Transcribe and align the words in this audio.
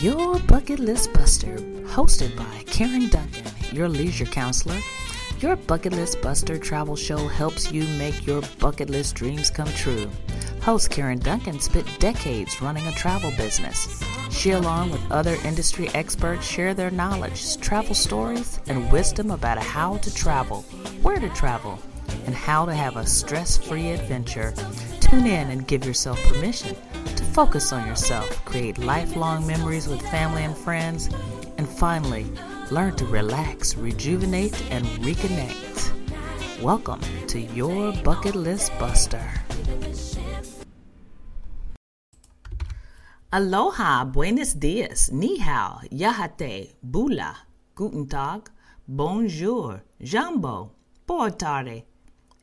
Your 0.00 0.38
Bucket 0.40 0.78
List 0.78 1.10
Buster, 1.14 1.56
hosted 1.84 2.36
by 2.36 2.62
Karen 2.66 3.08
Duncan, 3.08 3.46
your 3.72 3.88
leisure 3.88 4.26
counselor. 4.26 4.78
Your 5.40 5.56
Bucket 5.56 5.94
List 5.94 6.20
Buster 6.20 6.58
travel 6.58 6.96
show 6.96 7.26
helps 7.26 7.72
you 7.72 7.84
make 7.96 8.26
your 8.26 8.42
bucket 8.58 8.90
list 8.90 9.14
dreams 9.14 9.48
come 9.48 9.68
true. 9.68 10.10
Host 10.60 10.90
Karen 10.90 11.18
Duncan 11.18 11.60
spent 11.60 11.98
decades 11.98 12.60
running 12.60 12.86
a 12.88 12.92
travel 12.92 13.32
business. 13.38 14.04
She, 14.30 14.50
along 14.50 14.90
with 14.90 15.10
other 15.10 15.36
industry 15.46 15.88
experts, 15.94 16.46
share 16.46 16.74
their 16.74 16.90
knowledge, 16.90 17.56
travel 17.56 17.94
stories, 17.94 18.60
and 18.66 18.92
wisdom 18.92 19.30
about 19.30 19.56
how 19.58 19.96
to 19.98 20.14
travel, 20.14 20.60
where 21.00 21.18
to 21.18 21.30
travel, 21.30 21.78
and 22.26 22.34
how 22.34 22.66
to 22.66 22.74
have 22.74 22.98
a 22.98 23.06
stress 23.06 23.56
free 23.56 23.92
adventure. 23.92 24.52
Tune 25.00 25.26
in 25.26 25.50
and 25.50 25.66
give 25.66 25.86
yourself 25.86 26.22
permission 26.24 26.76
focus 27.30 27.72
on 27.72 27.86
yourself, 27.86 28.28
create 28.44 28.76
lifelong 28.78 29.46
memories 29.46 29.86
with 29.86 30.02
family 30.10 30.42
and 30.42 30.56
friends, 30.56 31.08
and 31.58 31.68
finally, 31.68 32.26
learn 32.72 32.96
to 32.96 33.06
relax, 33.06 33.76
rejuvenate, 33.76 34.60
and 34.72 34.84
reconnect. 35.06 35.92
Welcome 36.60 37.00
to 37.28 37.38
your 37.38 37.92
Bucket 38.02 38.34
List 38.34 38.72
Buster. 38.80 39.22
Aloha, 43.32 44.04
buenos 44.04 44.54
dias, 44.54 45.12
ni 45.12 45.38
hao, 45.38 45.82
yahate, 45.92 46.74
bula, 46.82 47.36
guten 47.76 48.08
tag, 48.08 48.50
bonjour, 48.88 49.82
jambo, 50.02 50.72
boa 51.06 51.30
tarde, 51.30 51.84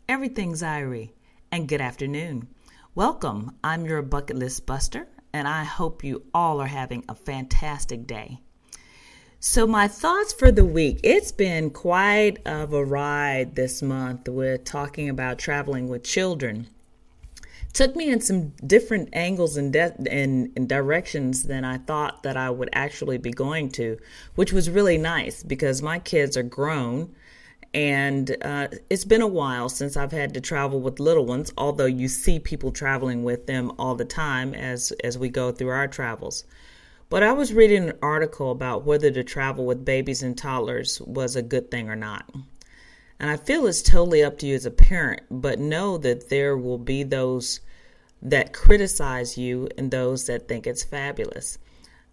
everything's 0.08 0.64
Irie, 0.64 1.12
and 1.52 1.68
good 1.68 1.82
afternoon. 1.82 2.48
Welcome. 2.98 3.52
I'm 3.64 3.86
your 3.86 4.02
bucket 4.02 4.38
list 4.38 4.66
buster, 4.66 5.08
and 5.32 5.48
I 5.48 5.64
hope 5.66 6.04
you 6.04 6.24
all 6.34 6.60
are 6.60 6.66
having 6.66 7.06
a 7.08 7.14
fantastic 7.14 8.08
day. 8.08 8.40
So, 9.40 9.68
my 9.68 9.88
thoughts 9.88 10.34
for 10.34 10.52
the 10.52 10.66
week 10.66 11.02
it's 11.04 11.32
been 11.32 11.70
quite 11.70 12.40
of 12.44 12.74
a 12.74 12.84
ride 12.84 13.54
this 13.54 13.84
month 13.84 14.28
with 14.28 14.64
talking 14.64 15.10
about 15.10 15.38
traveling 15.38 15.90
with 15.90 16.04
children. 16.04 16.70
Took 17.72 17.96
me 17.96 18.10
in 18.10 18.20
some 18.20 18.54
different 18.66 19.10
angles 19.14 19.58
and, 19.58 19.72
de- 19.72 19.96
and, 20.10 20.52
and 20.56 20.68
directions 20.68 21.44
than 21.44 21.64
I 21.64 21.78
thought 21.78 22.24
that 22.24 22.36
I 22.36 22.50
would 22.50 22.70
actually 22.74 23.20
be 23.20 23.30
going 23.30 23.70
to, 23.74 24.00
which 24.34 24.52
was 24.52 24.72
really 24.72 24.98
nice 24.98 25.44
because 25.44 25.84
my 25.84 26.00
kids 26.00 26.36
are 26.36 26.42
grown 26.42 27.14
and 27.78 28.36
uh, 28.42 28.70
it's 28.90 29.06
been 29.06 29.22
a 29.22 29.28
while 29.28 29.70
since 29.70 29.96
I've 29.96 30.12
had 30.12 30.34
to 30.34 30.42
travel 30.42 30.80
with 30.82 31.00
little 31.00 31.28
ones, 31.28 31.54
although 31.60 31.86
you 31.86 32.08
see 32.08 32.40
people 32.40 32.72
traveling 32.72 33.24
with 33.24 33.46
them 33.46 33.72
all 33.78 33.94
the 33.94 34.04
time 34.04 34.56
as, 34.56 34.92
as 35.04 35.16
we 35.16 35.30
go 35.30 35.52
through 35.52 35.70
our 35.70 35.88
travels. 35.88 36.44
But 37.08 37.22
I 37.22 37.34
was 37.34 37.54
reading 37.54 37.90
an 37.90 38.00
article 38.02 38.50
about 38.50 38.84
whether 38.84 39.12
to 39.12 39.24
travel 39.24 39.64
with 39.64 39.86
babies 39.86 40.24
and 40.24 40.36
toddlers 40.36 41.00
was 41.02 41.36
a 41.36 41.44
good 41.44 41.70
thing 41.70 41.88
or 41.88 41.96
not. 41.96 42.28
And 43.20 43.30
I 43.30 43.38
feel 43.38 43.68
it's 43.68 43.84
totally 43.84 44.24
up 44.24 44.40
to 44.40 44.48
you 44.48 44.56
as 44.56 44.66
a 44.66 44.72
parent, 44.72 45.22
but 45.30 45.60
know 45.60 46.00
that 46.00 46.30
there 46.30 46.58
will 46.58 46.80
be 46.80 47.04
those 47.04 47.60
that 48.24 48.54
criticize 48.54 49.38
you 49.38 49.70
and 49.78 49.92
those 49.92 50.26
that 50.26 50.48
think 50.48 50.66
it's 50.66 50.84
fabulous. 50.84 51.60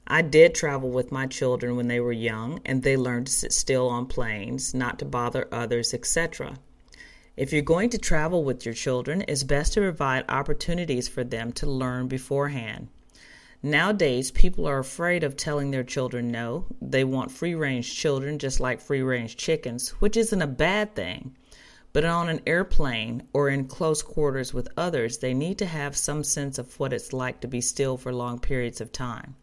I 0.06 0.20
did 0.20 0.54
travel 0.54 0.90
with 0.90 1.10
my 1.10 1.26
children 1.26 1.76
when 1.76 1.88
they 1.88 1.98
were 1.98 2.12
young, 2.12 2.60
and 2.66 2.82
they 2.82 2.96
learned 2.96 3.26
to 3.28 3.32
sit 3.32 3.52
still 3.54 3.88
on 3.88 4.04
planes, 4.04 4.74
not 4.74 4.98
to 4.98 5.06
bother 5.06 5.48
others, 5.50 5.94
etc. 5.94 6.58
If 7.36 7.52
you're 7.52 7.62
going 7.62 7.88
to 7.90 7.98
travel 7.98 8.44
with 8.44 8.66
your 8.66 8.74
children, 8.74 9.24
it's 9.26 9.42
best 9.42 9.72
to 9.72 9.80
provide 9.80 10.24
opportunities 10.28 11.08
for 11.08 11.24
them 11.24 11.52
to 11.52 11.66
learn 11.66 12.06
beforehand. 12.06 12.88
Nowadays, 13.62 14.30
people 14.30 14.66
are 14.68 14.78
afraid 14.78 15.24
of 15.24 15.38
telling 15.38 15.70
their 15.70 15.82
children 15.82 16.30
no. 16.30 16.66
They 16.82 17.02
want 17.02 17.32
free 17.32 17.54
range 17.54 17.96
children 17.96 18.38
just 18.38 18.60
like 18.60 18.82
free 18.82 19.00
range 19.00 19.38
chickens, 19.38 19.88
which 20.00 20.18
isn't 20.18 20.42
a 20.42 20.46
bad 20.46 20.94
thing. 20.94 21.34
But 21.94 22.04
on 22.04 22.28
an 22.28 22.42
airplane 22.46 23.22
or 23.32 23.48
in 23.48 23.68
close 23.68 24.02
quarters 24.02 24.52
with 24.52 24.68
others, 24.76 25.18
they 25.18 25.32
need 25.32 25.56
to 25.60 25.66
have 25.66 25.96
some 25.96 26.22
sense 26.22 26.58
of 26.58 26.78
what 26.78 26.92
it's 26.92 27.14
like 27.14 27.40
to 27.40 27.48
be 27.48 27.62
still 27.62 27.96
for 27.96 28.12
long 28.12 28.38
periods 28.38 28.82
of 28.82 28.92
time. 28.92 29.36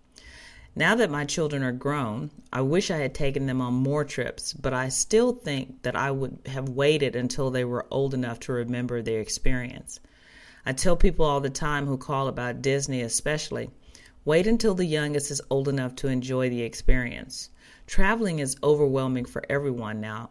Now 0.76 0.96
that 0.96 1.12
my 1.12 1.26
children 1.26 1.64
are 1.64 1.74
grown, 1.74 2.32
I 2.54 2.62
wish 2.62 2.90
I 2.90 2.98
had 2.98 3.14
taken 3.14 3.46
them 3.46 3.60
on 3.60 3.74
more 3.74 4.06
trips, 4.06 4.54
but 4.54 4.74
I 4.74 4.88
still 4.88 5.34
think 5.34 5.82
that 5.84 5.98
I 5.98 6.12
would 6.12 6.40
have 6.46 6.70
waited 6.70 7.14
until 7.14 7.52
they 7.52 7.66
were 7.66 7.86
old 7.92 8.14
enough 8.14 8.40
to 8.42 8.54
remember 8.54 9.02
their 9.02 9.20
experience. 9.20 10.00
I 10.66 10.72
tell 10.72 10.96
people 10.96 11.26
all 11.26 11.42
the 11.42 11.50
time 11.50 11.88
who 11.88 11.98
call 11.98 12.30
about 12.30 12.62
Disney, 12.62 13.02
especially, 13.02 13.70
wait 14.24 14.48
until 14.48 14.74
the 14.74 14.86
youngest 14.86 15.30
is 15.30 15.42
old 15.50 15.68
enough 15.68 15.94
to 15.98 16.08
enjoy 16.08 16.50
the 16.50 16.62
experience. 16.62 17.50
Traveling 17.86 18.40
is 18.40 18.56
overwhelming 18.64 19.26
for 19.26 19.44
everyone 19.50 20.00
now. 20.00 20.30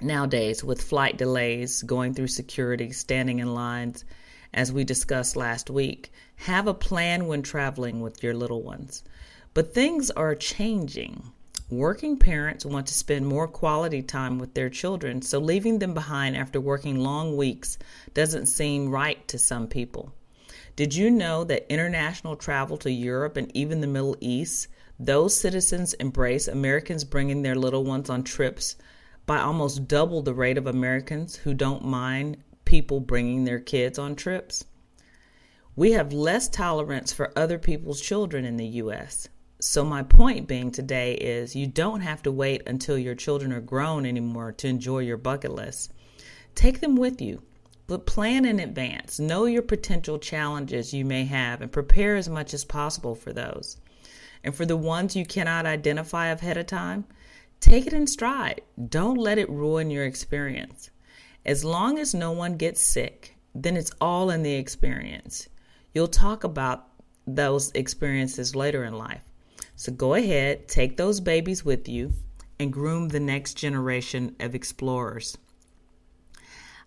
Nowadays, 0.00 0.62
with 0.62 0.80
flight 0.80 1.18
delays, 1.18 1.82
going 1.82 2.14
through 2.14 2.28
security, 2.28 2.92
standing 2.92 3.40
in 3.40 3.52
lines, 3.52 4.04
as 4.54 4.72
we 4.72 4.84
discussed 4.84 5.34
last 5.34 5.70
week, 5.70 6.12
have 6.36 6.68
a 6.68 6.74
plan 6.74 7.26
when 7.26 7.42
traveling 7.42 8.00
with 8.00 8.22
your 8.22 8.34
little 8.34 8.62
ones. 8.62 9.02
But 9.52 9.74
things 9.74 10.12
are 10.12 10.36
changing. 10.36 11.24
Working 11.70 12.16
parents 12.18 12.64
want 12.64 12.86
to 12.86 12.94
spend 12.94 13.26
more 13.26 13.48
quality 13.48 14.00
time 14.00 14.38
with 14.38 14.54
their 14.54 14.70
children, 14.70 15.22
so 15.22 15.40
leaving 15.40 15.80
them 15.80 15.92
behind 15.92 16.36
after 16.36 16.60
working 16.60 17.00
long 17.00 17.36
weeks 17.36 17.76
doesn't 18.14 18.46
seem 18.46 18.90
right 18.90 19.26
to 19.26 19.38
some 19.38 19.66
people. 19.66 20.12
Did 20.76 20.94
you 20.94 21.10
know 21.10 21.42
that 21.42 21.66
international 21.68 22.36
travel 22.36 22.76
to 22.78 22.92
Europe 22.92 23.36
and 23.36 23.50
even 23.56 23.80
the 23.80 23.88
Middle 23.88 24.16
East, 24.20 24.68
those 25.00 25.34
citizens 25.34 25.94
embrace 25.94 26.46
Americans 26.46 27.02
bringing 27.02 27.42
their 27.42 27.56
little 27.56 27.82
ones 27.82 28.08
on 28.08 28.22
trips 28.22 28.76
by 29.26 29.40
almost 29.40 29.88
double 29.88 30.22
the 30.22 30.32
rate 30.32 30.58
of 30.58 30.68
Americans 30.68 31.34
who 31.34 31.54
don't 31.54 31.84
mind 31.84 32.36
people 32.64 33.00
bringing 33.00 33.44
their 33.44 33.58
kids 33.58 33.98
on 33.98 34.14
trips? 34.14 34.64
We 35.74 35.90
have 35.92 36.12
less 36.12 36.48
tolerance 36.48 37.12
for 37.12 37.36
other 37.36 37.58
people's 37.58 38.00
children 38.00 38.44
in 38.44 38.56
the 38.56 38.66
U.S. 38.66 39.28
So, 39.62 39.84
my 39.84 40.02
point 40.02 40.48
being 40.48 40.70
today 40.70 41.12
is 41.16 41.54
you 41.54 41.66
don't 41.66 42.00
have 42.00 42.22
to 42.22 42.32
wait 42.32 42.62
until 42.66 42.96
your 42.96 43.14
children 43.14 43.52
are 43.52 43.60
grown 43.60 44.06
anymore 44.06 44.52
to 44.52 44.68
enjoy 44.68 45.00
your 45.00 45.18
bucket 45.18 45.52
list. 45.52 45.92
Take 46.54 46.80
them 46.80 46.96
with 46.96 47.20
you, 47.20 47.42
but 47.86 48.06
plan 48.06 48.46
in 48.46 48.58
advance. 48.58 49.20
Know 49.20 49.44
your 49.44 49.60
potential 49.60 50.18
challenges 50.18 50.94
you 50.94 51.04
may 51.04 51.26
have 51.26 51.60
and 51.60 51.70
prepare 51.70 52.16
as 52.16 52.26
much 52.26 52.54
as 52.54 52.64
possible 52.64 53.14
for 53.14 53.34
those. 53.34 53.76
And 54.42 54.54
for 54.54 54.64
the 54.64 54.78
ones 54.78 55.14
you 55.14 55.26
cannot 55.26 55.66
identify 55.66 56.28
ahead 56.28 56.56
of 56.56 56.64
time, 56.64 57.04
take 57.60 57.86
it 57.86 57.92
in 57.92 58.06
stride. 58.06 58.62
Don't 58.88 59.18
let 59.18 59.36
it 59.36 59.50
ruin 59.50 59.90
your 59.90 60.06
experience. 60.06 60.88
As 61.44 61.66
long 61.66 61.98
as 61.98 62.14
no 62.14 62.32
one 62.32 62.56
gets 62.56 62.80
sick, 62.80 63.36
then 63.54 63.76
it's 63.76 63.92
all 64.00 64.30
in 64.30 64.42
the 64.42 64.54
experience. 64.54 65.50
You'll 65.92 66.08
talk 66.08 66.44
about 66.44 66.86
those 67.26 67.70
experiences 67.72 68.56
later 68.56 68.84
in 68.84 68.94
life. 68.94 69.29
So 69.80 69.92
go 69.92 70.12
ahead, 70.12 70.68
take 70.68 70.98
those 70.98 71.20
babies 71.20 71.64
with 71.64 71.88
you, 71.88 72.12
and 72.58 72.70
groom 72.70 73.08
the 73.08 73.18
next 73.18 73.54
generation 73.54 74.36
of 74.38 74.54
explorers. 74.54 75.38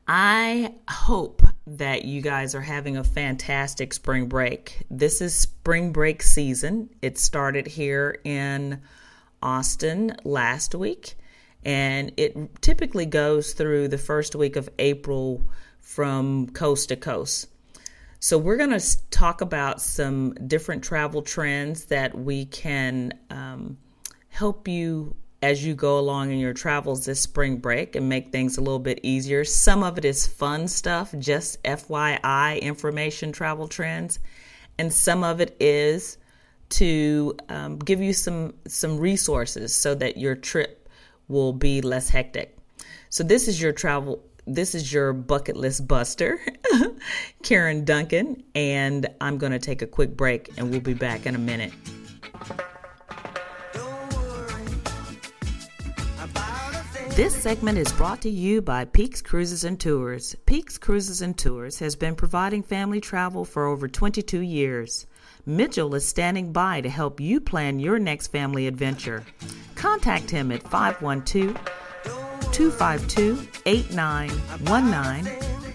I 0.07 0.75
hope 0.87 1.41
that 1.65 2.05
you 2.05 2.21
guys 2.21 2.53
are 2.53 2.61
having 2.61 2.95
a 2.95 3.03
fantastic 3.03 3.93
spring 3.93 4.27
break. 4.27 4.83
This 4.91 5.21
is 5.21 5.33
spring 5.33 5.91
break 5.91 6.21
season. 6.21 6.91
It 7.01 7.17
started 7.17 7.65
here 7.65 8.19
in 8.23 8.79
Austin 9.41 10.15
last 10.23 10.75
week, 10.75 11.15
and 11.65 12.11
it 12.15 12.61
typically 12.61 13.07
goes 13.07 13.53
through 13.53 13.87
the 13.87 13.97
first 13.97 14.35
week 14.35 14.55
of 14.55 14.69
April 14.77 15.41
from 15.79 16.47
coast 16.51 16.89
to 16.89 16.95
coast. 16.95 17.47
So, 18.23 18.37
we're 18.37 18.55
going 18.55 18.79
to 18.79 19.09
talk 19.09 19.41
about 19.41 19.81
some 19.81 20.33
different 20.47 20.81
travel 20.81 21.21
trends 21.21 21.83
that 21.87 22.17
we 22.17 22.45
can 22.45 23.19
um, 23.29 23.77
help 24.29 24.65
you 24.65 25.13
as 25.41 25.65
you 25.65 25.75
go 25.75 25.99
along 25.99 26.31
in 26.31 26.37
your 26.37 26.53
travels 26.53 27.03
this 27.03 27.19
spring 27.19 27.57
break 27.57 27.97
and 27.97 28.07
make 28.07 28.31
things 28.31 28.57
a 28.57 28.61
little 28.61 28.79
bit 28.79 29.01
easier. 29.03 29.43
Some 29.43 29.83
of 29.83 29.97
it 29.97 30.05
is 30.05 30.25
fun 30.25 30.69
stuff, 30.69 31.13
just 31.19 31.61
FYI 31.63 32.61
information 32.61 33.33
travel 33.33 33.67
trends, 33.67 34.19
and 34.79 34.93
some 34.93 35.25
of 35.25 35.41
it 35.41 35.57
is 35.59 36.17
to 36.69 37.35
um, 37.49 37.77
give 37.77 37.99
you 37.99 38.13
some 38.13 38.53
some 38.65 38.99
resources 38.99 39.75
so 39.75 39.95
that 39.95 40.15
your 40.15 40.35
trip 40.37 40.87
will 41.27 41.51
be 41.51 41.81
less 41.81 42.07
hectic. 42.07 42.57
So 43.09 43.25
this 43.25 43.49
is 43.49 43.61
your 43.61 43.73
travel 43.73 44.23
this 44.45 44.75
is 44.75 44.91
your 44.91 45.13
bucket 45.13 45.55
list 45.55 45.87
buster, 45.87 46.39
Karen 47.43 47.85
Duncan, 47.85 48.43
and 48.55 49.07
I'm 49.21 49.37
going 49.37 49.51
to 49.51 49.59
take 49.59 49.81
a 49.81 49.87
quick 49.87 50.15
break 50.17 50.49
and 50.57 50.71
we'll 50.71 50.81
be 50.81 50.93
back 50.93 51.25
in 51.25 51.35
a 51.35 51.39
minute. 51.39 51.73
This 57.15 57.35
segment 57.35 57.77
is 57.77 57.91
brought 57.93 58.21
to 58.21 58.29
you 58.29 58.59
by 58.59 58.85
Peeks 58.85 59.21
Cruises 59.21 59.63
and 59.63 59.79
Tours. 59.79 60.35
Peeks 60.47 60.79
Cruises 60.79 61.21
and 61.21 61.37
Tours 61.37 61.77
has 61.77 61.95
been 61.95 62.15
providing 62.15 62.63
family 62.63 62.99
travel 62.99 63.45
for 63.45 63.67
over 63.67 63.87
22 63.87 64.39
years. 64.39 65.05
Mitchell 65.45 65.93
is 65.93 66.07
standing 66.07 66.51
by 66.51 66.81
to 66.81 66.89
help 66.89 67.19
you 67.19 67.39
plan 67.39 67.77
your 67.77 67.99
next 67.99 68.27
family 68.27 68.65
adventure. 68.65 69.23
Contact 69.75 70.31
him 70.31 70.51
at 70.51 70.63
512 70.63 71.55
252 72.53 73.45
8919 73.65 75.27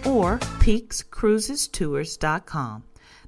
or 0.07 0.39
peekscruisestours.com. 0.39 2.85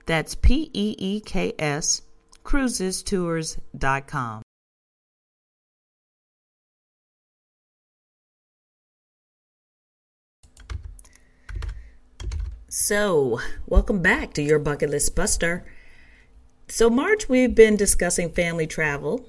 That's 0.06 0.35
P 0.35 0.70
E 0.73 0.94
E 0.99 1.20
K 1.20 1.52
S 1.58 2.00
cruisestours.com. 2.44 4.43
So, 12.73 13.41
welcome 13.67 14.00
back 14.00 14.32
to 14.35 14.43
your 14.43 14.61
Bucket 14.61 14.91
List 14.91 15.17
Buster. 15.17 15.67
So, 16.69 16.88
March, 16.88 17.29
we've 17.29 17.55
been 17.55 17.76
discussing 17.76 18.31
family 18.31 18.69
travel, 18.69 19.29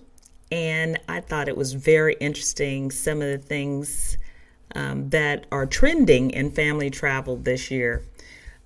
and 0.51 0.99
I 1.07 1.21
thought 1.21 1.47
it 1.47 1.55
was 1.55 1.73
very 1.73 2.15
interesting 2.19 2.91
some 2.91 3.21
of 3.21 3.29
the 3.29 3.37
things 3.37 4.17
um, 4.75 5.09
that 5.09 5.45
are 5.51 5.65
trending 5.65 6.31
in 6.31 6.51
family 6.51 6.89
travel 6.89 7.37
this 7.37 7.71
year. 7.71 8.03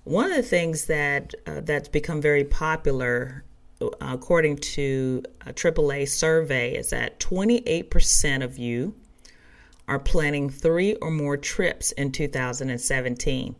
One 0.04 0.30
of 0.30 0.36
the 0.36 0.42
things 0.42 0.86
that 0.86 1.34
uh, 1.46 1.60
that's 1.60 1.88
become 1.88 2.20
very 2.20 2.44
popular, 2.44 3.44
uh, 3.80 3.88
according 4.00 4.58
to 4.58 5.22
a 5.46 5.52
AAA 5.52 6.08
survey, 6.08 6.74
is 6.74 6.90
that 6.90 7.18
28% 7.18 8.44
of 8.44 8.58
you 8.58 8.94
are 9.88 9.98
planning 9.98 10.50
three 10.50 10.94
or 10.96 11.10
more 11.10 11.36
trips 11.36 11.92
in 11.92 12.12
2017. 12.12 13.56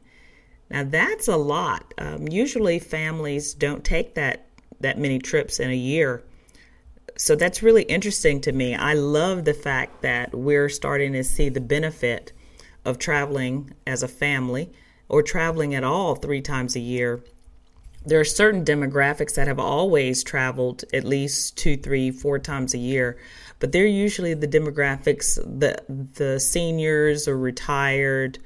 Now 0.71 0.85
that's 0.85 1.29
a 1.29 1.37
lot. 1.37 1.95
Um, 1.99 2.27
usually 2.29 2.79
families 2.79 3.55
don't 3.55 3.85
take 3.85 4.15
that 4.15 4.47
that 4.81 4.99
many 4.99 5.19
trips 5.19 5.59
in 5.59 5.71
a 5.71 5.77
year. 5.77 6.23
So 7.19 7.35
that's 7.35 7.63
really 7.63 7.85
interesting 7.85 8.43
to 8.43 8.53
me. 8.53 8.75
I 8.75 8.93
love 8.93 9.45
the 9.45 9.55
fact 9.55 10.03
that 10.03 10.35
we're 10.35 10.69
starting 10.69 11.15
to 11.15 11.25
see 11.25 11.49
the 11.49 11.61
benefit 11.61 12.33
of 12.85 12.99
traveling 12.99 13.73
as 13.87 14.03
a 14.03 14.09
family 14.09 14.71
or 15.09 15.23
traveling 15.23 15.75
at 15.75 15.83
all 15.83 16.15
three 16.15 16.43
times 16.43 16.77
a 16.77 16.81
year. 16.81 17.23
There 18.05 18.21
are 18.21 18.25
certain 18.25 18.65
demographics 18.65 19.35
that 19.35 19.49
have 19.49 19.59
always 19.59 20.23
traveled 20.23 20.85
at 20.93 21.05
least 21.05 21.57
two, 21.57 21.77
three, 21.77 22.11
four 22.11 22.39
times 22.39 22.75
a 22.75 22.79
year, 22.79 23.19
but 23.59 23.73
they're 23.73 23.87
usually 23.87 24.35
the 24.35 24.47
demographics 24.47 25.37
the 25.37 25.83
the 25.89 26.39
seniors 26.39 27.27
or 27.27 27.37
retired 27.37 28.39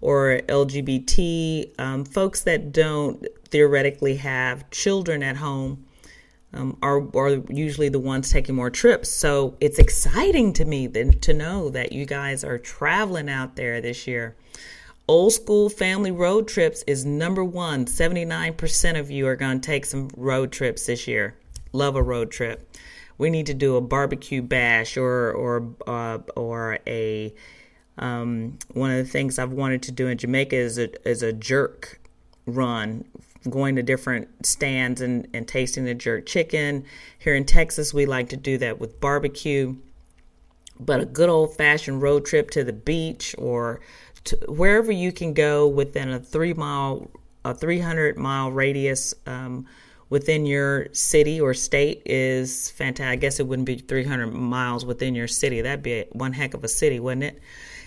or 0.00 0.40
LGBT, 0.48 1.78
um, 1.78 2.04
folks 2.04 2.42
that 2.42 2.72
don't 2.72 3.24
theoretically 3.48 4.16
have 4.16 4.68
children 4.70 5.22
at 5.22 5.36
home 5.36 5.84
um, 6.54 6.78
are, 6.82 7.06
are 7.16 7.42
usually 7.50 7.88
the 7.88 7.98
ones 7.98 8.30
taking 8.30 8.54
more 8.54 8.70
trips. 8.70 9.10
So 9.10 9.56
it's 9.60 9.78
exciting 9.78 10.52
to 10.54 10.64
me 10.64 10.88
to 10.88 11.34
know 11.34 11.68
that 11.70 11.92
you 11.92 12.06
guys 12.06 12.44
are 12.44 12.58
traveling 12.58 13.28
out 13.28 13.56
there 13.56 13.80
this 13.80 14.06
year. 14.06 14.36
Old 15.06 15.34
school 15.34 15.68
family 15.68 16.10
road 16.10 16.48
trips 16.48 16.82
is 16.86 17.04
number 17.04 17.44
one. 17.44 17.84
79% 17.84 18.98
of 18.98 19.10
you 19.10 19.26
are 19.26 19.36
going 19.36 19.60
to 19.60 19.66
take 19.66 19.84
some 19.84 20.08
road 20.16 20.50
trips 20.50 20.86
this 20.86 21.06
year. 21.06 21.36
Love 21.72 21.96
a 21.96 22.02
road 22.02 22.30
trip. 22.30 22.74
We 23.18 23.30
need 23.30 23.46
to 23.46 23.54
do 23.54 23.76
a 23.76 23.80
barbecue 23.80 24.42
bash 24.42 24.96
or 24.96 25.30
or 25.32 25.74
uh, 25.86 26.18
or 26.34 26.78
a 26.86 27.32
um, 27.98 28.58
one 28.72 28.90
of 28.90 28.96
the 28.96 29.04
things 29.04 29.38
I've 29.38 29.52
wanted 29.52 29.82
to 29.84 29.92
do 29.92 30.08
in 30.08 30.18
Jamaica 30.18 30.56
is 30.56 30.78
a, 30.78 31.08
is 31.08 31.22
a 31.22 31.32
jerk 31.32 32.00
run, 32.46 33.04
going 33.48 33.76
to 33.76 33.82
different 33.82 34.46
stands 34.46 35.00
and, 35.00 35.28
and 35.34 35.46
tasting 35.46 35.84
the 35.84 35.94
jerk 35.94 36.26
chicken. 36.26 36.84
Here 37.18 37.34
in 37.34 37.44
Texas, 37.44 37.92
we 37.92 38.06
like 38.06 38.28
to 38.30 38.36
do 38.36 38.58
that 38.58 38.78
with 38.78 39.00
barbecue. 39.00 39.76
But 40.80 41.00
a 41.00 41.04
good 41.04 41.28
old 41.28 41.56
fashioned 41.56 42.02
road 42.02 42.24
trip 42.24 42.50
to 42.50 42.64
the 42.64 42.72
beach 42.72 43.34
or 43.38 43.80
to 44.24 44.36
wherever 44.48 44.90
you 44.90 45.12
can 45.12 45.34
go 45.34 45.68
within 45.68 46.10
a 46.10 46.18
three 46.18 46.54
mile, 46.54 47.10
a 47.44 47.54
300 47.54 48.16
mile 48.16 48.50
radius 48.50 49.14
um, 49.26 49.66
within 50.10 50.46
your 50.46 50.88
city 50.92 51.40
or 51.40 51.54
state 51.54 52.02
is 52.06 52.70
fantastic. 52.70 53.12
I 53.12 53.16
guess 53.16 53.40
it 53.40 53.46
wouldn't 53.46 53.66
be 53.66 53.78
300 53.78 54.28
miles 54.28 54.84
within 54.84 55.14
your 55.14 55.28
city. 55.28 55.60
That'd 55.60 55.82
be 55.82 56.04
one 56.12 56.32
heck 56.32 56.54
of 56.54 56.64
a 56.64 56.68
city, 56.68 56.98
wouldn't 56.98 57.24
it? 57.24 57.40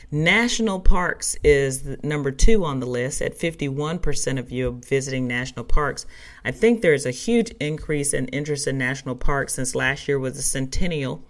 National 0.09 0.79
parks 0.79 1.35
is 1.43 1.97
number 2.01 2.31
two 2.31 2.63
on 2.63 2.79
the 2.79 2.85
list 2.85 3.21
at 3.21 3.37
51% 3.37 4.39
of 4.39 4.49
you 4.51 4.79
visiting 4.87 5.27
national 5.27 5.65
parks. 5.65 6.05
I 6.45 6.51
think 6.51 6.81
there's 6.81 7.05
a 7.05 7.11
huge 7.11 7.51
increase 7.59 8.13
in 8.13 8.29
interest 8.29 8.67
in 8.67 8.77
national 8.77 9.15
parks 9.15 9.55
since 9.55 9.75
last 9.75 10.07
year 10.07 10.17
was 10.17 10.37
a 10.37 10.41
centennial 10.41 11.25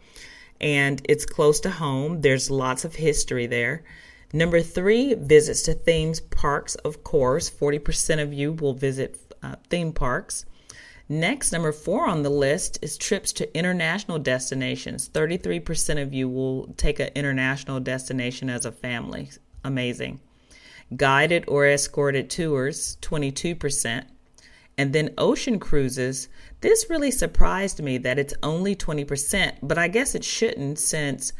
and 0.61 1.01
it's 1.09 1.25
close 1.25 1.59
to 1.61 1.71
home. 1.71 2.21
There's 2.21 2.51
lots 2.51 2.85
of 2.85 2.95
history 2.95 3.47
there. 3.47 3.83
Number 4.31 4.61
three, 4.61 5.15
visits 5.15 5.63
to 5.63 5.73
themes 5.73 6.19
parks, 6.19 6.75
of 6.75 7.03
course. 7.03 7.49
40% 7.49 8.21
of 8.21 8.31
you 8.31 8.53
will 8.53 8.73
visit 8.73 9.17
uh, 9.41 9.55
theme 9.69 9.91
parks. 9.91 10.45
Next, 11.09 11.53
number 11.53 11.71
four 11.71 12.05
on 12.05 12.23
the 12.23 12.29
list 12.29 12.79
is 12.81 12.97
trips 12.97 13.31
to 13.33 13.57
international 13.57 14.19
destinations. 14.19 15.07
33% 15.07 16.01
of 16.01 16.13
you 16.13 16.27
will 16.27 16.73
take 16.75 16.99
an 16.99 17.09
international 17.15 17.79
destination 17.79 18.49
as 18.49 18.65
a 18.65 18.73
family. 18.73 19.29
Amazing. 19.63 20.19
Guided 20.95 21.45
or 21.47 21.65
escorted 21.65 22.29
tours, 22.29 22.97
22%. 23.01 24.03
And 24.77 24.93
then 24.93 25.13
ocean 25.17 25.59
cruises. 25.59 26.27
This 26.59 26.89
really 26.89 27.11
surprised 27.11 27.81
me 27.81 27.97
that 27.99 28.19
it's 28.19 28.33
only 28.43 28.75
20%, 28.75 29.53
but 29.63 29.77
I 29.77 29.87
guess 29.87 30.13
it 30.13 30.25
shouldn't 30.25 30.77
since 30.77 31.31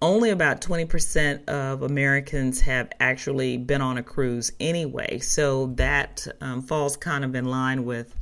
only 0.00 0.30
about 0.30 0.60
20% 0.60 1.48
of 1.48 1.82
Americans 1.82 2.62
have 2.62 2.90
actually 2.98 3.56
been 3.56 3.80
on 3.80 3.98
a 3.98 4.02
cruise 4.02 4.50
anyway. 4.58 5.18
So 5.20 5.66
that 5.76 6.26
um, 6.40 6.62
falls 6.62 6.96
kind 6.96 7.24
of 7.24 7.36
in 7.36 7.44
line 7.44 7.84
with 7.84 8.16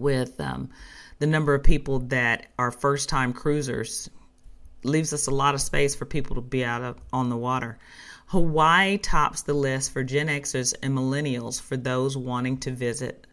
with 0.00 0.40
um, 0.40 0.70
the 1.18 1.26
number 1.26 1.54
of 1.54 1.62
people 1.62 2.00
that 2.00 2.46
are 2.58 2.70
first 2.70 3.08
time 3.08 3.32
cruisers 3.32 4.10
leaves 4.82 5.12
us 5.12 5.26
a 5.26 5.30
lot 5.30 5.54
of 5.54 5.60
space 5.60 5.94
for 5.94 6.06
people 6.06 6.36
to 6.36 6.40
be 6.40 6.64
out 6.64 6.82
of, 6.82 6.96
on 7.12 7.28
the 7.28 7.36
water. 7.36 7.78
Hawaii 8.26 8.96
tops 8.96 9.42
the 9.42 9.54
list 9.54 9.92
for 9.92 10.02
Gen 10.02 10.28
Xers 10.28 10.74
and 10.82 10.96
millennials 10.96 11.60
for 11.60 11.76
those 11.76 12.16
wanting 12.16 12.58
to 12.58 12.70
visit 12.70 13.26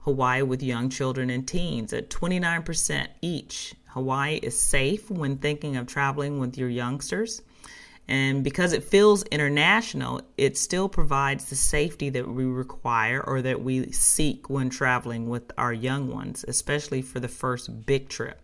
Hawaii 0.00 0.42
with 0.42 0.62
young 0.62 0.90
children 0.90 1.30
and 1.30 1.46
teens 1.46 1.92
at 1.92 2.10
29% 2.10 3.06
each. 3.22 3.74
Hawaii 3.86 4.40
is 4.42 4.60
safe 4.60 5.10
when 5.10 5.36
thinking 5.36 5.76
of 5.76 5.86
traveling 5.86 6.40
with 6.40 6.58
your 6.58 6.68
youngsters. 6.68 7.40
And 8.12 8.44
because 8.44 8.74
it 8.74 8.84
feels 8.84 9.22
international, 9.32 10.20
it 10.36 10.58
still 10.58 10.86
provides 10.86 11.46
the 11.46 11.56
safety 11.56 12.10
that 12.10 12.28
we 12.28 12.44
require 12.44 13.22
or 13.22 13.40
that 13.40 13.62
we 13.62 13.90
seek 13.90 14.50
when 14.50 14.68
traveling 14.68 15.30
with 15.30 15.50
our 15.56 15.72
young 15.72 16.12
ones, 16.12 16.44
especially 16.46 17.00
for 17.00 17.20
the 17.20 17.28
first 17.28 17.86
big 17.86 18.10
trip. 18.10 18.38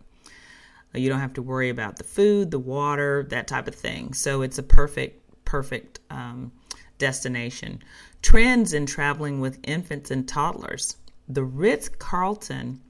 You 0.95 1.07
don't 1.07 1.19
have 1.19 1.35
to 1.35 1.43
worry 1.43 1.69
about 1.69 1.97
the 1.97 2.03
food, 2.03 2.49
the 2.49 2.57
water, 2.57 3.27
that 3.29 3.47
type 3.47 3.67
of 3.67 3.75
thing. 3.75 4.15
So 4.15 4.41
it's 4.41 4.57
a 4.57 4.63
perfect, 4.63 5.45
perfect 5.45 5.99
um, 6.09 6.51
destination. 6.97 7.83
Trends 8.23 8.73
in 8.73 8.87
traveling 8.87 9.39
with 9.39 9.59
infants 9.61 10.09
and 10.09 10.27
toddlers. 10.27 10.97
The 11.27 11.43
Ritz 11.43 11.89
Carlton 11.89 12.81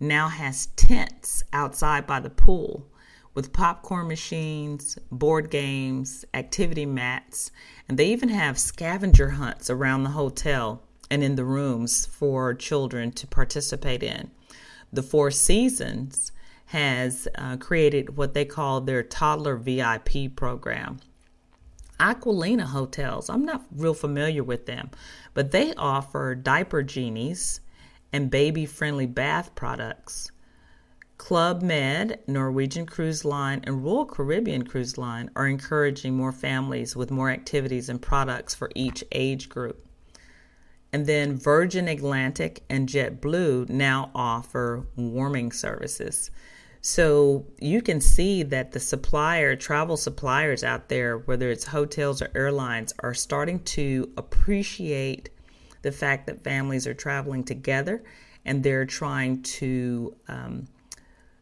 now 0.00 0.26
has 0.26 0.66
tents 0.74 1.44
outside 1.52 2.08
by 2.08 2.18
the 2.18 2.28
pool 2.28 2.88
with 3.34 3.52
popcorn 3.52 4.08
machines, 4.08 4.96
board 5.10 5.50
games, 5.50 6.24
activity 6.32 6.86
mats, 6.86 7.50
and 7.88 7.98
they 7.98 8.06
even 8.06 8.28
have 8.28 8.58
scavenger 8.58 9.30
hunts 9.30 9.68
around 9.68 10.04
the 10.04 10.10
hotel 10.10 10.82
and 11.10 11.22
in 11.22 11.34
the 11.34 11.44
rooms 11.44 12.06
for 12.06 12.54
children 12.54 13.10
to 13.12 13.26
participate 13.26 14.02
in. 14.02 14.30
The 14.92 15.02
Four 15.02 15.30
Seasons 15.30 16.32
has 16.66 17.28
uh, 17.34 17.56
created 17.56 18.16
what 18.16 18.34
they 18.34 18.44
call 18.44 18.80
their 18.80 19.02
toddler 19.02 19.56
VIP 19.56 20.34
program. 20.34 20.98
Aquilina 22.00 22.64
Hotels, 22.66 23.28
I'm 23.28 23.44
not 23.44 23.64
real 23.70 23.94
familiar 23.94 24.42
with 24.42 24.66
them, 24.66 24.90
but 25.34 25.52
they 25.52 25.74
offer 25.74 26.34
diaper 26.34 26.82
genies 26.82 27.60
and 28.12 28.30
baby 28.30 28.66
friendly 28.66 29.06
bath 29.06 29.54
products. 29.54 30.30
Club 31.16 31.62
Med, 31.62 32.20
Norwegian 32.26 32.86
Cruise 32.86 33.24
Line, 33.24 33.60
and 33.64 33.84
Royal 33.84 34.04
Caribbean 34.04 34.64
Cruise 34.64 34.98
Line 34.98 35.30
are 35.36 35.46
encouraging 35.46 36.16
more 36.16 36.32
families 36.32 36.96
with 36.96 37.10
more 37.10 37.30
activities 37.30 37.88
and 37.88 38.02
products 38.02 38.54
for 38.54 38.70
each 38.74 39.04
age 39.12 39.48
group. 39.48 39.86
And 40.92 41.06
then 41.06 41.36
Virgin 41.36 41.88
Atlantic 41.88 42.62
and 42.68 42.88
JetBlue 42.88 43.68
now 43.68 44.10
offer 44.14 44.86
warming 44.96 45.52
services. 45.52 46.30
So 46.80 47.46
you 47.58 47.80
can 47.80 48.00
see 48.00 48.42
that 48.42 48.72
the 48.72 48.80
supplier, 48.80 49.56
travel 49.56 49.96
suppliers 49.96 50.62
out 50.62 50.88
there, 50.88 51.18
whether 51.18 51.50
it's 51.50 51.64
hotels 51.64 52.20
or 52.20 52.30
airlines, 52.34 52.92
are 52.98 53.14
starting 53.14 53.60
to 53.60 54.12
appreciate 54.18 55.30
the 55.82 55.92
fact 55.92 56.26
that 56.26 56.42
families 56.42 56.86
are 56.86 56.94
traveling 56.94 57.42
together 57.42 58.04
and 58.44 58.62
they're 58.62 58.84
trying 58.84 59.42
to 59.42 60.14
um, 60.28 60.68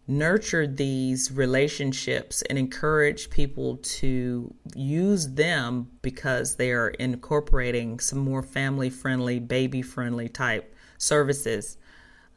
nurture 0.08 0.66
these 0.66 1.30
relationships 1.30 2.42
and 2.42 2.58
encourage 2.58 3.30
people 3.30 3.76
to 3.78 4.52
use 4.74 5.28
them 5.28 5.88
because 6.02 6.56
they 6.56 6.72
are 6.72 6.88
incorporating 6.88 8.00
some 8.00 8.18
more 8.18 8.42
family 8.42 8.90
friendly, 8.90 9.38
baby 9.38 9.80
friendly 9.80 10.28
type 10.28 10.74
services 10.98 11.76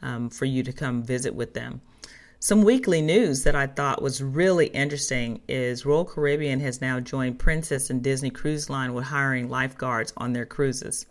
um, 0.01 0.29
for 0.29 0.45
you 0.45 0.61
to 0.63 0.71
come 0.71 1.03
visit 1.03 1.33
with 1.33 1.53
them. 1.53 1.81
Some 2.39 2.61
weekly 2.61 3.01
news 3.01 3.43
that 3.43 3.55
I 3.55 3.65
thought 3.65 4.03
was 4.03 4.21
really 4.21 4.67
interesting 4.67 5.41
is 5.47 5.85
Royal 5.85 6.05
Caribbean 6.05 6.59
has 6.59 6.79
now 6.79 6.99
joined 6.99 7.39
Princess 7.39 7.89
and 7.89 8.03
Disney 8.03 8.29
Cruise 8.29 8.69
Line 8.69 8.93
with 8.93 9.05
hiring 9.05 9.49
lifeguards 9.49 10.13
on 10.17 10.33
their 10.33 10.45
cruises. 10.45 11.07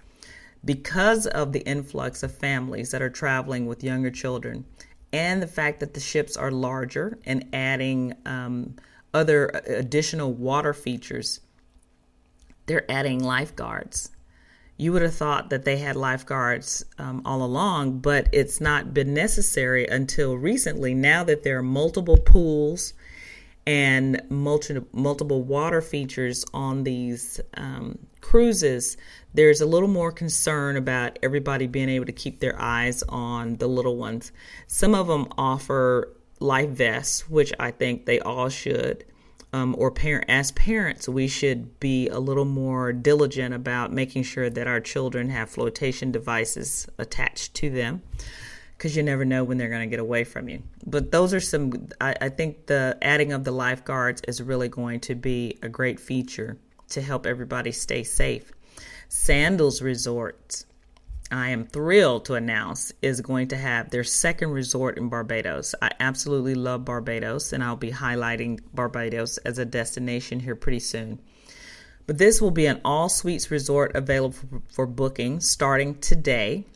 Because 0.65 1.27
of 1.27 1.53
the 1.53 1.67
influx 1.67 2.23
of 2.23 2.33
families 2.33 2.93
that 2.93 3.03
are 3.03 3.11
traveling 3.11 3.67
with 3.67 3.83
younger 3.83 4.13
children 4.13 4.65
and 5.15 5.41
the 5.41 5.47
fact 5.47 5.79
that 5.79 5.95
the 5.95 6.01
ships 6.01 6.37
are 6.37 6.51
larger 6.51 7.19
and 7.25 7.49
adding 7.53 8.15
um, 8.27 8.75
other 9.15 9.55
uh, 9.55 9.61
additional 9.67 10.33
water 10.33 10.75
features, 10.75 11.41
they're 12.67 12.91
adding 12.91 13.23
lifeguards. 13.23 14.11
You 14.77 14.93
would 14.93 15.03
have 15.03 15.15
thought 15.15 15.51
that 15.51 15.65
they 15.65 15.77
had 15.77 15.95
lifeguards 15.95 16.85
um, 16.99 17.23
all 17.25 17.45
along, 17.45 18.01
but 18.01 18.29
it's 18.33 18.61
not 18.61 18.93
been 18.93 19.15
necessary 19.15 19.87
until 19.87 20.37
recently. 20.37 20.95
Now 20.95 21.23
that 21.23 21.45
there 21.45 21.59
are 21.59 21.63
multiple 21.63 22.17
pools 22.17 22.93
and 23.65 24.21
multi- 24.31 24.83
multiple 24.93 25.43
water 25.45 25.81
features 25.81 26.45
on 26.53 26.83
these 26.83 27.41
um, 27.57 28.01
cruises, 28.25 28.97
there's 29.35 29.61
a 29.61 29.67
little 29.67 29.89
more 29.89 30.11
concern 30.11 30.77
about 30.77 31.19
everybody 31.23 31.67
being 31.67 31.91
able 31.91 32.07
to 32.07 32.13
keep 32.13 32.41
their 32.41 32.59
eyes 32.61 33.03
on 33.09 33.57
the 33.57 33.67
little 33.67 33.97
ones. 33.97 34.33
Some 34.67 34.95
of 34.95 35.09
them 35.09 35.29
offer 35.37 36.17
life 36.41 36.71
vests, 36.71 37.29
which 37.29 37.53
I 37.61 37.71
think 37.71 38.07
they 38.07 38.21
all 38.21 38.49
should. 38.49 39.05
Um, 39.53 39.77
or 39.79 39.93
parent 39.93 40.25
as 40.29 40.51
parents, 40.53 41.09
we 41.09 41.29
should 41.29 41.79
be 41.79 42.09
a 42.09 42.19
little 42.19 42.47
more 42.47 42.93
diligent 42.93 43.55
about 43.55 43.93
making 43.93 44.25
sure 44.25 44.51
that 44.51 44.67
our 44.67 44.81
children 44.81 45.29
have 45.29 45.51
flotation 45.51 46.11
devices 46.11 46.89
attached 46.99 47.55
to 47.57 47.71
them 47.71 48.03
because 48.77 48.97
you 48.97 49.03
never 49.05 49.25
know 49.25 49.45
when 49.45 49.59
they're 49.59 49.69
going 49.69 49.89
to 49.89 49.97
get 49.97 50.01
away 50.01 50.25
from 50.25 50.49
you. 50.49 50.63
But 50.85 51.13
those 51.13 51.33
are 51.35 51.41
some, 51.41 51.89
I, 52.01 52.17
I, 52.21 52.29
think 52.31 52.67
the 52.67 52.99
adding 53.01 53.33
of 53.33 53.45
the 53.45 53.53
lifeguards 53.53 54.23
is 54.27 54.43
really 54.43 54.69
going 54.69 54.99
to 55.01 55.15
be 55.15 55.57
a 55.63 55.69
great 55.69 56.01
feature 56.01 56.59
to 56.95 57.03
help 57.03 57.27
everybody 57.27 57.73
stay 57.73 58.03
safe. 58.03 58.53
Sandals 59.09 59.83
Resorts, 59.83 60.67
I 61.31 61.51
am 61.51 61.67
thrilled 61.67 62.25
to 62.27 62.35
announce, 62.35 62.93
is 63.03 63.21
going 63.21 63.49
to 63.49 63.57
have 63.57 63.91
their 63.91 64.05
second 64.05 64.51
resort 64.51 64.99
in 64.99 65.09
Barbados. 65.09 65.75
I 65.81 65.91
absolutely 66.01 66.55
love 66.55 66.85
Barbados, 66.85 67.53
and 67.53 67.63
I'll 67.63 67.77
be 67.77 67.93
highlighting 67.93 68.61
Barbados 68.73 69.39
as 69.39 69.59
a 69.59 69.65
destination 69.65 70.41
here 70.41 70.57
pretty 70.57 70.81
soon. 70.81 71.21
But 72.07 72.19
this 72.19 72.41
will 72.41 72.51
be 72.51 72.67
an 72.67 72.81
all 72.85 73.09
suites 73.09 73.51
resort 73.51 73.97
available 73.97 74.33
for, 74.33 74.63
for 74.71 74.87
booking 74.87 75.41
starting 75.41 75.99
today. 76.01 76.67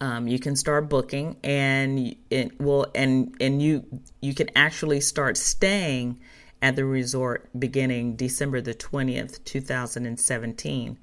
Um, 0.00 0.28
you 0.28 0.38
can 0.38 0.56
start 0.56 0.90
booking, 0.90 1.36
and 1.42 2.14
it 2.28 2.60
will, 2.60 2.86
and 2.94 3.34
and 3.40 3.62
you 3.62 3.86
you 4.20 4.34
can 4.34 4.50
actually 4.54 5.00
start 5.00 5.38
staying 5.38 6.20
at 6.62 6.76
the 6.76 6.84
resort 6.84 7.48
beginning 7.58 8.16
December 8.16 8.60
the 8.60 8.74
20th, 8.74 9.44
2017. 9.44 10.98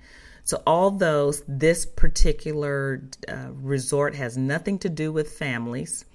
So, 0.46 0.62
although 0.68 1.32
this 1.48 1.86
particular 1.86 3.04
uh, 3.30 3.50
resort 3.54 4.16
has 4.16 4.38
nothing 4.38 4.78
to 4.80 4.90
do 4.90 5.12
with 5.12 5.32
families, 5.32 6.06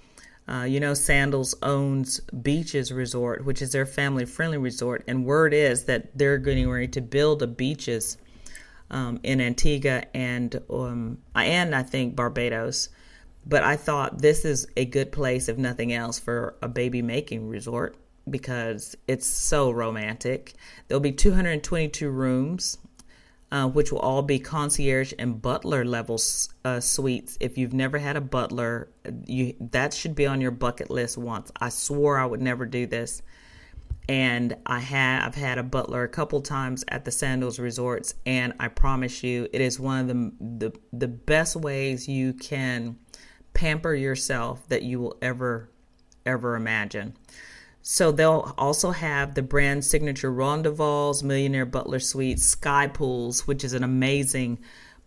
uh, 0.46 0.64
you 0.64 0.80
know, 0.80 0.94
Sandals 0.94 1.54
owns 1.62 2.20
Beaches 2.20 2.92
Resort, 2.92 3.44
which 3.44 3.62
is 3.62 3.72
their 3.72 3.86
family 3.86 4.24
friendly 4.24 4.58
resort, 4.58 5.04
and 5.06 5.24
word 5.24 5.54
is 5.54 5.84
that 5.84 6.16
they're 6.16 6.38
getting 6.38 6.68
ready 6.68 6.88
to 6.88 7.00
build 7.00 7.42
a 7.42 7.46
beaches 7.46 8.18
um, 8.90 9.20
in 9.22 9.40
Antigua 9.40 10.04
and 10.14 10.60
um, 10.70 11.18
and 11.34 11.74
I 11.74 11.82
think 11.82 12.16
Barbados. 12.16 12.88
But 13.46 13.62
I 13.62 13.76
thought 13.76 14.18
this 14.18 14.44
is 14.44 14.66
a 14.76 14.84
good 14.84 15.10
place, 15.12 15.48
if 15.48 15.56
nothing 15.56 15.92
else, 15.92 16.18
for 16.18 16.56
a 16.60 16.68
baby 16.68 17.00
making 17.00 17.48
resort 17.48 17.96
because 18.30 18.96
it's 19.06 19.26
so 19.26 19.70
romantic. 19.70 20.54
There'll 20.86 21.00
be 21.00 21.12
222 21.12 22.08
rooms, 22.08 22.78
uh, 23.50 23.68
which 23.68 23.92
will 23.92 24.00
all 24.00 24.22
be 24.22 24.38
concierge 24.38 25.12
and 25.18 25.40
butler 25.40 25.84
level 25.84 26.20
uh, 26.64 26.80
suites. 26.80 27.36
If 27.40 27.58
you've 27.58 27.72
never 27.72 27.98
had 27.98 28.16
a 28.16 28.20
butler, 28.20 28.88
you 29.26 29.54
that 29.72 29.94
should 29.94 30.14
be 30.14 30.26
on 30.26 30.40
your 30.40 30.50
bucket 30.50 30.90
list 30.90 31.16
once. 31.16 31.50
I 31.60 31.70
swore 31.70 32.18
I 32.18 32.26
would 32.26 32.42
never 32.42 32.66
do 32.66 32.86
this, 32.86 33.22
and 34.08 34.56
I 34.66 34.80
have 34.80 35.24
I've 35.24 35.34
had 35.34 35.58
a 35.58 35.62
butler 35.62 36.02
a 36.02 36.08
couple 36.08 36.40
times 36.40 36.84
at 36.88 37.04
the 37.04 37.10
Sandals 37.10 37.58
resorts, 37.58 38.14
and 38.26 38.52
I 38.60 38.68
promise 38.68 39.22
you, 39.22 39.48
it 39.52 39.60
is 39.60 39.80
one 39.80 40.00
of 40.00 40.08
the 40.08 40.68
the, 40.68 40.78
the 40.92 41.08
best 41.08 41.56
ways 41.56 42.08
you 42.08 42.34
can 42.34 42.98
pamper 43.54 43.94
yourself 43.94 44.68
that 44.68 44.82
you 44.82 45.00
will 45.00 45.16
ever 45.22 45.70
ever 46.26 46.54
imagine. 46.54 47.16
So 47.90 48.12
they'll 48.12 48.52
also 48.58 48.90
have 48.90 49.34
the 49.34 49.40
brand 49.40 49.82
signature 49.82 50.30
Rondoval's 50.30 51.22
Millionaire 51.22 51.64
Butler 51.64 52.00
Suite 52.00 52.38
Sky 52.38 52.86
Pools, 52.86 53.46
which 53.46 53.64
is 53.64 53.72
an 53.72 53.82
amazing 53.82 54.58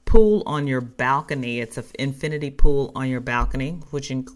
pool 0.05 0.41
on 0.47 0.65
your 0.65 0.81
balcony. 0.81 1.59
It's 1.59 1.77
an 1.77 1.83
infinity 1.99 2.49
pool 2.49 2.91
on 2.95 3.07
your 3.07 3.19
balcony, 3.19 3.73
which 3.91 4.09
inc- 4.09 4.35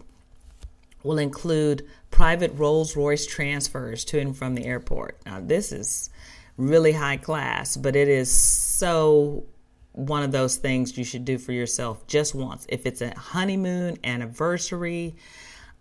will 1.02 1.18
include 1.18 1.88
private 2.12 2.52
Rolls 2.54 2.94
Royce 2.94 3.26
transfers 3.26 4.04
to 4.04 4.20
and 4.20 4.36
from 4.36 4.54
the 4.54 4.64
airport. 4.64 5.18
Now, 5.26 5.40
this 5.40 5.72
is 5.72 6.10
really 6.56 6.92
high 6.92 7.16
class, 7.16 7.76
but 7.76 7.96
it 7.96 8.06
is 8.06 8.30
so 8.30 9.44
one 9.90 10.22
of 10.22 10.30
those 10.30 10.54
things 10.54 10.96
you 10.96 11.02
should 11.02 11.24
do 11.24 11.36
for 11.36 11.50
yourself 11.50 12.06
just 12.06 12.32
once. 12.32 12.64
If 12.68 12.86
it's 12.86 13.00
a 13.00 13.12
honeymoon, 13.18 13.98
anniversary, 14.04 15.16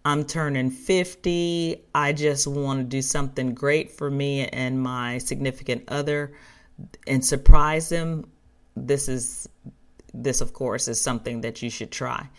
I'm 0.05 0.23
turning 0.23 0.69
50. 0.69 1.83
I 1.95 2.13
just 2.13 2.45
want 2.45 2.79
to 2.79 2.83
do 2.83 3.01
something 3.01 3.55
great 3.55 3.91
for 3.91 4.11
me 4.11 4.47
and 4.47 4.79
my 4.79 5.17
significant 5.17 5.85
other 5.87 6.33
and 7.07 7.25
surprise 7.25 7.89
them. 7.89 8.29
This 8.75 9.09
is 9.09 9.49
this 10.13 10.41
of 10.41 10.53
course 10.53 10.87
is 10.87 11.01
something 11.01 11.41
that 11.41 11.63
you 11.63 11.71
should 11.71 11.91
try. 11.91 12.29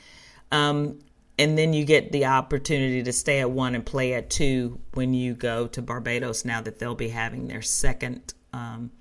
Um, 0.53 1.01
and 1.39 1.59
then 1.59 1.73
you 1.73 1.85
get 1.85 2.13
the 2.13 2.27
opportunity 2.27 3.03
to 3.03 3.13
stay 3.13 3.41
at 3.41 3.51
one 3.51 3.75
and 3.75 3.85
play 3.85 4.15
at 4.15 4.31
two 4.31 4.81
when 4.95 5.13
you 5.13 5.35
go 5.35 5.67
to 5.67 5.83
Barbados 5.83 6.45
now 6.45 6.63
that 6.63 6.79
they'll 6.79 6.95
be 6.95 7.09
having 7.09 7.49
their 7.49 7.61
second 7.61 8.33
um, 8.55 8.93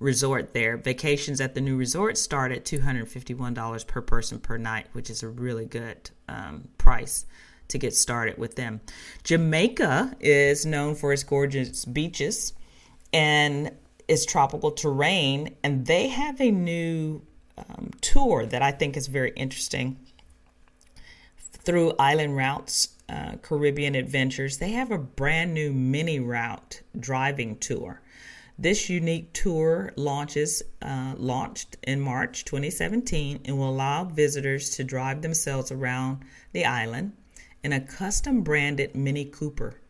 resort 0.00 0.54
there. 0.54 0.78
Vacations 0.78 1.40
at 1.40 1.54
the 1.54 1.60
new 1.60 1.76
resort 1.76 2.18
start 2.18 2.50
at 2.50 2.64
$251 2.64 3.86
per 3.86 4.00
person 4.00 4.40
per 4.40 4.56
night, 4.56 4.86
which 4.94 5.10
is 5.10 5.22
a 5.22 5.28
really 5.28 5.66
good 5.66 6.10
um, 6.28 6.66
price 6.78 7.26
to 7.68 7.78
get 7.78 7.94
started 7.94 8.38
with 8.38 8.56
them. 8.56 8.80
Jamaica 9.24 10.16
is 10.20 10.66
known 10.66 10.94
for 10.94 11.12
its 11.12 11.22
gorgeous 11.22 11.84
beaches 11.84 12.52
and 13.12 13.70
its 14.08 14.24
tropical 14.24 14.70
terrain, 14.70 15.56
and 15.62 15.86
they 15.86 16.08
have 16.08 16.40
a 16.40 16.50
new 16.50 17.22
um, 17.58 17.90
tour 18.00 18.46
that 18.46 18.62
I 18.62 18.70
think 18.70 18.96
is 18.96 19.06
very 19.06 19.32
interesting 19.36 19.98
through 21.38 21.94
Island 21.98 22.36
Routes. 22.36 22.90
Uh, 23.08 23.36
Caribbean 23.40 23.94
Adventures, 23.94 24.58
they 24.58 24.70
have 24.70 24.90
a 24.90 24.98
brand 24.98 25.54
new 25.54 25.72
mini 25.72 26.18
route 26.18 26.82
driving 26.98 27.56
tour. 27.58 28.02
This 28.58 28.88
unique 28.88 29.32
tour 29.32 29.92
launches 29.96 30.62
uh, 30.82 31.14
launched 31.16 31.76
in 31.82 32.00
March 32.00 32.44
2017 32.46 33.42
and 33.44 33.58
will 33.58 33.68
allow 33.68 34.04
visitors 34.04 34.70
to 34.70 34.82
drive 34.82 35.22
themselves 35.22 35.70
around 35.70 36.24
the 36.52 36.64
island 36.64 37.12
in 37.66 37.72
a 37.72 37.80
custom 37.80 38.42
branded 38.42 38.94
Mini 38.94 39.24
Cooper. 39.24 39.80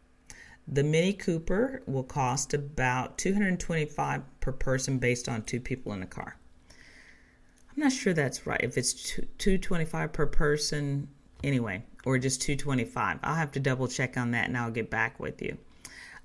The 0.66 0.82
Mini 0.82 1.12
Cooper 1.12 1.82
will 1.86 2.04
cost 2.04 2.54
about 2.54 3.18
225 3.18 4.22
per 4.40 4.52
person 4.52 4.98
based 4.98 5.28
on 5.28 5.42
two 5.42 5.60
people 5.60 5.92
in 5.92 6.00
the 6.00 6.06
car. 6.06 6.38
I'm 6.70 7.82
not 7.82 7.92
sure 7.92 8.14
that's 8.14 8.46
right. 8.46 8.62
If 8.62 8.78
it's 8.78 8.94
225 9.36 10.10
per 10.10 10.24
person 10.24 11.08
anyway, 11.44 11.82
or 12.06 12.16
just 12.16 12.40
225. 12.40 13.18
I'll 13.22 13.34
have 13.34 13.52
to 13.52 13.60
double 13.60 13.88
check 13.88 14.16
on 14.16 14.30
that 14.30 14.46
and 14.46 14.56
I'll 14.56 14.70
get 14.70 14.88
back 14.88 15.20
with 15.20 15.42
you. 15.42 15.58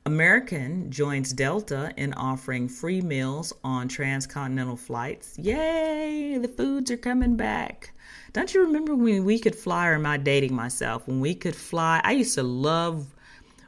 American 0.06 0.90
joins 0.90 1.32
Delta 1.32 1.94
in 1.96 2.14
offering 2.14 2.68
free 2.68 3.02
meals 3.02 3.54
on 3.64 3.88
transcontinental 3.88 4.76
flights. 4.76 5.38
Yay, 5.38 6.40
the 6.40 6.48
foods 6.48 6.90
are 6.90 6.98
coming 6.98 7.36
back. 7.36 7.94
Don't 8.34 8.52
you 8.54 8.62
remember 8.62 8.96
when 8.96 9.26
we 9.26 9.38
could 9.38 9.56
fly, 9.56 9.88
or 9.88 9.94
am 9.94 10.08
I 10.08 10.18
dating 10.18 10.56
myself? 10.56 11.08
When 11.08 11.20
we 11.20 11.36
could 11.36 11.56
fly, 11.56 12.02
I 12.04 12.14
used 12.14 12.34
to 12.36 12.44
love 12.44 13.14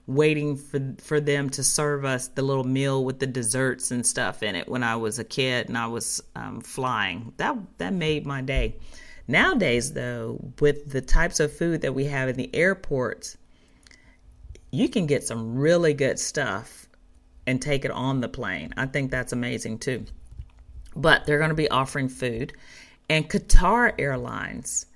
waiting 0.07 0.57
for 0.57 0.95
for 0.97 1.21
them 1.21 1.49
to 1.49 1.63
serve 1.63 2.03
us 2.03 2.27
the 2.29 2.41
little 2.41 2.63
meal 2.63 3.05
with 3.05 3.19
the 3.19 3.27
desserts 3.27 3.91
and 3.91 4.05
stuff 4.05 4.43
in 4.43 4.55
it 4.55 4.67
when 4.67 4.83
I 4.83 4.95
was 4.95 5.19
a 5.19 5.23
kid 5.23 5.67
and 5.67 5.77
I 5.77 5.87
was 5.87 6.21
um, 6.35 6.61
flying. 6.61 7.33
That 7.37 7.57
that 7.77 7.93
made 7.93 8.25
my 8.25 8.41
day. 8.41 8.77
Nowadays, 9.27 9.93
though, 9.93 10.51
with 10.59 10.91
the 10.91 11.01
types 11.01 11.39
of 11.39 11.55
food 11.55 11.81
that 11.81 11.93
we 11.93 12.05
have 12.05 12.27
in 12.27 12.35
the 12.35 12.53
airports, 12.53 13.37
you 14.73 14.89
can 14.89 15.05
get 15.05 15.23
some 15.23 15.55
really 15.55 15.93
good 15.93 16.17
stuff 16.17 16.87
and 17.45 17.61
take 17.61 17.85
it 17.85 17.91
on 17.91 18.21
the 18.21 18.27
plane. 18.27 18.73
I 18.75 18.87
think 18.87 19.11
that's 19.11 19.31
amazing 19.31 19.77
too. 19.77 20.03
But 20.95 21.25
they're 21.25 21.37
going 21.37 21.49
to 21.49 21.55
be 21.55 21.69
offering 21.69 22.09
food. 22.09 22.53
And 23.07 23.29
Qatar 23.29 23.93
Airlines 23.99 24.87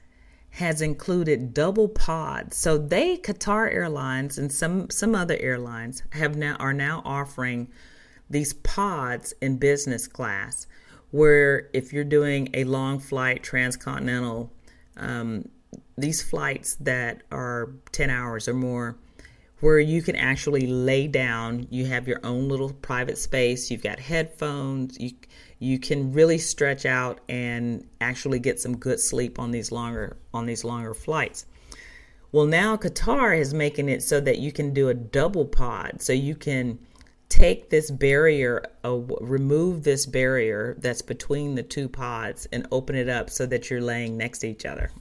has 0.49 0.81
included 0.81 1.53
double 1.53 1.87
pods. 1.87 2.57
So 2.57 2.79
they 2.79 3.17
Qatar 3.17 3.71
Airlines 3.71 4.39
and 4.39 4.51
some 4.51 4.89
some 4.89 5.13
other 5.13 5.37
airlines 5.39 6.01
have 6.13 6.35
now 6.35 6.55
are 6.55 6.73
now 6.73 7.03
offering 7.05 7.67
these 8.31 8.53
pods 8.53 9.35
in 9.41 9.57
business 9.57 10.07
class 10.07 10.65
where 11.11 11.69
if 11.73 11.93
you're 11.93 12.03
doing 12.03 12.49
a 12.55 12.63
long 12.63 12.97
flight 12.97 13.43
transcontinental 13.43 14.51
um, 14.97 15.47
these 15.97 16.23
flights 16.23 16.75
that 16.75 17.21
are 17.31 17.73
10 17.91 18.09
hours 18.09 18.47
or 18.47 18.55
more 18.55 18.97
where 19.59 19.79
you 19.79 20.01
can 20.01 20.15
actually 20.15 20.67
lay 20.67 21.07
down. 21.07 21.67
You 21.69 21.85
have 21.85 22.07
your 22.07 22.19
own 22.23 22.47
little 22.47 22.71
private 22.73 23.17
space. 23.17 23.71
You've 23.71 23.83
got 23.83 23.99
headphones. 23.99 24.99
You 24.99 25.11
you 25.59 25.79
can 25.79 26.13
really 26.13 26.37
stretch 26.37 26.85
out 26.85 27.19
and 27.27 27.87
actually 27.99 28.37
get 28.37 28.59
some 28.59 28.77
good 28.77 28.99
sleep 28.99 29.39
on 29.39 29.51
these 29.51 29.71
longer 29.71 30.17
on 30.33 30.45
these 30.45 30.63
longer 30.63 30.93
flights. 30.93 31.45
Well, 32.31 32.45
now 32.45 32.75
Qatar 32.77 33.37
is 33.37 33.53
making 33.53 33.89
it 33.89 34.03
so 34.03 34.19
that 34.19 34.39
you 34.39 34.51
can 34.51 34.73
do 34.73 34.89
a 34.89 34.93
double 34.93 35.45
pod. 35.45 36.01
So 36.01 36.13
you 36.13 36.35
can 36.35 36.77
take 37.29 37.69
this 37.69 37.89
barrier, 37.89 38.63
uh, 38.85 38.97
remove 39.21 39.83
this 39.83 40.05
barrier 40.05 40.75
that's 40.79 41.01
between 41.01 41.55
the 41.55 41.63
two 41.63 41.89
pods 41.89 42.47
and 42.51 42.67
open 42.71 42.95
it 42.95 43.09
up 43.09 43.29
so 43.29 43.45
that 43.45 43.69
you're 43.69 43.81
laying 43.81 44.17
next 44.17 44.39
to 44.39 44.47
each 44.47 44.65
other. 44.65 44.91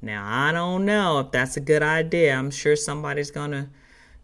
Now, 0.00 0.24
I 0.26 0.52
don't 0.52 0.84
know 0.84 1.20
if 1.20 1.30
that's 1.30 1.56
a 1.56 1.60
good 1.60 1.82
idea. 1.82 2.34
I'm 2.34 2.50
sure 2.50 2.76
somebody's 2.76 3.30
going 3.30 3.50
to 3.50 3.68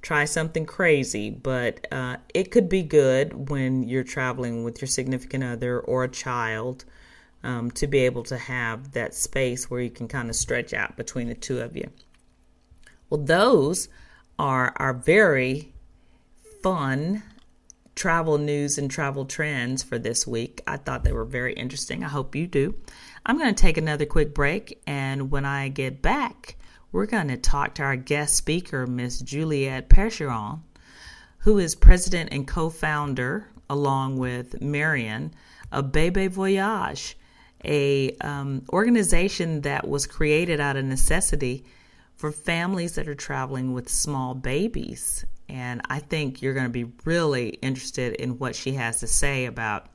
try 0.06 0.25
something 0.25 0.64
crazy, 0.64 1.30
but 1.30 1.84
uh, 1.90 2.16
it 2.32 2.52
could 2.52 2.68
be 2.68 2.80
good 2.80 3.48
when 3.48 3.82
you're 3.82 4.04
traveling 4.04 4.62
with 4.62 4.80
your 4.80 4.86
significant 4.86 5.42
other 5.42 5.80
or 5.80 6.04
a 6.04 6.08
child 6.08 6.84
um, 7.42 7.72
to 7.72 7.88
be 7.88 7.98
able 7.98 8.22
to 8.22 8.38
have 8.38 8.92
that 8.92 9.16
space 9.16 9.68
where 9.68 9.80
you 9.80 9.90
can 9.90 10.06
kind 10.06 10.30
of 10.30 10.36
stretch 10.36 10.72
out 10.72 10.96
between 10.96 11.26
the 11.26 11.34
two 11.34 11.58
of 11.58 11.76
you. 11.76 11.90
Well, 13.10 13.20
those 13.20 13.88
are 14.38 14.72
our 14.76 14.94
very 14.94 15.72
fun 16.62 17.25
travel 17.96 18.38
news 18.38 18.78
and 18.78 18.88
travel 18.88 19.25
trends 19.25 19.82
for 19.82 19.98
this 19.98 20.25
week. 20.25 20.62
I 20.68 20.76
thought 20.76 21.02
they 21.02 21.12
were 21.12 21.25
very 21.25 21.54
interesting. 21.54 22.04
I 22.04 22.08
hope 22.08 22.36
you 22.36 22.46
do. 22.46 22.76
I'm 23.25 23.38
going 23.38 23.52
to 23.52 23.60
take 23.60 23.76
another 23.76 24.06
quick 24.06 24.34
break, 24.34 24.80
and 24.86 25.32
when 25.32 25.44
I 25.44 25.66
get 25.66 26.00
back, 26.00 26.56
we're 26.96 27.04
going 27.04 27.28
to 27.28 27.36
talk 27.36 27.74
to 27.74 27.82
our 27.82 27.94
guest 27.94 28.34
speaker, 28.34 28.86
Miss 28.86 29.20
Juliette 29.20 29.90
Perrachon, 29.90 30.60
who 31.40 31.58
is 31.58 31.74
president 31.74 32.30
and 32.32 32.48
co 32.48 32.70
founder, 32.70 33.46
along 33.68 34.16
with 34.16 34.62
Marion, 34.62 35.34
of 35.70 35.92
Bebe 35.92 36.28
Voyage, 36.28 37.18
a 37.62 38.16
um, 38.22 38.62
organization 38.70 39.60
that 39.60 39.86
was 39.86 40.06
created 40.06 40.58
out 40.58 40.78
of 40.78 40.86
necessity 40.86 41.66
for 42.14 42.32
families 42.32 42.94
that 42.94 43.08
are 43.08 43.14
traveling 43.14 43.74
with 43.74 43.90
small 43.90 44.34
babies. 44.34 45.26
And 45.50 45.82
I 45.90 45.98
think 45.98 46.40
you're 46.40 46.54
going 46.54 46.64
to 46.64 46.70
be 46.70 46.90
really 47.04 47.50
interested 47.50 48.14
in 48.14 48.38
what 48.38 48.56
she 48.56 48.72
has 48.72 49.00
to 49.00 49.06
say 49.06 49.44
about 49.44 49.88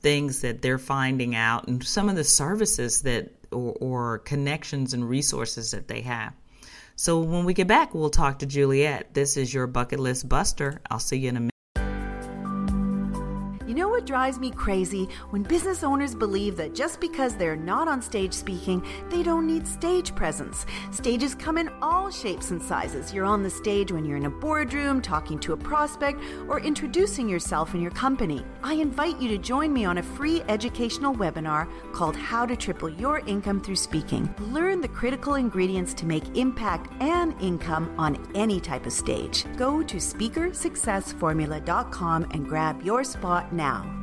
things 0.00 0.42
that 0.42 0.60
they're 0.60 0.76
finding 0.76 1.34
out 1.34 1.66
and 1.66 1.82
some 1.82 2.10
of 2.10 2.14
the 2.14 2.24
services 2.24 3.00
that 3.02 3.35
or, 3.52 3.76
or 3.80 4.18
connections 4.18 4.94
and 4.94 5.08
resources 5.08 5.72
that 5.72 5.88
they 5.88 6.02
have. 6.02 6.32
So 6.96 7.20
when 7.20 7.44
we 7.44 7.52
get 7.52 7.66
back, 7.66 7.94
we'll 7.94 8.10
talk 8.10 8.38
to 8.38 8.46
Juliette. 8.46 9.12
This 9.12 9.36
is 9.36 9.52
your 9.52 9.66
bucket 9.66 10.00
list 10.00 10.28
buster. 10.28 10.80
I'll 10.90 10.98
see 10.98 11.18
you 11.18 11.28
in 11.28 11.36
a 11.36 11.40
minute 11.40 11.55
drives 14.06 14.38
me 14.38 14.50
crazy? 14.50 15.08
When 15.30 15.42
business 15.42 15.82
owners 15.82 16.14
believe 16.14 16.56
that 16.56 16.74
just 16.74 17.00
because 17.00 17.36
they're 17.36 17.56
not 17.56 17.88
on 17.88 18.00
stage 18.00 18.32
speaking, 18.32 18.86
they 19.10 19.22
don't 19.22 19.46
need 19.46 19.66
stage 19.66 20.14
presence. 20.14 20.64
Stages 20.92 21.34
come 21.34 21.58
in 21.58 21.68
all 21.82 22.10
shapes 22.10 22.52
and 22.52 22.62
sizes. 22.62 23.12
You're 23.12 23.24
on 23.24 23.42
the 23.42 23.50
stage 23.50 23.90
when 23.92 24.04
you're 24.04 24.16
in 24.16 24.26
a 24.26 24.30
boardroom, 24.30 25.02
talking 25.02 25.40
to 25.40 25.52
a 25.52 25.56
prospect, 25.56 26.20
or 26.48 26.60
introducing 26.60 27.28
yourself 27.28 27.74
and 27.74 27.82
your 27.82 27.90
company. 27.90 28.44
I 28.62 28.74
invite 28.74 29.20
you 29.20 29.28
to 29.30 29.38
join 29.38 29.72
me 29.72 29.84
on 29.84 29.98
a 29.98 30.02
free 30.02 30.42
educational 30.48 31.12
webinar 31.14 31.68
called 31.92 32.16
How 32.16 32.46
to 32.46 32.56
Triple 32.56 32.90
Your 32.90 33.18
Income 33.26 33.62
Through 33.62 33.76
Speaking. 33.76 34.32
Learn 34.38 34.80
the 34.80 34.88
critical 34.88 35.34
ingredients 35.34 35.92
to 35.94 36.06
make 36.06 36.36
impact 36.36 36.92
and 37.00 37.34
income 37.42 37.92
on 37.98 38.24
any 38.34 38.60
type 38.60 38.86
of 38.86 38.92
stage. 38.92 39.44
Go 39.56 39.82
to 39.82 39.96
speakersuccessformula.com 39.96 42.26
and 42.30 42.46
grab 42.46 42.82
your 42.82 43.02
spot 43.02 43.52
now 43.52 43.95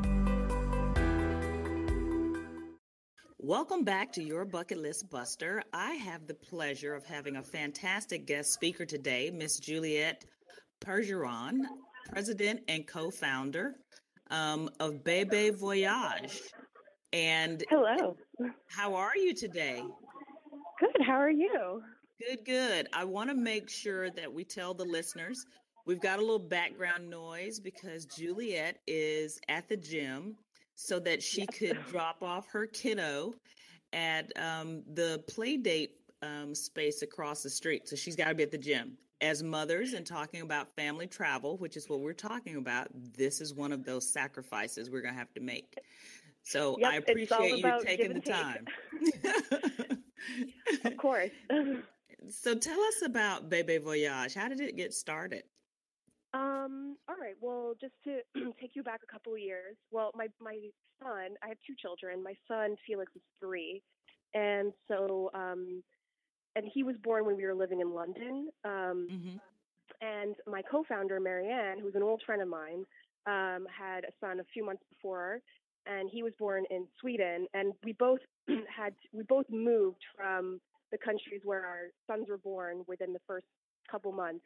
Welcome 3.45 3.83
back 3.83 4.13
to 4.13 4.23
your 4.23 4.45
Bucket 4.45 4.77
List 4.77 5.09
Buster. 5.09 5.61
I 5.73 5.95
have 5.95 6.27
the 6.27 6.33
pleasure 6.33 6.95
of 6.95 7.05
having 7.05 7.35
a 7.35 7.43
fantastic 7.43 8.25
guest 8.25 8.53
speaker 8.53 8.85
today, 8.85 9.31
Miss 9.31 9.59
Juliette 9.59 10.23
Perrachon, 10.79 11.59
president 12.09 12.61
and 12.69 12.87
co 12.87 13.11
founder 13.11 13.75
um, 14.31 14.69
of 14.79 15.03
Bebe 15.03 15.49
Voyage. 15.49 16.39
And 17.11 17.61
hello. 17.69 18.15
How 18.69 18.95
are 18.95 19.17
you 19.17 19.35
today? 19.35 19.83
Good. 20.79 21.05
How 21.05 21.19
are 21.19 21.29
you? 21.29 21.81
Good, 22.25 22.45
good. 22.45 22.87
I 22.93 23.03
want 23.03 23.29
to 23.29 23.35
make 23.35 23.69
sure 23.69 24.09
that 24.11 24.31
we 24.31 24.45
tell 24.45 24.73
the 24.73 24.85
listeners 24.85 25.45
We've 25.85 25.99
got 25.99 26.19
a 26.19 26.21
little 26.21 26.39
background 26.39 27.09
noise 27.09 27.59
because 27.59 28.05
Juliette 28.05 28.77
is 28.87 29.37
at 29.49 29.67
the 29.67 29.75
gym 29.75 30.37
so 30.75 30.99
that 30.99 31.21
she 31.21 31.45
could 31.47 31.77
drop 31.89 32.23
off 32.23 32.47
her 32.47 32.65
kiddo 32.67 33.33
at 33.93 34.31
um, 34.37 34.83
the 34.93 35.23
play 35.27 35.57
date 35.57 35.91
um, 36.21 36.55
space 36.55 37.01
across 37.01 37.43
the 37.43 37.49
street. 37.49 37.87
So 37.87 37.95
she's 37.95 38.15
got 38.15 38.29
to 38.29 38.35
be 38.35 38.43
at 38.43 38.51
the 38.51 38.57
gym. 38.57 38.97
As 39.21 39.41
mothers 39.41 39.93
and 39.93 40.05
talking 40.05 40.41
about 40.41 40.75
family 40.75 41.07
travel, 41.07 41.57
which 41.57 41.77
is 41.77 41.87
what 41.87 42.01
we're 42.01 42.13
talking 42.13 42.57
about, 42.57 42.87
this 43.15 43.39
is 43.39 43.53
one 43.53 43.71
of 43.71 43.85
those 43.85 44.11
sacrifices 44.11 44.89
we're 44.89 45.01
going 45.01 45.13
to 45.13 45.19
have 45.19 45.33
to 45.35 45.39
make. 45.39 45.77
So 46.41 46.75
yep, 46.77 46.91
I 46.91 46.95
appreciate 46.97 47.57
you 47.59 47.81
taking 47.85 48.13
the 48.13 48.19
time. 48.19 48.65
of 50.85 50.97
course. 50.97 51.29
so 52.29 52.55
tell 52.55 52.79
us 52.81 53.01
about 53.05 53.49
Bebe 53.49 53.77
Voyage. 53.77 54.33
How 54.33 54.49
did 54.49 54.59
it 54.59 54.75
get 54.75 54.93
started? 54.93 55.43
Um, 56.33 56.97
all 57.07 57.15
right. 57.15 57.35
Well, 57.41 57.73
just 57.79 57.93
to 58.05 58.21
take 58.61 58.71
you 58.75 58.83
back 58.83 59.01
a 59.07 59.11
couple 59.11 59.33
of 59.33 59.39
years. 59.39 59.75
Well, 59.91 60.11
my 60.15 60.27
my 60.41 60.57
son, 61.01 61.35
I 61.43 61.47
have 61.47 61.57
two 61.65 61.75
children. 61.79 62.23
My 62.23 62.33
son 62.47 62.75
Felix 62.87 63.11
is 63.15 63.21
three, 63.39 63.81
and 64.33 64.73
so 64.87 65.29
um, 65.33 65.83
and 66.55 66.65
he 66.73 66.83
was 66.83 66.95
born 67.03 67.25
when 67.25 67.37
we 67.37 67.45
were 67.45 67.53
living 67.53 67.81
in 67.81 67.93
London. 67.93 68.49
Um, 68.63 69.07
mm-hmm. 69.11 69.37
and 70.01 70.35
my 70.47 70.61
co-founder 70.61 71.19
Marianne, 71.19 71.79
who's 71.79 71.95
an 71.95 72.03
old 72.03 72.21
friend 72.25 72.41
of 72.41 72.47
mine, 72.47 72.85
um, 73.25 73.65
had 73.75 74.03
a 74.03 74.11
son 74.19 74.39
a 74.39 74.43
few 74.53 74.65
months 74.65 74.83
before, 74.89 75.39
and 75.85 76.09
he 76.11 76.23
was 76.23 76.33
born 76.39 76.65
in 76.69 76.87
Sweden. 76.99 77.47
And 77.53 77.73
we 77.83 77.93
both 77.93 78.19
had 78.75 78.93
we 79.11 79.23
both 79.23 79.45
moved 79.49 80.01
from 80.15 80.59
the 80.91 80.97
countries 80.97 81.41
where 81.43 81.65
our 81.65 81.87
sons 82.07 82.27
were 82.29 82.37
born 82.37 82.83
within 82.87 83.13
the 83.13 83.21
first 83.27 83.45
couple 83.89 84.11
months. 84.11 84.45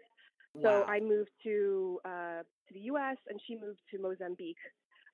So 0.62 0.84
I 0.88 1.00
moved 1.00 1.32
to 1.44 2.00
uh, 2.06 2.42
to 2.68 2.74
the 2.74 2.80
U.S. 2.92 3.18
and 3.30 3.40
she 3.48 3.56
moved 3.56 3.80
to 3.92 4.00
Mozambique. 4.00 4.58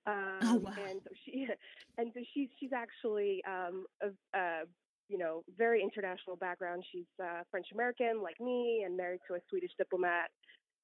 Oh, 0.06 0.12
um, 0.12 0.38
oh, 0.43 0.56
wow. 0.56 0.73
And 0.89 0.99
so 1.03 1.10
she 1.25 1.47
and 1.97 2.12
so 2.13 2.21
she's 2.34 2.49
she's 2.60 2.73
actually 2.73 3.43
um, 3.47 3.86
a, 4.01 4.38
a 4.38 4.62
you 5.10 5.17
know 5.17 5.43
very 5.58 5.82
international 5.82 6.36
background. 6.36 6.84
She's 6.91 7.10
uh, 7.21 7.41
French 7.51 7.67
American 7.73 8.21
like 8.21 8.39
me 8.39 8.84
and 8.86 8.95
married 8.95 9.19
to 9.27 9.36
a 9.36 9.39
Swedish 9.49 9.71
diplomat 9.77 10.29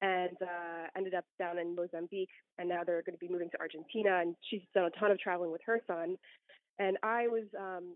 and 0.01 0.37
uh, 0.41 0.87
ended 0.95 1.13
up 1.13 1.25
down 1.37 1.59
in 1.59 1.75
Mozambique. 1.75 2.29
And 2.57 2.69
now 2.69 2.83
they're 2.85 3.03
going 3.03 3.17
to 3.17 3.25
be 3.25 3.27
moving 3.27 3.49
to 3.51 3.59
Argentina. 3.59 4.19
And 4.21 4.35
she's 4.49 4.61
done 4.73 4.85
a 4.85 4.99
ton 4.99 5.11
of 5.11 5.19
traveling 5.19 5.51
with 5.51 5.61
her 5.65 5.81
son. 5.87 6.15
And 6.79 6.97
I 7.03 7.27
was 7.27 7.43
um, 7.59 7.95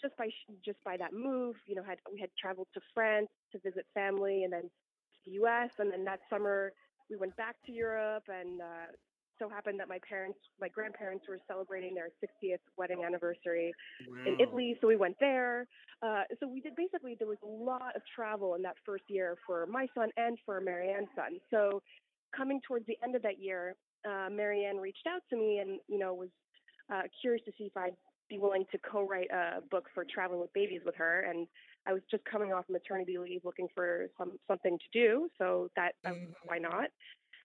just 0.00 0.16
by 0.16 0.28
just 0.64 0.78
by 0.84 0.96
that 0.98 1.12
move, 1.12 1.56
you 1.66 1.74
know, 1.74 1.82
had 1.82 1.98
we 2.12 2.20
had 2.20 2.30
traveled 2.38 2.68
to 2.74 2.80
France 2.94 3.28
to 3.52 3.58
visit 3.60 3.86
family, 3.94 4.44
and 4.44 4.52
then 4.52 4.70
the 5.28 5.34
U.S. 5.34 5.70
And 5.78 5.92
then 5.92 6.04
that 6.04 6.20
summer 6.30 6.72
we 7.10 7.16
went 7.16 7.36
back 7.36 7.56
to 7.66 7.72
Europe, 7.72 8.24
and 8.28 8.60
uh, 8.60 8.92
so 9.38 9.48
happened 9.48 9.78
that 9.80 9.88
my 9.88 9.98
parents, 10.06 10.38
my 10.60 10.68
grandparents, 10.68 11.24
were 11.28 11.38
celebrating 11.46 11.94
their 11.94 12.08
60th 12.22 12.58
wedding 12.76 13.04
anniversary 13.04 13.72
wow. 14.08 14.18
in 14.26 14.40
Italy, 14.40 14.76
so 14.80 14.88
we 14.88 14.96
went 14.96 15.16
there. 15.20 15.66
Uh, 16.02 16.22
so 16.40 16.48
we 16.48 16.60
did 16.60 16.76
basically 16.76 17.16
there 17.18 17.28
was 17.28 17.38
a 17.42 17.46
lot 17.46 17.94
of 17.96 18.02
travel 18.14 18.54
in 18.54 18.62
that 18.62 18.74
first 18.84 19.04
year 19.08 19.36
for 19.46 19.66
my 19.66 19.86
son 19.94 20.10
and 20.16 20.38
for 20.44 20.60
Marianne's 20.60 21.08
son. 21.16 21.38
So 21.50 21.82
coming 22.36 22.60
towards 22.66 22.86
the 22.86 22.96
end 23.02 23.16
of 23.16 23.22
that 23.22 23.40
year, 23.40 23.74
uh, 24.08 24.28
Marianne 24.30 24.76
reached 24.76 25.06
out 25.08 25.22
to 25.30 25.36
me 25.36 25.58
and 25.58 25.80
you 25.88 25.98
know 25.98 26.14
was 26.14 26.28
uh, 26.92 27.02
curious 27.20 27.44
to 27.46 27.52
see 27.58 27.64
if 27.64 27.76
I'd 27.76 27.96
be 28.28 28.38
willing 28.38 28.64
to 28.70 28.78
co-write 28.78 29.30
a 29.30 29.60
book 29.70 29.86
for 29.94 30.04
traveling 30.04 30.40
with 30.40 30.52
babies 30.52 30.82
with 30.84 30.94
her 30.96 31.20
and 31.20 31.46
I 31.86 31.92
was 31.92 32.02
just 32.10 32.24
coming 32.24 32.52
off 32.52 32.64
maternity 32.68 33.18
leave 33.18 33.40
looking 33.44 33.68
for 33.74 34.08
some 34.18 34.32
something 34.46 34.78
to 34.78 34.98
do 34.98 35.28
so 35.38 35.68
that 35.76 35.92
mm-hmm. 36.06 36.32
why 36.44 36.58
not 36.58 36.88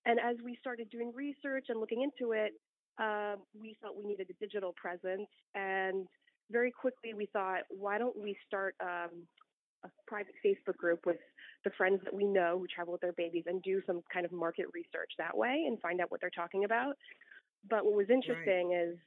and 0.06 0.20
as 0.20 0.36
we 0.44 0.58
started 0.60 0.90
doing 0.90 1.12
research 1.16 1.68
and 1.70 1.80
looking 1.80 2.02
into 2.02 2.34
it 2.34 2.54
um, 3.00 3.38
we 3.60 3.76
felt 3.82 3.98
we 3.98 4.06
needed 4.06 4.28
a 4.30 4.34
digital 4.44 4.74
presence 4.74 5.30
and 5.56 6.08
very 6.52 6.72
quickly 6.72 7.14
we 7.14 7.28
thought 7.34 7.62
why 7.70 7.98
don't 7.98 8.18
we 8.18 8.36
start 8.48 8.76
um, 8.82 9.26
a 9.84 9.90
private 10.08 10.34
Facebook 10.46 10.78
group 10.78 11.06
with 11.06 11.18
the 11.64 11.72
friends 11.78 12.00
that 12.04 12.14
we 12.14 12.26
know 12.26 12.58
who 12.60 12.68
travel 12.68 12.94
with 12.94 13.02
their 13.02 13.14
babies 13.14 13.44
and 13.48 13.62
do 13.64 13.82
some 13.86 14.02
kind 14.12 14.26
of 14.26 14.32
market 14.32 14.66
research 14.74 15.12
that 15.18 15.36
way 15.36 15.66
and 15.68 15.80
find 15.82 16.02
out 16.02 16.12
what 16.12 16.22
they're 16.22 16.30
talking 16.30 16.64
about. 16.64 16.96
But 17.70 17.86
what 17.86 17.96
was 17.96 18.10
interesting 18.10 18.70
right. 18.70 18.88
is, 18.90 18.98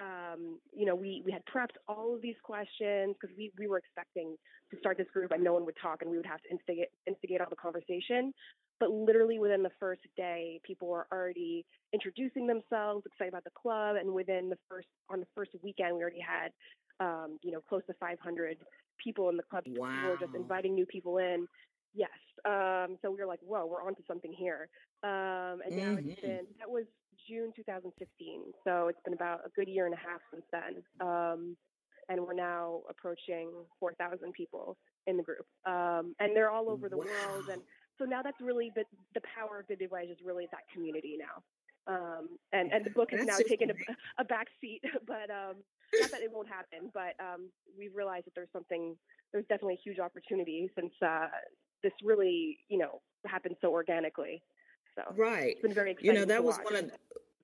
um, 0.00 0.58
you 0.72 0.86
know, 0.86 0.94
we, 0.94 1.22
we 1.24 1.32
had 1.32 1.42
prepped 1.46 1.76
all 1.88 2.14
of 2.14 2.22
these 2.22 2.36
questions 2.42 3.16
because 3.20 3.34
we, 3.36 3.50
we 3.58 3.66
were 3.66 3.78
expecting 3.78 4.36
to 4.70 4.78
start 4.78 4.96
this 4.96 5.06
group 5.12 5.32
and 5.32 5.42
no 5.42 5.52
one 5.52 5.64
would 5.64 5.76
talk 5.80 6.02
and 6.02 6.10
we 6.10 6.16
would 6.16 6.26
have 6.26 6.40
to 6.42 6.50
instigate, 6.50 6.88
instigate 7.06 7.40
all 7.40 7.48
the 7.50 7.56
conversation. 7.56 8.32
But 8.80 8.90
literally 8.90 9.38
within 9.38 9.62
the 9.62 9.72
first 9.80 10.02
day, 10.16 10.60
people 10.64 10.88
were 10.88 11.06
already 11.12 11.64
introducing 11.92 12.46
themselves, 12.46 13.04
excited 13.06 13.30
about 13.30 13.44
the 13.44 13.50
club, 13.60 13.96
and 13.96 14.12
within 14.12 14.48
the 14.48 14.58
first 14.68 14.86
on 15.10 15.18
the 15.18 15.26
first 15.34 15.50
weekend, 15.64 15.96
we 15.96 16.02
already 16.02 16.20
had, 16.20 16.52
um, 17.00 17.38
you 17.42 17.50
know, 17.50 17.60
close 17.68 17.82
to 17.88 17.94
500 17.98 18.58
people 19.02 19.28
in 19.30 19.36
the 19.36 19.42
club. 19.42 19.64
Wow. 19.66 19.88
We 20.04 20.10
were 20.10 20.16
just 20.20 20.34
inviting 20.36 20.74
new 20.74 20.86
people 20.86 21.18
in. 21.18 21.48
Yes. 21.92 22.10
Um, 22.44 22.98
so 23.02 23.10
we 23.10 23.16
were 23.16 23.26
like, 23.26 23.40
whoa, 23.42 23.66
we're 23.66 23.82
onto 23.82 24.02
something 24.06 24.32
here. 24.32 24.68
Um, 25.02 25.58
and 25.66 25.76
now 25.76 25.82
mm-hmm. 25.96 26.10
it's 26.10 26.20
been, 26.20 26.46
that 26.60 26.70
was 26.70 26.84
June 27.28 27.52
2015. 27.56 28.42
So 28.64 28.88
it's 28.88 29.00
been 29.04 29.14
about 29.14 29.40
a 29.46 29.50
good 29.56 29.68
year 29.68 29.86
and 29.86 29.94
a 29.94 29.98
half 29.98 30.20
since 30.32 30.44
then. 30.52 30.82
Um, 31.00 31.56
and 32.08 32.20
we're 32.20 32.34
now 32.34 32.80
approaching 32.88 33.50
4,000 33.80 34.32
people 34.32 34.76
in 35.06 35.16
the 35.16 35.22
group. 35.22 35.46
Um, 35.66 36.14
and 36.20 36.34
they're 36.34 36.50
all 36.50 36.70
over 36.70 36.88
the 36.88 36.96
wow. 36.96 37.04
world. 37.04 37.48
And 37.52 37.62
so 37.98 38.04
now 38.04 38.22
that's 38.22 38.40
really 38.40 38.70
the, 38.74 38.84
the 39.14 39.20
power 39.36 39.60
of 39.60 39.66
Voyage 39.88 40.10
is 40.10 40.18
really 40.24 40.46
that 40.52 40.62
community 40.72 41.16
now. 41.18 41.42
Um, 41.88 42.28
and, 42.52 42.70
and 42.72 42.84
the 42.84 42.90
book 42.90 43.10
has 43.12 43.24
now 43.26 43.38
taken 43.48 43.70
a, 43.70 43.74
a 44.18 44.24
back 44.24 44.46
seat, 44.60 44.82
but 45.06 45.30
um, 45.30 45.56
not 45.98 46.10
that 46.10 46.20
it 46.20 46.30
won't 46.32 46.48
happen, 46.48 46.90
but 46.92 47.16
um, 47.18 47.48
we've 47.78 47.94
realized 47.94 48.26
that 48.26 48.34
there's 48.34 48.52
something, 48.52 48.94
there's 49.32 49.46
definitely 49.48 49.74
a 49.74 49.82
huge 49.82 49.98
opportunity 49.98 50.70
since 50.78 50.92
uh, 51.04 51.28
this 51.82 51.92
really, 52.04 52.58
you 52.68 52.78
know, 52.78 53.00
happened 53.26 53.56
so 53.60 53.70
organically. 53.70 54.42
So 54.98 55.14
right, 55.16 55.50
it's 55.52 55.62
been 55.62 55.72
very 55.72 55.92
exciting. 55.92 56.12
You 56.12 56.20
know, 56.20 56.26
that 56.26 56.42
was 56.42 56.58
watch. 56.58 56.64
one 56.64 56.76
of 56.76 56.90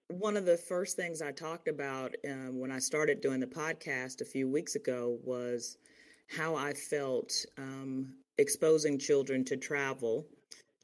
one 0.09 0.37
of 0.37 0.45
the 0.45 0.57
first 0.57 0.97
things 0.97 1.23
I 1.23 1.31
talked 1.31 1.69
about 1.69 2.15
um, 2.29 2.59
when 2.59 2.73
I 2.73 2.79
started 2.79 3.21
doing 3.21 3.41
the 3.41 3.47
podcast 3.47 4.21
a 4.21 4.25
few 4.25 4.49
weeks 4.49 4.75
ago 4.75 5.19
was 5.23 5.79
how 6.29 6.57
I 6.57 6.73
felt 6.73 7.33
um, 7.59 8.13
exposing 8.39 8.99
children 8.99 9.45
to 9.45 9.57
travel 9.57 10.27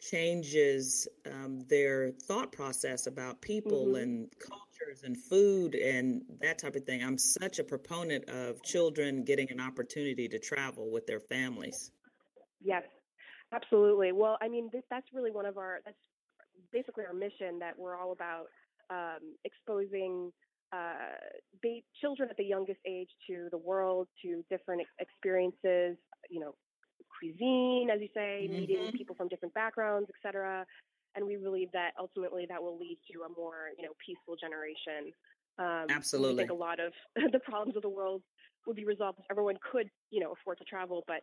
changes 0.00 1.06
um, 1.26 1.60
their 1.68 2.10
thought 2.10 2.52
process 2.52 3.06
about 3.06 3.40
people 3.42 3.86
mm-hmm. 3.86 4.02
and 4.02 4.28
cultures 4.38 5.02
and 5.04 5.16
food 5.16 5.74
and 5.74 6.22
that 6.40 6.58
type 6.58 6.76
of 6.76 6.84
thing. 6.84 7.02
I'm 7.02 7.18
such 7.18 7.58
a 7.58 7.64
proponent 7.64 8.28
of 8.30 8.62
children 8.62 9.24
getting 9.24 9.50
an 9.50 9.60
opportunity 9.60 10.28
to 10.28 10.38
travel 10.38 10.90
with 10.90 11.06
their 11.06 11.20
families. 11.20 11.90
Yes, 12.62 12.84
absolutely. 13.52 14.12
Well, 14.12 14.38
I 14.40 14.48
mean, 14.48 14.70
this, 14.72 14.82
that's 14.88 15.08
really 15.12 15.30
one 15.32 15.44
of 15.44 15.58
our, 15.58 15.80
that's 15.84 15.96
basically 16.72 17.04
our 17.06 17.14
mission 17.14 17.58
that 17.60 17.78
we're 17.78 17.96
all 17.96 18.12
about 18.12 18.46
um, 18.90 19.36
exposing 19.44 20.32
uh, 20.72 21.18
ba- 21.62 21.82
children 22.00 22.28
at 22.30 22.36
the 22.36 22.44
youngest 22.44 22.80
age 22.86 23.08
to 23.28 23.48
the 23.50 23.58
world, 23.58 24.08
to 24.22 24.44
different 24.50 24.82
experiences, 24.98 25.96
you 26.28 26.40
know, 26.40 26.54
cuisine, 27.18 27.90
as 27.92 28.00
you 28.00 28.08
say, 28.14 28.46
mm-hmm. 28.46 28.60
meeting 28.60 28.92
people 28.92 29.14
from 29.14 29.28
different 29.28 29.54
backgrounds, 29.54 30.08
etc. 30.14 30.64
And 31.16 31.26
we 31.26 31.36
believe 31.36 31.72
that 31.72 31.90
ultimately 31.98 32.46
that 32.48 32.62
will 32.62 32.78
lead 32.78 32.98
to 33.12 33.22
a 33.22 33.28
more, 33.36 33.70
you 33.76 33.84
know, 33.84 33.92
peaceful 34.04 34.36
generation. 34.36 35.12
Um, 35.58 35.86
Absolutely. 35.90 36.44
I 36.44 36.46
think 36.46 36.50
a 36.50 36.62
lot 36.62 36.78
of 36.78 36.92
the 37.32 37.40
problems 37.40 37.76
of 37.76 37.82
the 37.82 37.88
world 37.88 38.22
would 38.66 38.76
be 38.76 38.84
resolved 38.84 39.18
if 39.18 39.24
everyone 39.30 39.56
could, 39.72 39.88
you 40.10 40.20
know, 40.20 40.32
afford 40.32 40.58
to 40.58 40.64
travel. 40.64 41.02
But 41.06 41.22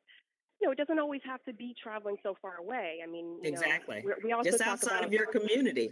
you 0.59 0.67
know, 0.67 0.71
it 0.71 0.77
doesn't 0.77 0.99
always 0.99 1.21
have 1.25 1.43
to 1.43 1.53
be 1.53 1.75
traveling 1.81 2.17
so 2.23 2.35
far 2.41 2.57
away. 2.57 2.97
I 3.03 3.07
mean, 3.07 3.39
exactly. 3.43 4.03
Know, 4.05 4.13
we 4.23 4.31
also 4.31 4.51
just 4.51 4.61
outside 4.61 4.97
about, 4.97 5.05
of 5.05 5.13
your 5.13 5.27
community. 5.27 5.91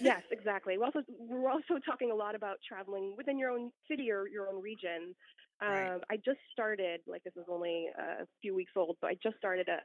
yes, 0.00 0.22
exactly. 0.30 0.78
We 0.78 0.84
also 0.84 1.00
we're 1.18 1.50
also 1.50 1.78
talking 1.84 2.10
a 2.10 2.14
lot 2.14 2.34
about 2.34 2.58
traveling 2.66 3.14
within 3.16 3.38
your 3.38 3.50
own 3.50 3.70
city 3.90 4.10
or 4.10 4.28
your 4.28 4.48
own 4.48 4.62
region. 4.62 5.14
Right. 5.60 5.90
Um, 5.90 6.00
I 6.10 6.16
just 6.16 6.38
started, 6.52 7.00
like 7.08 7.24
this 7.24 7.32
is 7.36 7.46
only 7.50 7.86
a 7.98 8.26
few 8.40 8.54
weeks 8.54 8.72
old, 8.76 8.96
but 9.00 9.08
I 9.08 9.16
just 9.22 9.36
started 9.38 9.68
a 9.68 9.78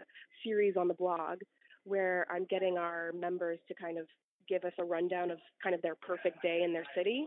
series 0.44 0.76
on 0.78 0.88
the 0.88 0.94
blog 0.94 1.40
where 1.84 2.28
I'm 2.30 2.46
getting 2.46 2.78
our 2.78 3.12
members 3.14 3.60
to 3.68 3.74
kind 3.74 3.98
of 3.98 4.06
give 4.48 4.64
us 4.66 4.74
a 4.78 4.84
rundown 4.84 5.32
of 5.32 5.40
kind 5.64 5.74
of 5.74 5.82
their 5.82 5.96
perfect 5.96 6.42
day 6.42 6.62
in 6.64 6.74
their 6.74 6.86
city. 6.96 7.26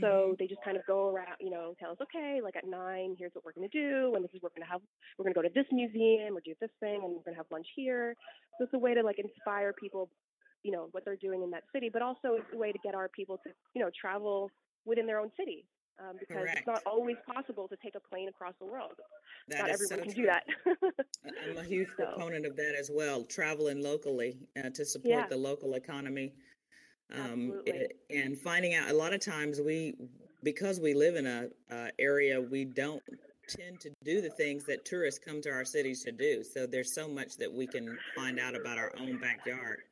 So 0.00 0.06
mm-hmm. 0.06 0.32
they 0.38 0.46
just 0.46 0.62
kind 0.64 0.76
of 0.76 0.82
go 0.86 1.08
around, 1.08 1.38
you 1.40 1.50
know, 1.50 1.74
tell 1.78 1.90
us, 1.90 1.98
okay, 2.02 2.40
like 2.42 2.56
at 2.56 2.66
nine, 2.66 3.16
here's 3.18 3.32
what 3.34 3.44
we're 3.44 3.52
going 3.52 3.68
to 3.68 3.76
do, 3.76 4.14
and 4.14 4.24
this 4.24 4.30
is 4.34 4.40
we're 4.42 4.50
going 4.50 4.66
to 4.66 4.70
have. 4.70 4.80
We're 5.18 5.24
going 5.24 5.34
to 5.34 5.40
go 5.40 5.46
to 5.46 5.54
this 5.54 5.66
museum 5.70 6.36
or 6.36 6.40
do 6.40 6.54
this 6.60 6.70
thing, 6.80 7.02
and 7.04 7.14
we're 7.14 7.26
going 7.26 7.34
to 7.34 7.42
have 7.42 7.50
lunch 7.50 7.66
here. 7.76 8.14
So 8.58 8.64
it's 8.64 8.74
a 8.74 8.78
way 8.78 8.94
to 8.94 9.02
like 9.02 9.18
inspire 9.18 9.72
people, 9.72 10.10
you 10.62 10.72
know, 10.72 10.88
what 10.92 11.04
they're 11.04 11.16
doing 11.16 11.42
in 11.42 11.50
that 11.50 11.64
city, 11.72 11.90
but 11.92 12.02
also 12.02 12.34
it's 12.34 12.50
a 12.52 12.58
way 12.58 12.72
to 12.72 12.78
get 12.82 12.94
our 12.94 13.08
people 13.08 13.38
to, 13.44 13.50
you 13.74 13.82
know, 13.82 13.90
travel 13.98 14.50
within 14.84 15.06
their 15.06 15.18
own 15.18 15.30
city 15.38 15.64
um, 16.00 16.16
because 16.18 16.42
Correct. 16.42 16.58
it's 16.58 16.66
not 16.66 16.82
always 16.86 17.16
possible 17.32 17.68
to 17.68 17.76
take 17.82 17.94
a 17.94 18.00
plane 18.00 18.28
across 18.28 18.54
the 18.58 18.66
world. 18.66 18.92
That 19.48 19.60
not 19.60 19.70
everyone 19.70 19.88
so 19.88 19.96
can 19.96 20.14
true. 20.14 20.24
do 20.24 20.26
that. 20.26 20.44
I'm 21.50 21.58
a 21.58 21.64
huge 21.64 21.88
so. 21.96 22.04
proponent 22.04 22.46
of 22.46 22.56
that 22.56 22.74
as 22.78 22.90
well. 22.92 23.24
Traveling 23.24 23.82
locally 23.82 24.38
uh, 24.58 24.70
to 24.70 24.84
support 24.84 25.10
yeah. 25.10 25.26
the 25.28 25.36
local 25.36 25.74
economy. 25.74 26.32
Um, 27.12 27.62
it, 27.66 27.96
and 28.10 28.36
finding 28.36 28.74
out 28.74 28.90
a 28.90 28.94
lot 28.94 29.12
of 29.12 29.20
times 29.20 29.60
we 29.60 29.94
because 30.42 30.80
we 30.80 30.94
live 30.94 31.16
in 31.16 31.26
a 31.26 31.48
uh, 31.70 31.88
area 31.98 32.40
we 32.40 32.64
don't 32.64 33.02
tend 33.46 33.78
to 33.80 33.90
do 34.02 34.22
the 34.22 34.30
things 34.30 34.64
that 34.64 34.86
tourists 34.86 35.20
come 35.22 35.42
to 35.42 35.50
our 35.50 35.66
cities 35.66 36.02
to 36.04 36.12
do 36.12 36.42
so 36.42 36.66
there's 36.66 36.94
so 36.94 37.06
much 37.06 37.36
that 37.36 37.52
we 37.52 37.66
can 37.66 37.98
find 38.16 38.40
out 38.40 38.56
about 38.56 38.78
our 38.78 38.90
own 38.98 39.18
backyard 39.18 39.82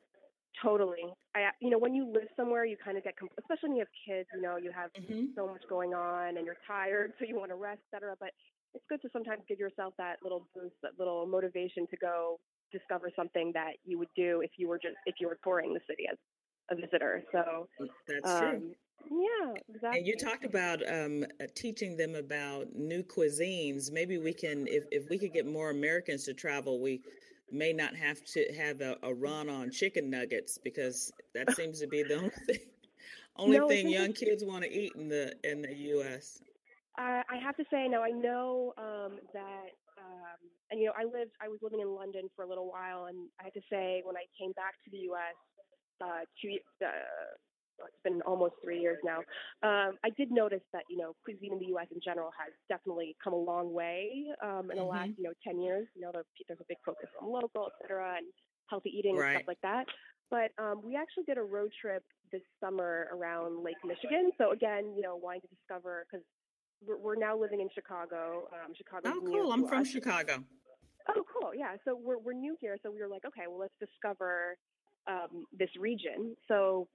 Totally. 0.61 1.03
I, 1.35 1.49
you 1.59 1.69
know, 1.69 1.77
when 1.77 1.93
you 1.93 2.05
live 2.05 2.29
somewhere, 2.37 2.63
you 2.63 2.77
kind 2.77 2.97
of 2.97 3.03
get, 3.03 3.15
especially 3.39 3.69
when 3.69 3.77
you 3.77 3.83
have 3.83 3.95
kids, 4.07 4.29
you 4.33 4.41
know, 4.41 4.57
you 4.57 4.71
have 4.71 4.91
mm-hmm. 4.93 5.33
so 5.35 5.47
much 5.47 5.63
going 5.67 5.93
on 5.93 6.37
and 6.37 6.45
you're 6.45 6.61
tired, 6.65 7.13
so 7.19 7.25
you 7.25 7.35
want 7.35 7.49
to 7.49 7.55
rest, 7.55 7.81
etc. 7.91 8.15
But 8.19 8.29
it's 8.73 8.85
good 8.87 9.01
to 9.01 9.09
sometimes 9.11 9.41
give 9.47 9.59
yourself 9.59 9.93
that 9.97 10.17
little 10.23 10.47
boost, 10.55 10.75
that 10.83 10.91
little 10.97 11.25
motivation 11.25 11.87
to 11.87 11.97
go 11.97 12.39
discover 12.71 13.11
something 13.15 13.51
that 13.53 13.73
you 13.85 13.99
would 13.99 14.09
do 14.15 14.41
if 14.41 14.51
you 14.57 14.67
were 14.67 14.79
just 14.79 14.95
if 15.05 15.15
you 15.19 15.27
were 15.27 15.37
touring 15.43 15.73
the 15.73 15.79
city 15.87 16.05
as 16.11 16.17
a 16.69 16.75
visitor. 16.75 17.23
So 17.31 17.67
that's 18.07 18.31
um, 18.31 18.39
true. 18.39 18.71
Yeah, 19.11 19.53
exactly. 19.69 19.99
And 19.99 20.07
you 20.07 20.15
talked 20.15 20.45
about 20.45 20.79
um, 20.89 21.25
uh, 21.41 21.45
teaching 21.55 21.97
them 21.97 22.15
about 22.15 22.73
new 22.73 23.03
cuisines. 23.03 23.91
Maybe 23.91 24.17
we 24.17 24.33
can, 24.33 24.65
if, 24.67 24.85
if 24.91 25.09
we 25.09 25.17
could 25.17 25.33
get 25.33 25.45
more 25.45 25.71
Americans 25.71 26.23
to 26.25 26.33
travel, 26.33 26.79
we 26.79 27.01
may 27.51 27.73
not 27.73 27.95
have 27.95 28.23
to 28.23 28.45
have 28.57 28.81
a, 28.81 28.97
a 29.03 29.13
run 29.13 29.49
on 29.49 29.69
chicken 29.69 30.09
nuggets 30.09 30.57
because 30.57 31.11
that 31.35 31.51
seems 31.51 31.81
to 31.81 31.87
be 31.87 32.03
the 32.03 32.15
only 32.17 32.29
thing 32.47 32.59
only 33.35 33.57
no, 33.57 33.67
thing 33.67 33.89
young 33.89 34.13
kids 34.13 34.43
want 34.45 34.63
to 34.63 34.71
eat 34.71 34.93
in 34.95 35.09
the 35.09 35.33
in 35.43 35.61
the 35.61 35.73
U.S. 35.73 36.39
I, 36.97 37.23
I 37.29 37.37
have 37.37 37.55
to 37.57 37.65
say, 37.71 37.87
now 37.87 38.03
I 38.03 38.11
know 38.11 38.73
um, 38.77 39.17
that, 39.33 39.73
um, 39.97 40.37
and 40.69 40.79
you 40.79 40.85
know, 40.85 40.93
I 40.93 41.05
lived, 41.05 41.31
I 41.41 41.49
was 41.49 41.57
living 41.63 41.79
in 41.79 41.89
London 41.89 42.29
for 42.35 42.45
a 42.45 42.47
little 42.47 42.69
while, 42.69 43.05
and 43.05 43.29
I 43.41 43.45
have 43.45 43.53
to 43.53 43.65
say, 43.69 44.01
when 44.05 44.15
I 44.15 44.29
came 44.37 44.51
back 44.51 44.77
to 44.85 44.91
the 44.91 45.09
U.S. 45.09 45.33
Uh, 46.01 46.25
two, 46.41 46.57
uh, 46.85 46.89
it's 47.85 48.03
been 48.03 48.21
almost 48.21 48.55
three 48.63 48.79
years 48.79 48.97
now. 49.03 49.19
Um, 49.63 49.97
I 50.03 50.09
did 50.17 50.31
notice 50.31 50.63
that 50.73 50.83
you 50.89 50.97
know 50.97 51.15
cuisine 51.23 51.53
in 51.53 51.59
the 51.59 51.67
U.S. 51.67 51.87
in 51.93 51.99
general 52.03 52.31
has 52.37 52.53
definitely 52.69 53.15
come 53.23 53.33
a 53.33 53.37
long 53.37 53.73
way 53.73 54.25
um, 54.41 54.69
in 54.71 54.77
the 54.77 54.83
mm-hmm. 54.83 54.89
last 54.89 55.11
you 55.17 55.23
know 55.23 55.33
ten 55.43 55.59
years. 55.61 55.87
You 55.95 56.01
know 56.01 56.11
there, 56.13 56.23
there's 56.47 56.59
a 56.61 56.67
big 56.67 56.77
focus 56.85 57.09
on 57.21 57.31
local, 57.31 57.67
et 57.67 57.73
cetera, 57.81 58.15
and 58.17 58.27
healthy 58.69 58.91
eating 58.97 59.15
right. 59.15 59.29
and 59.29 59.37
stuff 59.37 59.47
like 59.47 59.61
that. 59.61 59.85
But 60.29 60.51
um, 60.57 60.81
we 60.83 60.95
actually 60.95 61.25
did 61.25 61.37
a 61.37 61.43
road 61.43 61.71
trip 61.79 62.03
this 62.31 62.41
summer 62.59 63.07
around 63.13 63.63
Lake 63.63 63.77
Michigan. 63.85 64.31
So 64.37 64.51
again, 64.51 64.93
you 64.95 65.01
know, 65.01 65.15
wanting 65.15 65.41
to 65.41 65.47
discover 65.47 66.05
because 66.09 66.25
we're, 66.85 66.97
we're, 66.97 67.15
now 67.15 67.37
living 67.37 67.61
in 67.61 67.69
Chicago. 67.73 68.47
Um, 68.51 68.73
Chicago. 68.75 69.13
Oh, 69.13 69.21
cool! 69.25 69.51
I'm 69.51 69.67
from 69.67 69.81
us. 69.81 69.89
Chicago. 69.89 70.43
Oh, 71.09 71.23
cool. 71.31 71.53
Yeah. 71.53 71.75
So 71.85 71.99
we're 72.01 72.17
we're 72.17 72.33
new 72.33 72.55
here, 72.59 72.77
so 72.81 72.91
we 72.91 72.99
were 72.99 73.07
like, 73.07 73.25
okay, 73.25 73.43
well, 73.47 73.59
let's 73.59 73.75
discover 73.79 74.57
um, 75.07 75.45
this 75.57 75.69
region. 75.79 76.35
So 76.47 76.87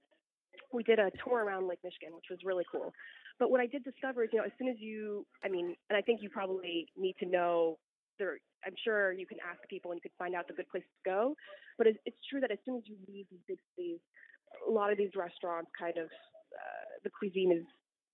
we 0.73 0.83
did 0.83 0.99
a 0.99 1.09
tour 1.23 1.43
around 1.43 1.67
Lake 1.67 1.79
Michigan, 1.83 2.15
which 2.15 2.25
was 2.29 2.39
really 2.43 2.65
cool. 2.71 2.93
But 3.39 3.51
what 3.51 3.61
I 3.61 3.65
did 3.65 3.83
discover 3.83 4.23
is, 4.23 4.29
you 4.33 4.39
know, 4.39 4.45
as 4.45 4.51
soon 4.57 4.67
as 4.67 4.75
you, 4.79 5.25
I 5.43 5.49
mean, 5.49 5.75
and 5.89 5.97
I 5.97 6.01
think 6.01 6.21
you 6.21 6.29
probably 6.29 6.87
need 6.97 7.15
to 7.19 7.25
know 7.25 7.77
there. 8.17 8.37
I'm 8.65 8.75
sure 8.83 9.13
you 9.13 9.25
can 9.25 9.37
ask 9.49 9.59
people 9.69 9.91
and 9.91 9.97
you 10.03 10.09
can 10.09 10.15
find 10.19 10.35
out 10.35 10.47
the 10.47 10.53
good 10.53 10.69
places 10.69 10.89
to 11.03 11.09
go. 11.09 11.35
But 11.77 11.87
it's, 11.87 11.99
it's 12.05 12.17
true 12.29 12.41
that 12.41 12.51
as 12.51 12.57
soon 12.65 12.75
as 12.75 12.83
you 12.85 12.97
leave 13.07 13.25
these 13.31 13.39
big 13.47 13.59
cities, 13.75 13.99
a 14.67 14.71
lot 14.71 14.91
of 14.91 14.97
these 14.97 15.11
restaurants 15.15 15.71
kind 15.79 15.97
of 15.97 16.05
uh, 16.05 16.89
the 17.03 17.09
cuisine 17.09 17.53
is 17.53 17.65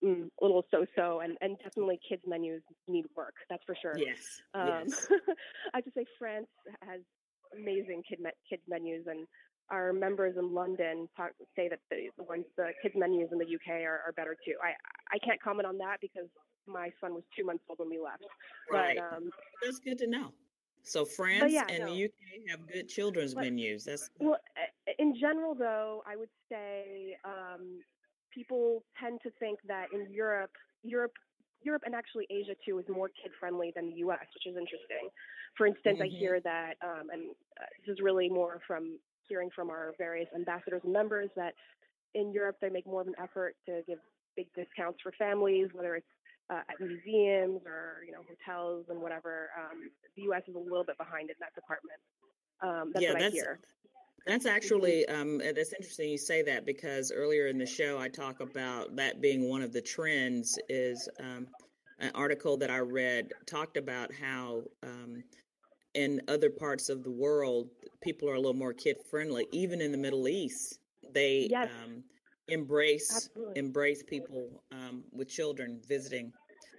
mm, 0.04 0.30
a 0.42 0.46
little 0.46 0.64
so-so, 0.70 1.22
and 1.22 1.38
and 1.42 1.58
definitely 1.64 2.00
kids 2.08 2.22
menus 2.28 2.62
need 2.88 3.06
work. 3.16 3.34
That's 3.50 3.64
for 3.66 3.76
sure. 3.82 3.98
Yes. 3.98 4.42
Um, 4.54 4.84
yes. 4.86 5.08
I 5.74 5.78
have 5.78 5.86
to 5.86 5.92
say 5.96 6.06
France 6.20 6.48
has 6.88 7.02
amazing 7.58 8.04
kid 8.08 8.20
me- 8.20 8.38
kids 8.48 8.64
menus, 8.68 9.08
and 9.08 9.26
our 9.70 9.94
members 9.94 10.36
in 10.38 10.54
London 10.54 11.08
talk, 11.18 11.32
say 11.56 11.68
that 11.70 11.80
the, 11.90 12.10
the 12.18 12.24
ones 12.24 12.46
the 12.58 12.70
kids 12.82 12.96
menus 12.98 13.30
in 13.32 13.38
the 13.40 13.46
UK 13.46 13.82
are, 13.82 14.02
are 14.06 14.12
better 14.16 14.36
too. 14.46 14.54
I 14.64 14.74
I 15.16 15.18
can't 15.20 15.42
comment 15.42 15.66
on 15.68 15.78
that 15.80 15.98
because 16.02 16.28
my 16.68 16.90
son 17.02 17.14
was 17.14 17.24
two 17.38 17.46
months 17.46 17.64
old 17.70 17.80
when 17.80 17.90
we 17.90 18.00
left. 18.00 18.24
Right. 18.72 18.98
But 18.98 19.18
um, 19.18 19.30
That's 19.64 19.80
good 19.80 19.98
to 20.00 20.08
know. 20.08 20.32
So 20.84 21.04
France 21.04 21.52
yeah, 21.52 21.66
and 21.70 21.86
no. 21.86 21.94
the 21.96 22.06
UK 22.06 22.12
have 22.50 22.68
good 22.68 22.88
children's 22.88 23.34
But- 23.34 23.46
menus. 23.46 23.86
That's 23.86 24.10
well, 24.20 24.38
uh, 24.58 24.92
in 25.00 25.16
general 25.20 25.56
though, 25.56 26.04
I 26.08 26.16
would 26.16 26.30
say 26.50 27.18
um, 27.26 27.82
people 28.34 28.84
tend 29.00 29.20
to 29.24 29.32
think 29.40 29.60
that 29.68 29.88
in 29.94 30.12
Europe, 30.14 30.52
Europe. 30.84 31.14
Europe 31.64 31.82
and 31.88 31.96
actually 31.96 32.28
Asia 32.30 32.54
too 32.64 32.78
is 32.78 32.86
more 32.88 33.08
kid 33.10 33.32
friendly 33.40 33.72
than 33.76 33.90
the 33.90 33.96
U.S., 34.06 34.20
which 34.36 34.46
is 34.46 34.56
interesting. 34.56 35.10
For 35.58 35.66
instance, 35.66 35.98
I 36.00 36.06
Mhm. 36.06 36.20
hear 36.20 36.40
that, 36.42 36.76
um, 36.84 37.10
and 37.10 37.32
uh, 37.60 37.66
this 37.84 37.94
is 37.94 38.02
really 38.04 38.30
more 38.30 38.62
from 38.68 39.00
hearing 39.28 39.50
from 39.56 39.70
our 39.70 39.94
various 39.98 40.28
ambassadors 40.36 40.82
and 40.84 40.94
members 40.94 41.30
that 41.36 41.54
in 42.14 42.32
Europe 42.32 42.58
they 42.62 42.70
make 42.70 42.86
more 42.86 43.02
of 43.02 43.08
an 43.08 43.16
effort 43.22 43.56
to 43.66 43.82
give 43.88 44.00
big 44.36 44.48
discounts 44.56 45.00
for 45.02 45.12
families, 45.18 45.70
whether 45.74 45.96
it's 45.96 46.08
uh, 46.50 46.62
at 46.70 46.80
museums 46.80 47.62
or 47.66 48.04
you 48.06 48.12
know 48.12 48.20
hotels 48.28 48.86
and 48.90 49.02
whatever. 49.02 49.50
Um, 49.58 49.90
the 50.16 50.24
U.S. 50.24 50.44
is 50.48 50.56
a 50.56 50.60
little 50.60 50.84
bit 50.84 50.98
behind 50.98 51.30
in 51.30 51.36
that 51.40 51.54
department. 51.56 52.00
Um, 52.62 52.92
that's 52.94 53.04
yeah, 53.04 53.14
what 53.14 53.20
that's 53.20 53.34
I 53.34 53.38
hear. 53.38 53.60
that's 54.28 54.46
actually 54.46 55.08
um, 55.08 55.42
uh, 55.42 55.52
that's 55.56 55.74
interesting 55.74 56.10
you 56.10 56.18
say 56.18 56.42
that 56.44 56.66
because 56.66 57.12
earlier 57.12 57.48
in 57.48 57.58
the 57.58 57.66
show 57.66 57.98
I 58.00 58.08
talk 58.08 58.40
about 58.40 58.96
that 58.96 59.22
being 59.22 59.50
one 59.50 59.62
of 59.62 59.74
the 59.74 59.82
trends 59.82 60.58
is 60.70 61.10
um, 61.20 61.48
an 62.00 62.12
article 62.14 62.58
that 62.58 62.70
I 62.70 62.80
read 62.80 63.32
talked 63.46 63.78
about 63.78 64.12
how 64.14 64.64
um, 64.84 65.24
in 65.96 66.22
other 66.28 66.50
parts 66.50 66.90
of 66.90 67.04
the 67.04 67.12
world 67.12 67.70
people 68.06 68.30
are 68.30 68.36
a 68.36 68.40
little 68.40 68.54
more 68.54 68.74
kid 68.74 68.98
friendly, 69.10 69.48
even 69.52 69.82
in 69.82 69.92
the 69.92 69.98
Middle 69.98 70.28
East. 70.28 70.80
They 71.14 71.48
Yes. 71.50 71.70
um, 71.84 72.04
embrace 72.48 73.12
Absolutely. 73.12 73.60
embrace 73.60 74.04
people 74.04 74.64
um, 74.72 75.04
with 75.12 75.28
children 75.28 75.82
visiting, 75.88 76.32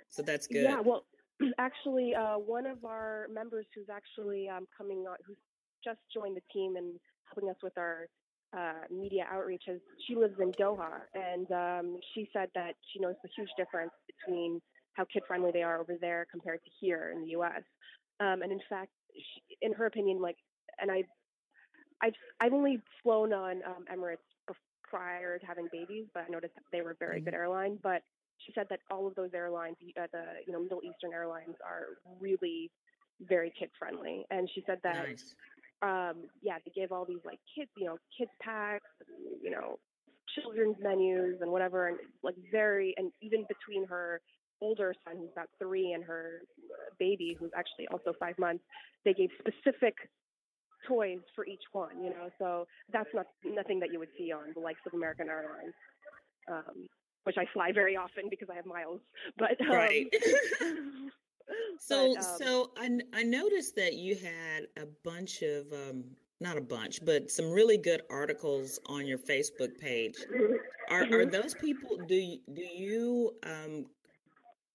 so 0.09 0.23
that's 0.23 0.47
good. 0.47 0.65
Yeah, 0.65 0.81
well, 0.81 1.07
actually, 1.59 2.15
uh, 2.15 2.39
one 2.39 2.67
of 2.67 2.85
our 2.85 3.27
members 3.33 3.67
who's 3.75 3.89
actually 3.91 4.49
um, 4.49 4.67
coming 4.77 5.07
on, 5.09 5.17
who's 5.27 5.37
just 5.83 5.99
joined 6.15 6.37
the 6.37 6.43
team 6.53 6.77
and 6.77 6.95
helping 7.27 7.51
us 7.51 7.57
with 7.63 7.77
our 7.77 8.07
uh, 8.57 8.85
media 8.91 9.27
outreach, 9.31 9.65
has 9.67 9.81
she 10.07 10.15
lives 10.15 10.35
in 10.41 10.53
Doha, 10.53 11.01
and 11.15 11.51
um, 11.51 11.97
she 12.15 12.29
said 12.33 12.49
that 12.55 12.75
she 12.93 13.01
noticed 13.01 13.21
a 13.25 13.29
huge 13.37 13.51
difference 13.57 13.93
between 14.07 14.61
how 14.95 15.05
kid 15.13 15.25
friendly 15.27 15.51
they 15.53 15.63
are 15.63 15.81
over 15.81 15.97
there 16.01 16.27
compared 16.31 16.61
to 16.65 16.71
here 16.81 17.13
in 17.15 17.23
the 17.23 17.31
U.S. 17.31 17.63
Um, 18.21 18.43
and 18.43 18.51
in 18.51 18.61
fact, 18.69 18.93
she, 19.17 19.57
in 19.63 19.73
her 19.73 19.87
opinion, 19.87 20.21
like, 20.21 20.37
and 20.81 20.91
I, 20.91 21.05
I've 22.03 22.15
I've 22.41 22.53
only 22.53 22.83
flown 23.03 23.33
on 23.33 23.63
um, 23.65 23.85
Emirates 23.93 24.19
prior 24.83 25.39
to 25.39 25.47
having 25.47 25.69
babies, 25.73 26.07
but 26.15 26.25
I 26.27 26.31
noticed 26.31 26.55
that 26.55 26.65
they 26.73 26.81
were 26.81 26.93
a 26.93 26.97
very 26.97 27.21
good 27.21 27.35
airline. 27.35 27.79
But 27.83 28.03
she 28.39 28.53
said 28.55 28.67
that 28.71 28.81
all 28.91 29.07
of 29.07 29.15
those 29.15 29.31
airlines, 29.35 29.77
uh, 30.01 30.07
the 30.13 30.25
you 30.47 30.53
know 30.53 30.61
Middle 30.61 30.83
Eastern 30.85 31.13
airlines, 31.13 31.57
are 31.65 31.99
really 32.21 32.71
very 33.21 33.53
kid 33.59 33.71
friendly. 33.79 34.25
And 34.31 34.49
she 34.55 34.63
said 34.67 34.79
that 34.83 35.09
Nice. 35.09 35.35
um, 35.83 36.29
yeah, 36.43 36.59
they 36.65 36.73
give 36.75 36.93
all 36.93 37.05
these 37.05 37.25
like 37.25 37.41
kids, 37.55 37.71
you 37.77 37.87
know, 37.87 37.99
kids 38.17 38.31
packs, 38.41 38.91
and, 39.01 39.43
you 39.43 39.51
know, 39.51 39.79
children's 40.35 40.77
menus 40.81 41.41
and 41.41 41.51
whatever, 41.51 41.89
and 41.89 41.99
like 42.23 42.35
very, 42.53 42.95
and 42.97 43.11
even 43.23 43.45
between 43.49 43.87
her 43.87 44.21
older 44.61 44.95
son 45.05 45.17
who's 45.19 45.31
about 45.33 45.49
three 45.59 45.93
and 45.93 46.05
her 46.05 46.41
baby 46.99 47.37
who's 47.39 47.51
actually 47.57 47.87
also 47.89 48.13
five 48.19 48.39
months, 48.39 48.65
they 49.05 49.13
gave 49.13 49.31
specific 49.39 49.95
toys 50.87 51.19
for 51.35 51.47
each 51.47 51.63
one, 51.73 52.03
you 52.03 52.11
know. 52.11 52.31
So 52.39 52.67
that's 52.93 53.09
not 53.15 53.27
nothing 53.45 53.81
that 53.81 53.93
you 53.93 53.99
would 53.99 54.09
see 54.19 54.33
on 54.33 54.53
the 54.55 54.61
likes 54.61 54.81
of 54.87 54.95
American 54.95 55.29
Airlines, 55.29 55.75
um, 56.51 56.89
which 57.25 57.37
I 57.39 57.45
fly 57.53 57.73
very 57.73 57.97
often 57.97 58.25
because 58.31 58.49
I 58.51 58.57
have 58.57 58.67
miles. 58.67 59.01
But 59.39 59.61
um, 59.63 59.71
Right. 59.73 60.07
So, 61.79 62.15
but, 62.15 62.21
um, 62.23 62.39
so 62.39 62.73
I, 62.77 62.91
I 63.13 63.23
noticed 63.23 63.77
that 63.77 63.95
you 63.95 64.17
had 64.17 64.67
a 64.77 64.87
bunch 65.05 65.43
of, 65.43 65.73
um, 65.73 66.05
not 66.41 66.57
a 66.57 66.61
bunch, 66.61 67.05
but 67.05 67.31
some 67.31 67.51
really 67.53 67.79
good 67.79 68.03
articles 68.11 68.79
on 68.87 69.07
your 69.07 69.19
Facebook 69.19 69.79
page. 69.79 70.27
Are, 70.89 71.03
are 71.13 71.25
Mhm. 71.25 71.31
those 71.31 71.55
people, 71.55 71.99
do 71.99 72.15
you, 72.17 72.39
do 72.53 72.63
you 72.63 73.33
um, 73.45 73.87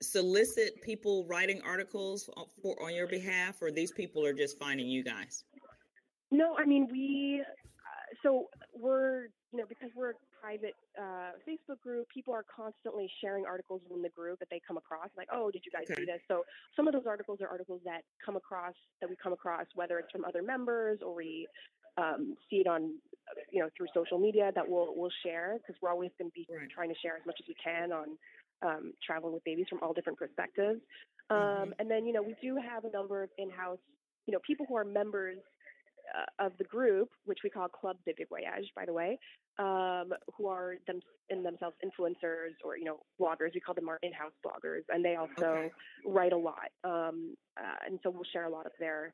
solicit 0.01 0.81
people 0.81 1.25
writing 1.25 1.61
articles 1.61 2.29
on- 2.35 2.47
for, 2.61 2.81
on 2.81 2.93
your 2.93 3.07
behalf, 3.07 3.61
or 3.61 3.71
these 3.71 3.91
people 3.91 4.25
are 4.25 4.33
just 4.33 4.57
finding 4.59 4.87
you 4.87 5.03
guys? 5.03 5.43
No, 6.31 6.55
I 6.57 6.65
mean 6.65 6.87
we. 6.91 7.41
Uh, 7.41 8.15
so 8.23 8.47
we're 8.73 9.25
you 9.51 9.59
know 9.59 9.65
because 9.67 9.89
we're 9.95 10.11
a 10.11 10.13
private 10.41 10.75
uh, 10.97 11.31
Facebook 11.47 11.79
group, 11.81 12.07
people 12.13 12.33
are 12.33 12.45
constantly 12.53 13.09
sharing 13.21 13.45
articles 13.45 13.81
in 13.93 14.01
the 14.01 14.09
group 14.09 14.39
that 14.39 14.47
they 14.49 14.59
come 14.67 14.77
across. 14.77 15.09
Like, 15.15 15.27
oh, 15.31 15.51
did 15.51 15.61
you 15.65 15.71
guys 15.71 15.83
Okay. 15.91 16.01
see 16.01 16.05
this? 16.05 16.21
So 16.27 16.43
some 16.75 16.87
of 16.87 16.93
those 16.93 17.05
articles 17.07 17.39
are 17.41 17.47
articles 17.47 17.81
that 17.85 18.01
come 18.25 18.35
across 18.35 18.73
that 19.01 19.09
we 19.09 19.15
come 19.21 19.33
across, 19.33 19.65
whether 19.75 19.99
it's 19.99 20.11
from 20.11 20.25
other 20.25 20.41
members 20.41 20.99
or 21.05 21.13
we 21.13 21.47
um, 21.97 22.35
see 22.49 22.57
it 22.57 22.67
on 22.67 22.95
you 23.51 23.61
know 23.61 23.69
through 23.77 23.87
social 23.93 24.17
media 24.17 24.51
that 24.55 24.67
we'll 24.67 24.93
we'll 24.95 25.11
share 25.23 25.57
because 25.57 25.75
we're 25.81 25.89
always 25.91 26.11
going 26.17 26.31
to 26.31 26.33
be 26.33 26.47
Right. 26.49 26.69
trying 26.73 26.89
to 26.89 26.95
share 27.01 27.15
as 27.17 27.25
much 27.25 27.37
as 27.41 27.47
we 27.47 27.55
can 27.63 27.91
on 27.91 28.17
um, 28.61 28.93
traveling 29.05 29.33
with 29.33 29.43
babies 29.43 29.67
from 29.69 29.79
all 29.81 29.93
different 29.93 30.17
perspectives. 30.19 30.81
Um, 31.29 31.37
Mhm. 31.37 31.73
And 31.79 31.91
then 31.91 32.05
you 32.05 32.13
know 32.13 32.21
we 32.21 32.35
do 32.41 32.55
have 32.57 32.85
a 32.85 32.91
number 32.91 33.23
of 33.23 33.29
in-house 33.37 33.79
you 34.27 34.33
know 34.33 34.39
people 34.45 34.65
who 34.67 34.75
are 34.75 34.83
members 34.83 35.39
uh, 36.17 36.45
of 36.45 36.51
the 36.57 36.63
group, 36.65 37.09
which 37.25 37.39
we 37.43 37.49
call 37.49 37.67
Club 37.69 37.97
Bébé 38.07 38.27
Voyage, 38.27 38.69
by 38.75 38.85
the 38.85 38.93
way, 38.93 39.17
um, 39.59 40.13
who 40.35 40.47
are 40.47 40.75
them 40.87 40.99
in 41.29 41.41
themselves 41.43 41.75
influencers 41.85 42.53
or 42.63 42.77
you 42.77 42.83
know 42.85 42.99
bloggers. 43.19 43.53
We 43.53 43.61
call 43.61 43.75
them 43.75 43.87
our 43.89 43.99
in-house 44.03 44.33
bloggers, 44.45 44.83
and 44.89 45.03
they 45.05 45.15
also 45.15 45.31
Okay. 45.41 45.71
write 46.05 46.33
a 46.33 46.37
lot. 46.37 46.69
Um, 46.83 47.35
uh, 47.57 47.77
and 47.85 47.99
so 48.03 48.09
we'll 48.09 48.25
share 48.33 48.45
a 48.45 48.49
lot 48.49 48.65
of 48.65 48.73
their 48.79 49.13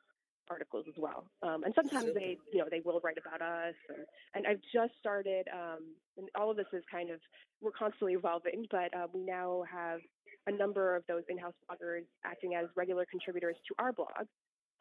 articles 0.49 0.85
as 0.87 0.93
well. 0.97 1.25
Um, 1.43 1.63
and 1.63 1.73
sometimes 1.75 2.13
they, 2.13 2.37
you 2.51 2.59
know, 2.59 2.67
they 2.69 2.81
will 2.83 2.99
write 3.03 3.17
about 3.17 3.41
us. 3.41 3.75
And, 3.89 4.05
and 4.35 4.47
I've 4.47 4.61
just 4.73 4.93
started, 4.99 5.47
um, 5.53 5.79
and 6.17 6.27
all 6.35 6.51
of 6.51 6.57
this 6.57 6.67
is 6.73 6.83
kind 6.91 7.09
of 7.09 7.19
we're 7.61 7.71
constantly 7.71 8.13
evolving, 8.13 8.65
but 8.71 8.93
uh, 8.95 9.07
we 9.13 9.21
now 9.23 9.63
have 9.71 9.99
a 10.47 10.51
number 10.51 10.95
of 10.95 11.03
those 11.07 11.23
in-house 11.29 11.53
bloggers 11.69 12.03
acting 12.25 12.55
as 12.55 12.67
regular 12.75 13.05
contributors 13.09 13.55
to 13.67 13.75
our 13.79 13.91
blog. 13.91 14.25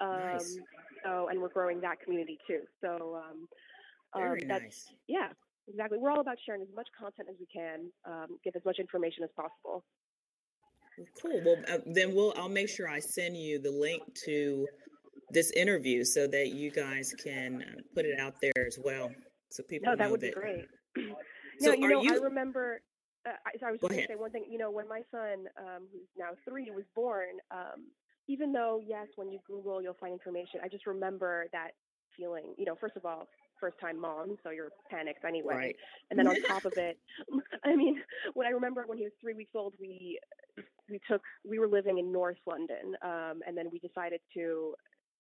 Um, 0.01 0.21
Nice. 0.21 0.59
So, 1.05 1.29
and 1.29 1.41
we're 1.41 1.49
growing 1.49 1.81
that 1.81 2.01
community 2.01 2.39
too. 2.47 2.61
So, 2.81 3.21
um, 3.23 3.49
Very 4.17 4.43
um, 4.43 4.49
that's, 4.49 4.63
nice. 4.63 4.87
yeah, 5.09 5.29
exactly. 5.69 5.99
We're 5.99 6.11
all 6.11 6.21
about 6.21 6.37
sharing 6.45 6.63
as 6.63 6.69
much 6.75 6.89
content 6.99 7.29
as 7.31 7.37
we 7.41 7.47
can, 7.47 7.91
um, 8.05 8.39
give 8.45 8.55
as 8.57 8.65
much 8.65 8.79
information 8.79 9.25
as 9.25 9.31
possible. 9.35 9.85
Cool. 11.21 11.43
Well, 11.45 11.57
uh, 11.69 11.79
then 11.87 12.15
we'll. 12.15 12.33
I'll 12.37 12.49
make 12.49 12.71
sure 12.71 12.89
I 12.89 13.01
send 13.01 13.37
you 13.37 13.59
the 13.61 13.71
link 13.71 14.03
to 14.25 14.67
this 15.31 15.51
interview 15.53 16.05
so 16.05 16.27
that 16.29 16.49
you 16.49 16.71
guys 16.71 17.15
can 17.23 17.63
uh, 17.63 17.81
put 17.95 18.05
it 18.05 18.19
out 18.19 18.35
there 18.41 18.67
as 18.67 18.79
well, 18.83 19.11
so 19.51 19.63
people 19.63 19.87
No, 19.87 19.93
know 19.93 19.97
that 19.99 20.11
would 20.11 20.21
be 20.21 20.31
great. 20.31 20.67
So 21.59 21.71
no, 21.71 21.75
you 21.75 21.89
know, 21.89 22.15
I 22.15 22.19
remember. 22.19 22.83
Uh, 23.27 23.31
I, 23.47 23.59
so 23.59 23.67
I 23.67 23.71
was 23.71 23.81
Go 23.81 23.89
going 23.89 23.99
ahead. 24.01 24.09
to 24.09 24.15
say 24.15 24.21
one 24.21 24.31
thing. 24.31 24.45
You 24.47 24.59
know, 24.59 24.71
when 24.71 24.87
my 24.87 25.01
son, 25.11 25.47
um, 25.59 25.85
who's 25.91 26.07
now 26.19 26.33
three, 26.47 26.71
was 26.71 26.85
born, 26.95 27.41
um, 27.51 27.87
even 28.29 28.53
though 28.53 28.83
yes, 28.87 29.07
when 29.17 29.31
you 29.31 29.39
Google, 29.47 29.81
you'll 29.81 29.97
find 29.99 30.13
information. 30.13 30.61
I 30.63 30.69
just 30.69 30.87
remember 30.87 31.47
that 31.53 31.71
feeling. 32.15 32.55
You 32.59 32.67
know, 32.67 32.75
first 32.79 32.95
of 32.97 33.07
all, 33.07 33.27
first 33.59 33.79
time 33.81 33.99
mom, 33.99 34.37
so 34.43 34.51
you're 34.51 34.69
panicked 34.91 35.25
anyway. 35.25 35.55
Right. 35.55 35.77
And 36.11 36.19
then 36.19 36.27
on 36.27 36.37
top 36.47 36.67
of 36.67 36.75
it, 36.77 36.99
I 37.65 37.75
mean, 37.75 38.03
when 38.35 38.47
I 38.47 38.51
remember 38.51 38.85
when 38.87 38.99
he 38.99 39.05
was 39.05 39.13
three 39.19 39.33
weeks 39.33 39.53
old, 39.55 39.75
we 39.81 40.19
we 40.91 41.01
took 41.11 41.23
we 41.49 41.59
were 41.59 41.69
living 41.69 41.99
in 41.99 42.13
North 42.13 42.39
London, 42.47 42.97
um, 43.03 43.41
and 43.47 43.57
then 43.57 43.69
we 43.73 43.79
decided 43.79 44.21
to 44.35 44.75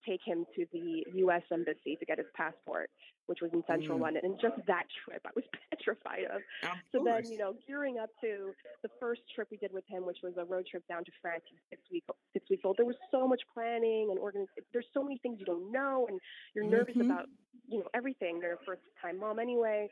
take 0.06 0.20
him 0.24 0.44
to 0.56 0.66
the 0.72 1.04
U.S. 1.26 1.42
embassy 1.52 1.96
to 1.98 2.04
get 2.06 2.18
his 2.18 2.26
passport, 2.34 2.90
which 3.26 3.40
was 3.42 3.50
in 3.52 3.62
Central 3.66 3.98
Mm. 3.98 4.02
London. 4.02 4.22
And 4.24 4.40
just 4.40 4.54
that 4.66 4.84
trip, 5.04 5.22
I 5.26 5.30
was 5.34 5.44
petrified 5.70 6.24
of. 6.30 6.42
Of 6.62 6.78
So 6.92 7.02
then, 7.04 7.24
you 7.30 7.38
know, 7.38 7.54
gearing 7.66 7.98
up 7.98 8.10
to 8.22 8.52
the 8.82 8.88
first 9.00 9.22
trip 9.34 9.48
we 9.50 9.56
did 9.56 9.72
with 9.72 9.84
him, 9.88 10.06
which 10.06 10.18
was 10.22 10.34
a 10.38 10.44
road 10.44 10.66
trip 10.70 10.84
down 10.88 11.04
to 11.04 11.12
France, 11.20 11.42
six 11.70 11.82
week 11.90 12.04
six 12.32 12.48
weeks 12.50 12.62
old. 12.64 12.76
There 12.76 12.86
was 12.86 12.96
so 13.10 13.26
much 13.26 13.42
planning 13.52 14.08
and 14.10 14.18
organizing. 14.18 14.48
There's 14.72 14.86
so 14.94 15.02
many 15.02 15.18
things 15.18 15.38
you 15.40 15.46
don't 15.46 15.72
know, 15.72 16.06
and 16.08 16.20
you're 16.54 16.64
nervous 16.64 16.96
Mhm. 16.96 17.04
about 17.04 17.26
you 17.68 17.78
know 17.80 17.88
everything. 17.94 18.40
You're 18.42 18.54
a 18.54 18.64
first 18.64 18.82
time 19.02 19.18
mom 19.18 19.38
anyway, 19.38 19.88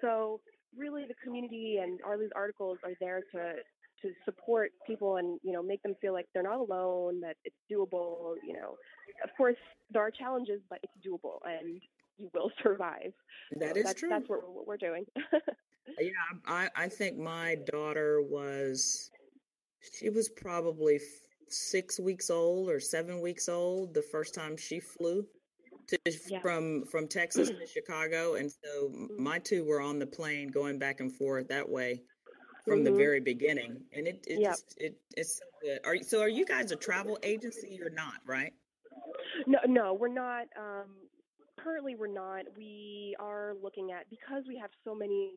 so 0.00 0.40
really 0.76 1.04
the 1.06 1.14
community 1.22 1.78
and 1.82 2.00
all 2.02 2.18
these 2.18 2.32
articles 2.34 2.78
are 2.82 2.94
there 3.00 3.20
to 3.32 3.54
to 4.02 4.10
support 4.24 4.70
people 4.86 5.16
and 5.16 5.38
you 5.42 5.52
know 5.52 5.62
make 5.62 5.82
them 5.82 5.94
feel 6.00 6.12
like 6.12 6.26
they're 6.34 6.42
not 6.42 6.58
alone, 6.58 7.20
that 7.20 7.36
it's 7.44 7.56
doable. 7.70 8.34
You 8.46 8.54
know, 8.54 8.76
of 9.24 9.30
course 9.36 9.56
there 9.90 10.02
are 10.02 10.10
challenges, 10.10 10.60
but 10.68 10.78
it's 10.82 10.92
doable 11.06 11.38
and 11.44 11.80
you 12.18 12.30
will 12.34 12.50
survive. 12.62 13.12
That 13.58 13.74
So 13.74 13.80
is 13.80 13.84
that's, 13.84 14.00
true. 14.00 14.08
That's 14.08 14.28
what, 14.28 14.40
what 14.48 14.66
we're 14.66 14.76
doing. 14.76 15.04
Yeah, 16.00 16.10
I, 16.46 16.68
I 16.76 16.88
think 16.88 17.18
my 17.18 17.56
daughter 17.70 18.22
was, 18.22 19.10
she 19.98 20.10
was 20.10 20.28
probably 20.28 21.00
six 21.48 21.98
weeks 21.98 22.30
old 22.30 22.70
or 22.70 22.80
seven 22.80 23.20
weeks 23.20 23.48
old 23.48 23.92
the 23.92 24.02
first 24.02 24.34
time 24.34 24.56
she 24.56 24.80
flew 24.80 25.26
to 25.88 25.98
yeah. 26.28 26.40
from 26.40 26.84
from 26.86 27.08
Texas 27.08 27.50
to 27.50 27.66
Chicago, 27.66 28.34
and 28.34 28.50
so 28.50 28.88
mm-hmm. 28.88 29.22
my 29.22 29.38
two 29.38 29.64
were 29.64 29.80
on 29.80 29.98
the 29.98 30.06
plane 30.06 30.48
going 30.48 30.78
back 30.78 31.00
and 31.00 31.12
forth 31.12 31.48
that 31.48 31.68
way 31.68 32.00
from 32.64 32.76
mm-hmm. 32.76 32.84
the 32.84 32.92
very 32.92 33.20
beginning, 33.20 33.80
and 33.92 34.06
it 34.06 34.24
it 34.26 34.40
yep. 34.40 34.56
it 34.76 34.96
it's 35.16 35.38
so 35.38 35.44
good. 35.62 35.78
Are 35.84 35.96
so 36.02 36.20
are 36.20 36.28
you 36.28 36.46
guys 36.46 36.70
a 36.70 36.76
travel 36.76 37.18
agency 37.22 37.80
or 37.82 37.90
not? 37.90 38.14
Right? 38.26 38.52
No, 39.46 39.58
no, 39.66 39.94
we're 39.94 40.12
not. 40.12 40.46
Um, 40.58 40.90
currently, 41.58 41.94
we're 41.94 42.12
not. 42.12 42.44
We 42.56 43.16
are 43.18 43.54
looking 43.62 43.90
at 43.92 44.08
because 44.10 44.44
we 44.46 44.56
have 44.58 44.70
so 44.84 44.94
many 44.94 45.32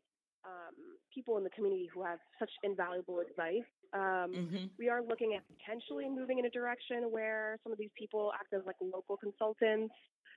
um, 0.45 0.75
people 1.13 1.37
in 1.37 1.43
the 1.43 1.49
community 1.49 1.89
who 1.93 2.03
have 2.03 2.19
such 2.39 2.51
invaluable 2.63 3.19
advice. 3.19 3.69
Um, 3.93 4.31
mm-hmm. 4.33 4.65
We 4.77 4.89
are 4.89 5.01
looking 5.01 5.33
at 5.33 5.43
potentially 5.57 6.09
moving 6.09 6.39
in 6.39 6.45
a 6.45 6.49
direction 6.49 7.09
where 7.09 7.57
some 7.63 7.71
of 7.71 7.79
these 7.79 7.91
people 7.97 8.31
act 8.39 8.53
as 8.53 8.61
like 8.65 8.75
local 8.81 9.17
consultants, 9.17 9.93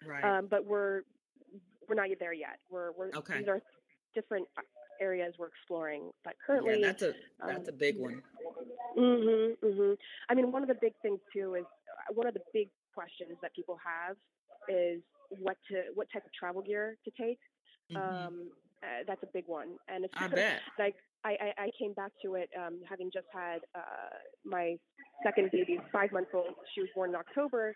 right? 0.06 0.24
Um, 0.24 0.48
but 0.50 0.64
we're 0.64 1.02
we're 1.88 1.96
not 1.96 2.08
there 2.20 2.32
yet. 2.32 2.58
We're 2.70 2.92
we're 2.92 3.10
okay. 3.14 3.38
these 3.38 3.48
are 3.48 3.60
different 4.14 4.46
areas 5.00 5.34
we're 5.38 5.48
exploring. 5.48 6.10
But 6.24 6.34
currently, 6.44 6.80
yeah, 6.80 6.86
that's 6.86 7.02
a 7.02 7.12
that's 7.46 7.68
um, 7.68 7.74
a 7.74 7.76
big 7.76 7.98
one. 7.98 8.22
Mm-hmm, 8.96 9.66
mm-hmm. 9.66 9.92
I 10.28 10.34
mean, 10.34 10.52
one 10.52 10.62
of 10.62 10.68
the 10.68 10.76
big 10.80 10.92
things 11.02 11.20
too 11.32 11.54
is 11.54 11.64
uh, 11.64 12.14
one 12.14 12.26
of 12.26 12.34
the 12.34 12.40
big 12.52 12.68
questions 12.94 13.38
that 13.42 13.54
people 13.54 13.78
have 13.84 14.16
is 14.68 15.00
what 15.40 15.56
to 15.70 15.82
what 15.94 16.08
type 16.12 16.24
of 16.24 16.32
travel 16.32 16.62
gear 16.62 16.96
to 17.04 17.10
take. 17.20 17.38
Mm-hmm. 17.92 17.96
Um, 17.96 18.50
uh, 18.82 19.02
that's 19.06 19.22
a 19.22 19.28
big 19.32 19.44
one, 19.46 19.76
and 19.88 20.04
it's 20.04 20.14
I 20.16 20.28
bet. 20.28 20.60
like 20.78 20.94
I, 21.24 21.30
I, 21.30 21.62
I 21.64 21.70
came 21.78 21.94
back 21.94 22.12
to 22.24 22.34
it 22.34 22.48
um, 22.56 22.78
having 22.88 23.10
just 23.12 23.26
had 23.32 23.58
uh, 23.74 24.14
my 24.44 24.76
second 25.24 25.50
baby, 25.50 25.80
five 25.92 26.12
months 26.12 26.30
old. 26.32 26.54
She 26.74 26.80
was 26.80 26.90
born 26.94 27.10
in 27.10 27.16
October, 27.16 27.74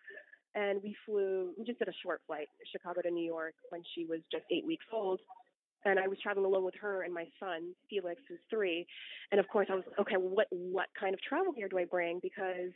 and 0.54 0.80
we 0.82 0.94
flew. 1.04 1.52
We 1.58 1.64
just 1.64 1.80
did 1.80 1.88
a 1.88 1.98
short 2.04 2.20
flight, 2.26 2.46
Chicago 2.70 3.02
to 3.02 3.10
New 3.10 3.24
York, 3.24 3.54
when 3.70 3.82
she 3.94 4.06
was 4.06 4.20
just 4.30 4.44
eight 4.52 4.64
weeks 4.64 4.86
old 4.92 5.20
and 5.84 5.98
I 5.98 6.08
was 6.08 6.18
traveling 6.22 6.46
alone 6.46 6.64
with 6.64 6.74
her 6.80 7.02
and 7.02 7.12
my 7.12 7.26
son 7.40 7.74
Felix, 7.88 8.20
who's 8.28 8.38
three. 8.50 8.86
And 9.30 9.40
of 9.40 9.48
course, 9.48 9.68
I 9.70 9.74
was 9.74 9.84
like, 9.86 9.98
okay. 10.00 10.16
What 10.16 10.46
what 10.50 10.88
kind 10.98 11.14
of 11.14 11.20
travel 11.22 11.52
gear 11.52 11.68
do 11.68 11.78
I 11.78 11.84
bring? 11.84 12.20
Because 12.22 12.72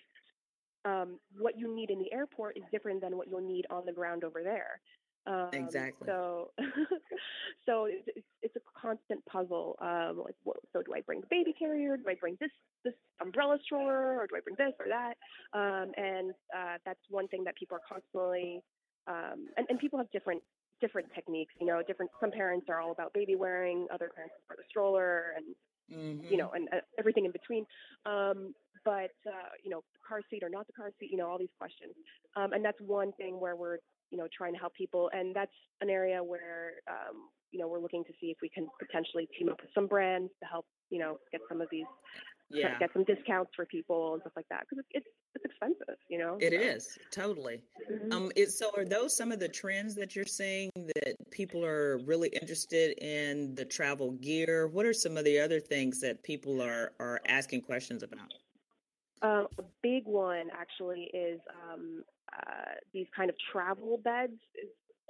um, 0.84 1.18
what 1.36 1.58
you 1.58 1.74
need 1.74 1.90
in 1.90 1.98
the 1.98 2.12
airport 2.12 2.56
is 2.56 2.62
different 2.70 3.00
than 3.00 3.16
what 3.16 3.28
you'll 3.28 3.46
need 3.46 3.66
on 3.70 3.84
the 3.86 3.92
ground 3.92 4.24
over 4.24 4.42
there. 4.42 4.80
Um, 5.26 5.48
exactly. 5.52 6.06
So, 6.06 6.52
so 7.66 7.86
it's, 7.86 8.26
it's 8.42 8.54
a 8.54 8.80
constant 8.80 9.24
puzzle. 9.26 9.76
Um, 9.80 10.22
like, 10.24 10.36
what, 10.44 10.58
so 10.72 10.82
do 10.82 10.94
I 10.94 11.00
bring 11.00 11.20
the 11.20 11.26
baby 11.28 11.52
carrier? 11.58 11.96
Do 11.96 12.04
I 12.08 12.14
bring 12.14 12.36
this 12.40 12.50
this 12.84 12.94
umbrella 13.20 13.58
stroller, 13.64 14.20
or 14.20 14.26
do 14.28 14.36
I 14.36 14.40
bring 14.40 14.54
this 14.56 14.72
or 14.78 14.86
that? 14.88 15.14
Um, 15.52 15.90
and 15.96 16.30
uh, 16.56 16.78
that's 16.84 17.00
one 17.10 17.26
thing 17.26 17.42
that 17.44 17.56
people 17.56 17.76
are 17.76 17.82
constantly. 17.88 18.62
Um, 19.08 19.48
and, 19.56 19.66
and 19.68 19.78
people 19.78 19.98
have 19.98 20.10
different 20.12 20.42
different 20.80 21.08
techniques. 21.14 21.52
You 21.60 21.66
know, 21.66 21.82
different. 21.86 22.10
Some 22.20 22.30
parents 22.30 22.66
are 22.68 22.80
all 22.80 22.92
about 22.92 23.12
baby 23.12 23.36
wearing. 23.36 23.86
Other 23.92 24.10
parents 24.14 24.34
are 24.50 24.56
the 24.56 24.62
stroller, 24.68 25.34
and 25.36 25.46
mm-hmm. 25.92 26.32
you 26.32 26.36
know, 26.36 26.50
and 26.54 26.68
uh, 26.72 26.78
everything 26.98 27.24
in 27.24 27.32
between. 27.32 27.64
Um, 28.04 28.54
but 28.84 29.12
uh, 29.26 29.52
you 29.62 29.70
know, 29.70 29.82
car 30.06 30.20
seat 30.30 30.42
or 30.42 30.48
not 30.48 30.66
the 30.66 30.72
car 30.72 30.90
seat. 30.98 31.10
You 31.10 31.18
know, 31.18 31.28
all 31.28 31.38
these 31.38 31.54
questions. 31.58 31.92
Um, 32.36 32.52
and 32.52 32.64
that's 32.64 32.80
one 32.80 33.12
thing 33.12 33.40
where 33.40 33.56
we're 33.56 33.78
you 34.10 34.18
know 34.18 34.28
trying 34.36 34.52
to 34.52 34.58
help 34.58 34.74
people, 34.74 35.10
and 35.12 35.34
that's 35.34 35.54
an 35.80 35.90
area 35.90 36.22
where 36.22 36.74
um, 36.88 37.28
you 37.50 37.58
know 37.58 37.68
we're 37.68 37.80
looking 37.80 38.04
to 38.04 38.12
see 38.20 38.28
if 38.28 38.38
we 38.42 38.48
can 38.48 38.68
potentially 38.78 39.28
team 39.38 39.48
up 39.48 39.60
with 39.60 39.70
some 39.74 39.86
brands 39.86 40.30
to 40.40 40.46
help 40.46 40.66
you 40.90 40.98
know 40.98 41.18
get 41.32 41.40
some 41.48 41.60
of 41.60 41.68
these 41.70 41.86
yeah. 42.50 42.78
get 42.78 42.92
some 42.92 43.04
discounts 43.04 43.52
for 43.54 43.66
people 43.66 44.14
and 44.14 44.22
stuff 44.22 44.32
like 44.36 44.48
that 44.50 44.66
because 44.68 44.84
it's 44.90 45.06
it's 45.34 45.44
expensive, 45.44 45.96
you 46.08 46.18
know. 46.18 46.38
It 46.40 46.52
so. 46.52 46.58
is 46.58 46.98
totally. 47.10 47.62
Mm-hmm. 47.90 48.12
Um, 48.12 48.32
it, 48.36 48.50
so 48.50 48.70
are 48.76 48.84
those 48.84 49.16
some 49.16 49.32
of 49.32 49.40
the 49.40 49.48
trends 49.48 49.94
that 49.96 50.16
you're 50.16 50.24
seeing 50.24 50.70
that 50.76 51.14
people 51.30 51.64
are 51.64 51.98
really 51.98 52.28
interested 52.28 52.96
in 53.02 53.54
the 53.54 53.64
travel 53.64 54.12
gear? 54.12 54.68
What 54.68 54.86
are 54.86 54.94
some 54.94 55.16
of 55.16 55.24
the 55.24 55.40
other 55.40 55.60
things 55.60 56.00
that 56.00 56.22
people 56.22 56.62
are 56.62 56.92
are 57.00 57.20
asking 57.26 57.62
questions 57.62 58.02
about? 58.02 58.32
Um, 59.22 59.48
a 59.58 59.62
big 59.82 60.04
one 60.04 60.48
actually 60.52 61.10
is 61.14 61.40
um, 61.72 62.04
uh, 62.32 62.74
these 62.92 63.06
kind 63.16 63.30
of 63.30 63.36
travel 63.52 63.98
beds. 64.02 64.38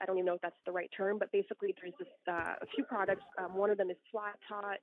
I 0.01 0.07
don't 0.07 0.17
even 0.17 0.27
know 0.27 0.35
if 0.35 0.43
that's 0.43 0.57
the 0.67 0.73
right 0.73 0.91
term, 0.97 1.19
but 1.19 1.33
basically 1.33 1.75
there's 1.81 1.95
this, 1.99 2.09
uh, 2.29 2.55
a 2.61 2.67
few 2.75 2.85
products. 2.85 3.25
Um, 3.39 3.55
one 3.57 3.71
of 3.71 3.79
them 3.79 3.91
is 3.91 3.97
Flat 4.13 4.39
Tot. 4.49 4.79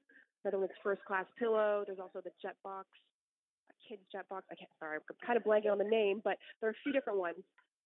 Another 0.46 0.68
First 0.84 1.04
Class 1.06 1.26
Pillow. 1.40 1.84
There's 1.86 2.00
also 2.00 2.20
the 2.24 2.32
Jet 2.42 2.56
Box, 2.64 2.88
a 3.70 3.74
Kids 3.88 4.02
Jet 4.12 4.28
Box. 4.30 4.46
I 4.52 4.56
can't. 4.56 4.70
Sorry, 4.80 4.98
I'm 4.98 5.16
kind 5.26 5.38
of 5.38 5.44
blanking 5.44 5.72
on 5.72 5.78
the 5.78 5.88
name, 5.88 6.22
but 6.24 6.38
there 6.60 6.70
are 6.70 6.74
a 6.74 6.82
few 6.84 6.92
different 6.92 7.20
ones. 7.20 7.40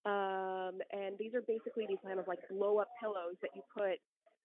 Um, 0.05 0.79
and 0.91 1.17
these 1.19 1.33
are 1.33 1.41
basically 1.41 1.85
these 1.87 2.01
kind 2.05 2.19
of 2.19 2.27
like 2.27 2.39
blow 2.49 2.77
up 2.79 2.87
pillows 3.01 3.35
that 3.41 3.51
you 3.55 3.61
put 3.75 3.99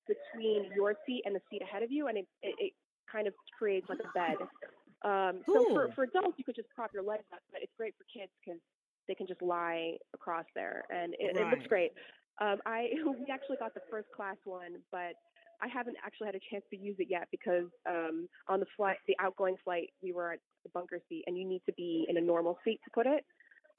between 0.08 0.70
your 0.74 0.94
seat 1.06 1.22
and 1.24 1.34
the 1.34 1.40
seat 1.50 1.62
ahead 1.62 1.82
of 1.82 1.92
you, 1.92 2.08
and 2.08 2.18
it, 2.18 2.26
it, 2.42 2.54
it 2.58 2.72
kind 3.10 3.26
of 3.26 3.34
creates 3.56 3.88
like 3.88 4.00
a 4.00 4.10
bed. 4.12 4.36
Um, 5.04 5.42
so 5.46 5.66
for, 5.72 5.90
for 5.94 6.04
adults, 6.04 6.38
you 6.38 6.44
could 6.44 6.56
just 6.56 6.68
prop 6.74 6.90
your 6.94 7.02
legs 7.02 7.24
up, 7.32 7.40
but 7.52 7.62
it's 7.62 7.72
great 7.76 7.94
for 7.98 8.04
kids 8.06 8.30
because 8.44 8.60
they 9.08 9.14
can 9.14 9.26
just 9.26 9.42
lie 9.42 9.96
across 10.14 10.44
there, 10.54 10.84
and 10.90 11.14
it, 11.18 11.36
right. 11.36 11.46
it 11.46 11.50
looks 11.50 11.66
great. 11.66 11.92
Um, 12.40 12.58
I 12.66 12.90
we 13.06 13.26
actually 13.30 13.58
got 13.58 13.74
the 13.74 13.82
first 13.90 14.08
class 14.14 14.36
one, 14.44 14.78
but 14.90 15.14
I 15.62 15.68
haven't 15.68 15.96
actually 16.04 16.26
had 16.26 16.34
a 16.34 16.40
chance 16.50 16.64
to 16.70 16.76
use 16.76 16.96
it 16.98 17.06
yet 17.08 17.28
because 17.30 17.70
um, 17.88 18.28
on 18.48 18.60
the 18.60 18.66
flight, 18.76 18.96
the 19.06 19.16
outgoing 19.20 19.56
flight, 19.64 19.90
we 20.02 20.12
were 20.12 20.32
at 20.32 20.40
the 20.64 20.70
bunker 20.70 20.98
seat, 21.08 21.24
and 21.26 21.38
you 21.38 21.46
need 21.46 21.62
to 21.66 21.72
be 21.74 22.04
in 22.08 22.16
a 22.16 22.20
normal 22.20 22.58
seat 22.64 22.80
to 22.84 22.90
put 22.92 23.06
it. 23.06 23.24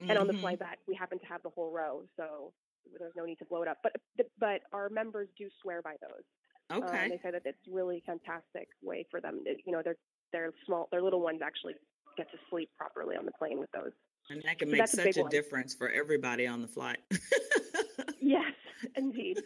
Mm-hmm. 0.00 0.10
And 0.10 0.18
on 0.18 0.26
the 0.26 0.32
mm-hmm. 0.32 0.42
flight 0.42 0.58
back, 0.58 0.78
we 0.88 0.94
happen 0.94 1.18
to 1.18 1.26
have 1.26 1.42
the 1.42 1.50
whole 1.50 1.70
row, 1.70 2.02
so 2.16 2.52
there's 2.98 3.12
no 3.16 3.24
need 3.24 3.38
to 3.38 3.44
blow 3.44 3.62
it 3.62 3.68
up. 3.68 3.78
But 3.82 3.92
but 4.38 4.60
our 4.72 4.88
members 4.88 5.28
do 5.38 5.48
swear 5.62 5.82
by 5.82 5.94
those. 6.00 6.24
Um, 6.70 6.82
okay. 6.82 7.08
they 7.10 7.20
say 7.22 7.30
that 7.30 7.42
it's 7.44 7.58
really 7.70 8.02
fantastic 8.06 8.68
way 8.82 9.06
for 9.10 9.20
them. 9.20 9.42
To, 9.44 9.54
you 9.66 9.72
know, 9.72 9.82
their 9.82 9.96
their 10.32 10.50
small, 10.66 10.88
their 10.90 11.02
little 11.02 11.20
ones 11.20 11.40
actually 11.44 11.74
get 12.16 12.30
to 12.30 12.38
sleep 12.50 12.70
properly 12.78 13.16
on 13.16 13.26
the 13.26 13.32
plane 13.32 13.58
with 13.58 13.70
those. 13.72 13.92
And 14.30 14.42
that 14.44 14.58
can 14.58 14.68
so 14.68 14.76
make 14.76 14.88
such 14.88 15.16
a, 15.16 15.24
a 15.24 15.28
difference 15.28 15.74
for 15.74 15.90
everybody 15.90 16.46
on 16.46 16.62
the 16.62 16.68
flight. 16.68 16.98
yes, 18.20 18.52
indeed. 18.96 19.38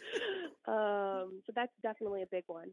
Um, 0.67 1.41
so 1.45 1.53
that's 1.55 1.71
definitely 1.81 2.23
a 2.23 2.27
big 2.31 2.43
one 2.47 2.69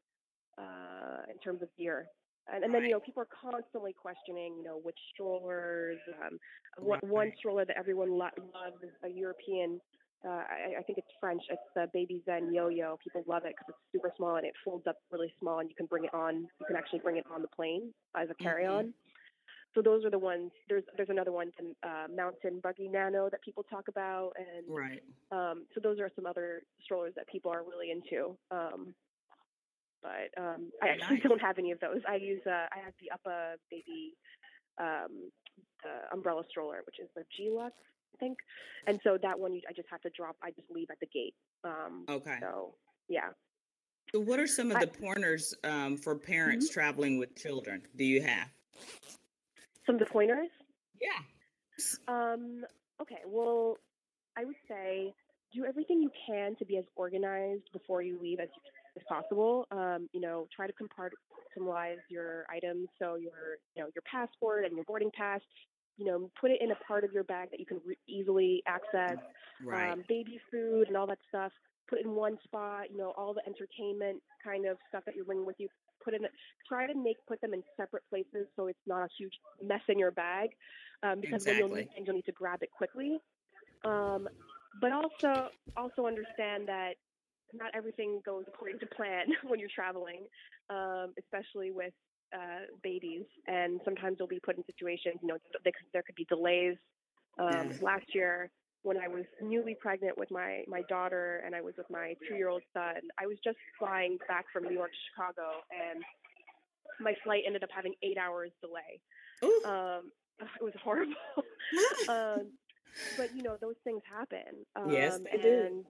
uh, 0.58 1.22
in 1.30 1.38
terms 1.38 1.62
of 1.62 1.68
gear. 1.78 2.06
And, 2.52 2.64
and 2.64 2.72
then 2.72 2.84
you 2.84 2.90
know 2.92 3.00
people 3.00 3.22
are 3.22 3.50
constantly 3.50 3.92
questioning 3.92 4.54
you 4.56 4.64
know 4.64 4.80
which 4.82 4.98
strollers. 5.12 5.98
Um, 6.22 6.38
right. 6.78 7.02
One 7.04 7.32
stroller 7.38 7.64
that 7.64 7.76
everyone 7.76 8.10
lo- 8.10 8.30
loves 8.54 8.82
is 8.82 8.90
a 9.04 9.08
European. 9.08 9.80
Uh, 10.24 10.30
I, 10.30 10.78
I 10.78 10.82
think 10.82 10.98
it's 10.98 11.08
French. 11.20 11.42
It's 11.50 11.60
the 11.74 11.88
Babyzen 11.94 12.52
YOYO. 12.52 12.98
People 13.02 13.22
love 13.26 13.44
it 13.44 13.54
because 13.56 13.66
it's 13.68 13.92
super 13.92 14.12
small 14.16 14.36
and 14.36 14.46
it 14.46 14.54
folds 14.64 14.86
up 14.86 14.96
really 15.10 15.32
small, 15.40 15.58
and 15.58 15.68
you 15.68 15.76
can 15.76 15.86
bring 15.86 16.04
it 16.04 16.14
on. 16.14 16.42
You 16.60 16.66
can 16.66 16.76
actually 16.76 17.00
bring 17.00 17.16
it 17.16 17.24
on 17.32 17.42
the 17.42 17.48
plane 17.48 17.92
as 18.16 18.28
a 18.30 18.34
carry-on. 18.42 18.86
Mm-hmm. 18.86 19.05
So 19.76 19.82
those 19.82 20.06
are 20.06 20.10
the 20.10 20.18
ones. 20.18 20.50
There's 20.70 20.84
there's 20.96 21.10
another 21.10 21.32
one, 21.32 21.50
uh, 21.82 22.06
Mountain 22.14 22.60
Buggy 22.62 22.88
Nano, 22.88 23.28
that 23.30 23.42
people 23.42 23.62
talk 23.62 23.88
about, 23.88 24.32
and 24.38 24.64
right. 24.74 25.02
Um, 25.30 25.66
so 25.74 25.80
those 25.82 26.00
are 26.00 26.10
some 26.16 26.24
other 26.24 26.62
strollers 26.82 27.12
that 27.14 27.28
people 27.28 27.50
are 27.52 27.62
really 27.62 27.90
into. 27.90 28.38
Um, 28.50 28.94
but 30.02 30.32
um, 30.42 30.70
I 30.82 30.88
actually 30.88 31.16
nice. 31.18 31.28
don't 31.28 31.42
have 31.42 31.58
any 31.58 31.72
of 31.72 31.80
those. 31.80 32.00
I 32.08 32.16
use 32.16 32.40
uh, 32.46 32.72
I 32.72 32.78
have 32.82 32.94
the 33.00 33.10
Uppa 33.12 33.56
Baby 33.70 34.16
um, 34.80 35.30
the 35.82 36.14
umbrella 36.16 36.42
stroller, 36.48 36.78
which 36.86 36.96
is 36.98 37.08
the 37.14 37.22
G-LUXX, 37.36 37.70
I 37.70 38.18
think. 38.18 38.38
And 38.86 38.98
so 39.04 39.18
that 39.22 39.38
one, 39.38 39.52
you, 39.54 39.60
I 39.68 39.74
just 39.74 39.88
have 39.90 40.00
to 40.02 40.10
drop. 40.16 40.36
I 40.42 40.52
just 40.52 40.70
leave 40.70 40.88
at 40.90 41.00
the 41.00 41.06
gate. 41.06 41.34
Um, 41.64 42.06
okay. 42.08 42.38
So 42.40 42.76
yeah. 43.10 43.28
So 44.14 44.20
what 44.20 44.40
are 44.40 44.46
some 44.46 44.70
of 44.70 44.80
the 44.80 44.86
pointers 44.86 45.52
um, 45.64 45.98
for 45.98 46.14
parents 46.14 46.66
mm-hmm. 46.66 46.80
traveling 46.80 47.18
with 47.18 47.36
children? 47.36 47.82
Do 47.94 48.04
you 48.04 48.22
have? 48.22 48.48
Some 49.86 49.96
of 49.96 50.00
the 50.00 50.06
pointers? 50.06 50.48
Yeah. 51.00 51.20
Um, 52.08 52.64
okay, 53.00 53.20
well, 53.26 53.76
I 54.36 54.44
would 54.44 54.56
say 54.68 55.14
do 55.54 55.64
everything 55.64 56.02
you 56.02 56.10
can 56.26 56.56
to 56.56 56.64
be 56.64 56.76
as 56.76 56.84
organized 56.96 57.70
before 57.72 58.02
you 58.02 58.18
leave 58.20 58.40
as, 58.40 58.48
as 58.96 59.02
possible. 59.08 59.66
Um, 59.70 60.08
you 60.12 60.20
know, 60.20 60.48
try 60.54 60.66
to 60.66 60.72
compartmentalize 60.72 61.98
your 62.08 62.44
items 62.50 62.88
so 62.98 63.14
your, 63.14 63.58
you 63.74 63.82
know, 63.82 63.88
your 63.94 64.02
passport 64.10 64.64
and 64.64 64.74
your 64.74 64.84
boarding 64.84 65.10
pass. 65.16 65.40
You 65.98 66.04
know, 66.04 66.30
put 66.38 66.50
it 66.50 66.58
in 66.60 66.72
a 66.72 66.74
part 66.86 67.04
of 67.04 67.12
your 67.12 67.24
bag 67.24 67.50
that 67.50 67.60
you 67.60 67.64
can 67.64 67.80
re- 67.86 67.96
easily 68.06 68.62
access. 68.66 69.16
Right. 69.64 69.90
Um, 69.90 70.04
baby 70.08 70.38
food 70.50 70.88
and 70.88 70.96
all 70.96 71.06
that 71.06 71.18
stuff. 71.28 71.52
Put 71.88 72.00
it 72.00 72.04
in 72.04 72.12
one 72.12 72.36
spot. 72.44 72.90
You 72.90 72.98
know, 72.98 73.14
all 73.16 73.32
the 73.32 73.40
entertainment 73.46 74.20
kind 74.44 74.66
of 74.66 74.76
stuff 74.88 75.04
that 75.06 75.14
you're 75.14 75.24
bringing 75.24 75.46
with 75.46 75.56
you 75.58 75.68
put 76.06 76.14
in 76.14 76.20
try 76.68 76.86
to 76.86 76.94
make 76.94 77.16
put 77.26 77.40
them 77.40 77.52
in 77.52 77.62
separate 77.76 78.04
places 78.08 78.46
so 78.56 78.68
it's 78.68 78.86
not 78.86 79.02
a 79.02 79.08
huge 79.18 79.34
mess 79.62 79.84
in 79.88 79.98
your 79.98 80.12
bag 80.12 80.50
um, 81.02 81.20
because 81.20 81.42
exactly. 81.42 81.62
when 81.62 81.70
you'll 81.70 81.78
need 81.78 81.90
things 81.94 82.06
you'll 82.06 82.16
need 82.16 82.30
to 82.32 82.38
grab 82.40 82.62
it 82.62 82.70
quickly 82.70 83.18
um, 83.84 84.28
but 84.80 84.92
also 84.92 85.48
also 85.76 86.06
understand 86.06 86.68
that 86.68 86.94
not 87.54 87.70
everything 87.74 88.20
goes 88.24 88.44
according 88.48 88.78
to 88.80 88.86
plan 88.86 89.26
when 89.44 89.58
you're 89.60 89.72
traveling, 89.74 90.26
um, 90.70 91.14
especially 91.18 91.70
with 91.70 91.92
uh, 92.34 92.66
babies. 92.82 93.24
And 93.46 93.80
sometimes 93.84 94.18
they'll 94.18 94.26
be 94.26 94.40
put 94.44 94.56
in 94.56 94.64
situations, 94.64 95.16
you 95.22 95.28
know, 95.28 95.38
they, 95.64 95.72
there 95.92 96.02
could 96.02 96.16
be 96.16 96.26
delays. 96.28 96.76
Um, 97.38 97.70
last 97.82 98.06
year, 98.14 98.50
when 98.86 98.96
I 98.96 99.08
was 99.08 99.24
newly 99.42 99.74
pregnant 99.74 100.16
with 100.16 100.30
my 100.30 100.62
my 100.68 100.82
daughter 100.88 101.42
and 101.44 101.56
I 101.56 101.60
was 101.60 101.74
with 101.76 101.90
my 101.90 102.14
two 102.28 102.36
year 102.36 102.48
old 102.48 102.62
son, 102.72 103.02
I 103.20 103.26
was 103.26 103.36
just 103.42 103.58
flying 103.80 104.16
back 104.28 104.44
from 104.52 104.62
New 104.62 104.74
York 104.74 104.92
to 104.92 105.02
Chicago, 105.10 105.48
and 105.74 106.04
my 107.00 107.14
flight 107.24 107.42
ended 107.44 107.64
up 107.64 107.70
having 107.74 107.94
eight 108.04 108.16
hours 108.16 108.52
delay. 108.62 109.02
Um, 109.66 110.12
it 110.60 110.62
was 110.62 110.72
horrible. 110.84 111.14
um, 112.08 112.52
but 113.16 113.34
you 113.34 113.42
know, 113.42 113.56
those 113.60 113.74
things 113.82 114.02
happen. 114.08 114.64
Um, 114.76 114.88
yes, 114.88 115.18
they 115.18 115.30
and, 115.32 115.42
do. 115.42 115.86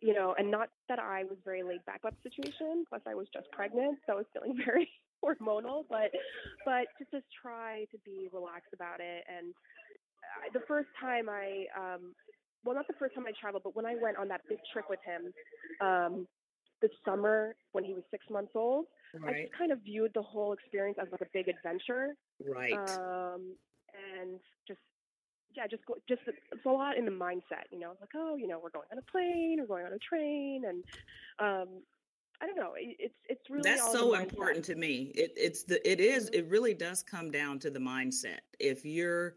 You 0.00 0.14
know, 0.14 0.36
and 0.38 0.48
not 0.52 0.68
that 0.88 1.00
I 1.00 1.24
was 1.24 1.38
very 1.44 1.64
laid 1.64 1.84
back 1.84 1.98
about 2.04 2.14
the 2.22 2.30
situation. 2.30 2.84
Plus, 2.88 3.02
I 3.08 3.16
was 3.16 3.26
just 3.34 3.50
pregnant, 3.50 3.98
so 4.06 4.12
I 4.12 4.16
was 4.16 4.26
feeling 4.32 4.56
very 4.64 4.88
hormonal. 5.24 5.82
But, 5.90 6.12
but 6.64 6.86
just 6.96 7.10
to 7.10 7.16
just 7.18 7.26
try 7.42 7.86
to 7.90 7.98
be 8.04 8.28
relaxed 8.32 8.70
about 8.72 9.00
it. 9.00 9.24
And 9.26 9.52
the 10.52 10.62
first 10.66 10.88
time 11.00 11.28
I, 11.28 11.66
um, 11.76 12.14
well, 12.64 12.74
not 12.74 12.86
the 12.86 12.94
first 12.98 13.14
time 13.14 13.24
I 13.26 13.32
traveled, 13.40 13.62
but 13.64 13.76
when 13.76 13.86
I 13.86 13.94
went 14.00 14.16
on 14.16 14.28
that 14.28 14.42
big 14.48 14.58
trip 14.72 14.86
with 14.90 15.00
him, 15.04 15.32
um, 15.80 16.26
this 16.80 16.90
summer 17.04 17.56
when 17.72 17.84
he 17.84 17.94
was 17.94 18.02
six 18.10 18.24
months 18.30 18.52
old, 18.54 18.86
I 19.26 19.42
just 19.42 19.58
kind 19.58 19.72
of 19.72 19.80
viewed 19.82 20.12
the 20.14 20.22
whole 20.22 20.52
experience 20.52 20.98
as 21.00 21.08
like 21.10 21.22
a 21.22 21.30
big 21.32 21.48
adventure 21.48 22.14
right. 22.46 22.72
um, 22.72 23.54
and 24.20 24.38
just 24.66 24.80
yeah, 25.56 25.66
just 25.66 25.84
go, 25.86 25.94
just 26.08 26.20
it's 26.26 26.66
a 26.66 26.70
lot 26.70 26.96
in 26.96 27.04
the 27.04 27.10
mindset, 27.10 27.66
you 27.72 27.78
know, 27.78 27.92
like 28.00 28.10
oh, 28.14 28.36
you 28.36 28.46
know, 28.46 28.60
we're 28.62 28.70
going 28.70 28.86
on 28.92 28.98
a 28.98 29.10
plane, 29.10 29.56
we're 29.60 29.66
going 29.66 29.86
on 29.86 29.92
a 29.92 29.98
train, 29.98 30.62
and 30.68 30.84
um, 31.40 31.82
I 32.40 32.46
don't 32.46 32.56
know, 32.56 32.74
it, 32.76 32.96
it's 32.98 33.14
it's 33.28 33.50
really 33.50 33.62
That's 33.68 33.90
so 33.90 34.12
the 34.12 34.20
important 34.20 34.64
to 34.66 34.76
me. 34.76 35.12
It 35.14 35.32
it's 35.36 35.64
the 35.64 35.90
it 35.90 36.00
is 36.00 36.28
it 36.32 36.46
really 36.48 36.74
does 36.74 37.02
come 37.02 37.30
down 37.30 37.58
to 37.60 37.70
the 37.70 37.80
mindset. 37.80 38.40
If 38.60 38.84
you're 38.84 39.34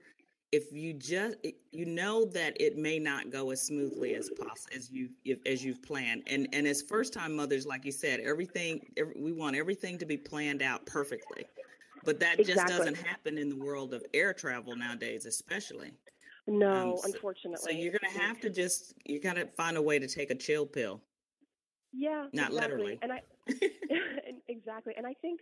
if 0.51 0.71
you 0.71 0.93
just 0.93 1.37
you 1.71 1.85
know 1.85 2.25
that 2.25 2.59
it 2.59 2.77
may 2.77 2.99
not 2.99 3.29
go 3.29 3.51
as 3.51 3.61
smoothly 3.61 4.15
as 4.15 4.29
possible 4.29 4.75
as 4.75 4.91
you 4.91 5.09
as 5.45 5.63
you've 5.63 5.81
planned 5.81 6.23
and 6.27 6.47
and 6.53 6.67
as 6.67 6.81
first 6.81 7.13
time 7.13 7.35
mothers 7.35 7.65
like 7.65 7.85
you 7.85 7.91
said 7.91 8.19
everything 8.19 8.79
every, 8.97 9.13
we 9.19 9.31
want 9.31 9.55
everything 9.55 9.97
to 9.97 10.05
be 10.05 10.17
planned 10.17 10.61
out 10.61 10.85
perfectly 10.85 11.45
but 12.03 12.19
that 12.19 12.37
just 12.45 12.65
doesn't 12.67 12.95
happen 12.97 13.37
in 13.37 13.47
the 13.49 13.55
world 13.55 13.93
of 13.93 14.03
air 14.13 14.33
travel 14.33 14.75
nowadays 14.75 15.25
especially 15.25 15.91
No, 16.47 16.71
Um, 16.91 16.97
so- 16.97 17.03
unfortunately. 17.13 17.59
so 17.61 17.69
you're 17.77 17.93
gonna 17.97 18.19
have 18.27 18.39
to 18.41 18.49
just 18.49 18.93
you 19.05 19.19
gotta 19.21 19.47
find 19.47 19.77
a 19.77 19.81
way 19.81 19.99
to 19.99 20.07
take 20.07 20.31
a 20.31 20.35
chill 20.35 20.65
pill 20.65 21.01
Yeah, 21.93 22.27
Not 22.33 22.49
exactly. 22.51 22.59
literally. 22.61 22.99
And 23.01 23.11
I 23.13 23.21
and- 24.27 24.41
exactly, 24.49 24.93
and 24.97 25.05
I 25.07 25.13
think 25.21 25.39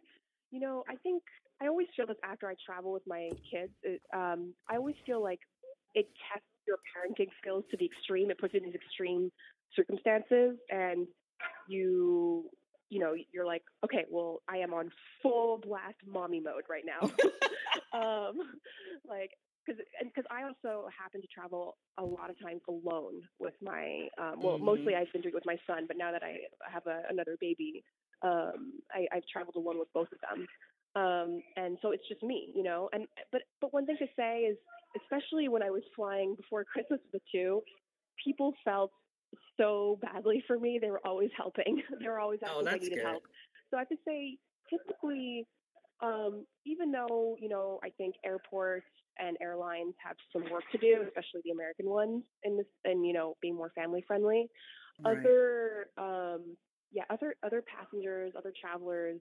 you 0.52 0.60
know, 0.60 0.84
I 0.90 0.96
think 0.96 1.22
I 1.62 1.68
always 1.68 1.88
feel 1.96 2.08
this 2.08 2.18
after 2.24 2.48
I 2.50 2.56
travel 2.66 2.92
with 2.94 3.04
my 3.08 3.32
kids. 3.52 3.74
It, 3.84 4.02
um, 4.14 4.54
I 4.70 4.76
always 4.78 4.96
feel 5.06 5.22
like 5.22 5.40
it 5.96 6.08
tests 6.32 6.48
your 6.68 6.78
parenting 6.96 7.30
skills 7.42 7.64
to 7.72 7.78
the 7.78 7.86
extreme. 7.86 8.32
It 8.32 8.40
puts 8.40 8.54
you 8.54 8.60
in 8.60 8.66
these 8.68 8.76
extreme 8.76 9.32
circumstances, 9.76 10.58
and 10.70 11.08
you, 11.68 12.50
you 12.90 13.00
know, 13.00 13.14
you're 13.32 13.46
like, 13.46 13.64
okay, 13.84 14.06
well, 14.10 14.42
I 14.50 14.58
am 14.58 14.74
on 14.74 14.90
full 15.22 15.58
blast 15.58 15.98
mommy 16.06 16.40
mode 16.40 16.64
right 16.70 16.84
now. 16.86 17.10
um, 17.94 18.38
like 19.08 19.32
because 19.66 19.82
because 20.04 20.26
I 20.32 20.44
also 20.44 20.90
happen 20.98 21.22
to 21.22 21.28
travel 21.28 21.78
a 21.98 22.04
lot 22.04 22.30
of 22.30 22.40
times 22.42 22.62
alone 22.68 23.22
with 23.40 23.54
my 23.62 24.08
um, 24.20 24.42
well 24.42 24.58
Mhm. 24.58 24.66
mostly 24.66 24.96
I've 24.96 25.12
been 25.14 25.22
doing 25.22 25.34
it 25.34 25.36
with 25.36 25.46
my 25.46 25.58
son 25.68 25.86
but 25.88 25.98
now 25.98 26.12
that 26.12 26.24
I 26.24 26.38
have 26.72 26.86
a, 26.88 27.04
another 27.10 27.38
baby 27.40 27.84
um, 28.24 28.80
I, 28.92 29.08
I've 29.16 29.28
traveled 29.32 29.56
alone 29.56 29.80
with 29.80 29.92
both 29.94 30.12
of 30.12 30.20
them 30.22 30.48
um, 30.96 31.42
and 31.56 31.78
so 31.82 31.92
it's 31.92 32.08
just 32.08 32.24
me 32.24 32.52
you 32.56 32.64
know 32.64 32.90
and 32.94 33.06
but 33.32 33.42
but 33.62 33.74
one 33.74 33.86
thing 33.86 33.98
to 34.00 34.08
say 34.16 34.42
is 34.42 34.58
especially 35.02 35.48
when 35.48 35.64
I 35.64 35.70
was 35.70 35.84
flying 35.96 36.36
before 36.36 36.64
Christmas 36.74 37.00
with 37.12 37.22
the 37.22 37.38
two 37.38 37.62
people 38.24 38.54
felt 38.66 38.92
so 39.58 40.00
badly 40.02 40.44
for 40.48 40.60
me 40.60 40.80
they 40.82 40.90
were 40.90 41.02
always 41.06 41.30
helping 41.38 41.82
they 42.02 42.08
were 42.08 42.20
always 42.20 42.40
asking 42.44 42.58
oh 42.58 42.62
if 42.62 42.68
I 42.68 42.78
needed 42.78 42.96
good 42.96 43.06
help 43.06 43.24
so 43.70 43.78
I 43.78 43.82
have 43.82 43.90
to 43.90 43.98
say, 44.06 44.38
typically, 44.70 45.46
um, 46.02 46.46
even 46.66 46.92
though 46.92 47.36
you 47.40 47.50
know, 47.50 47.80
I 47.84 47.90
think 47.98 48.16
airports 48.26 48.86
and 49.18 49.38
airlines 49.42 49.94
have 50.04 50.16
some 50.34 50.50
work 50.52 50.64
to 50.72 50.78
do, 50.78 51.04
especially 51.08 51.42
the 51.44 51.52
American 51.52 51.88
ones, 51.88 52.24
in 52.44 52.58
this, 52.58 52.66
and 52.86 53.06
you 53.06 53.14
know, 53.14 53.36
being 53.42 53.56
more 53.56 53.72
family 53.76 54.04
friendly. 54.08 54.48
Right. 55.04 55.18
Other, 55.18 55.88
um, 55.98 56.58
yeah, 56.92 57.04
other 57.10 57.36
other 57.44 57.64
passengers, 57.64 58.34
other 58.38 58.54
travelers, 58.60 59.20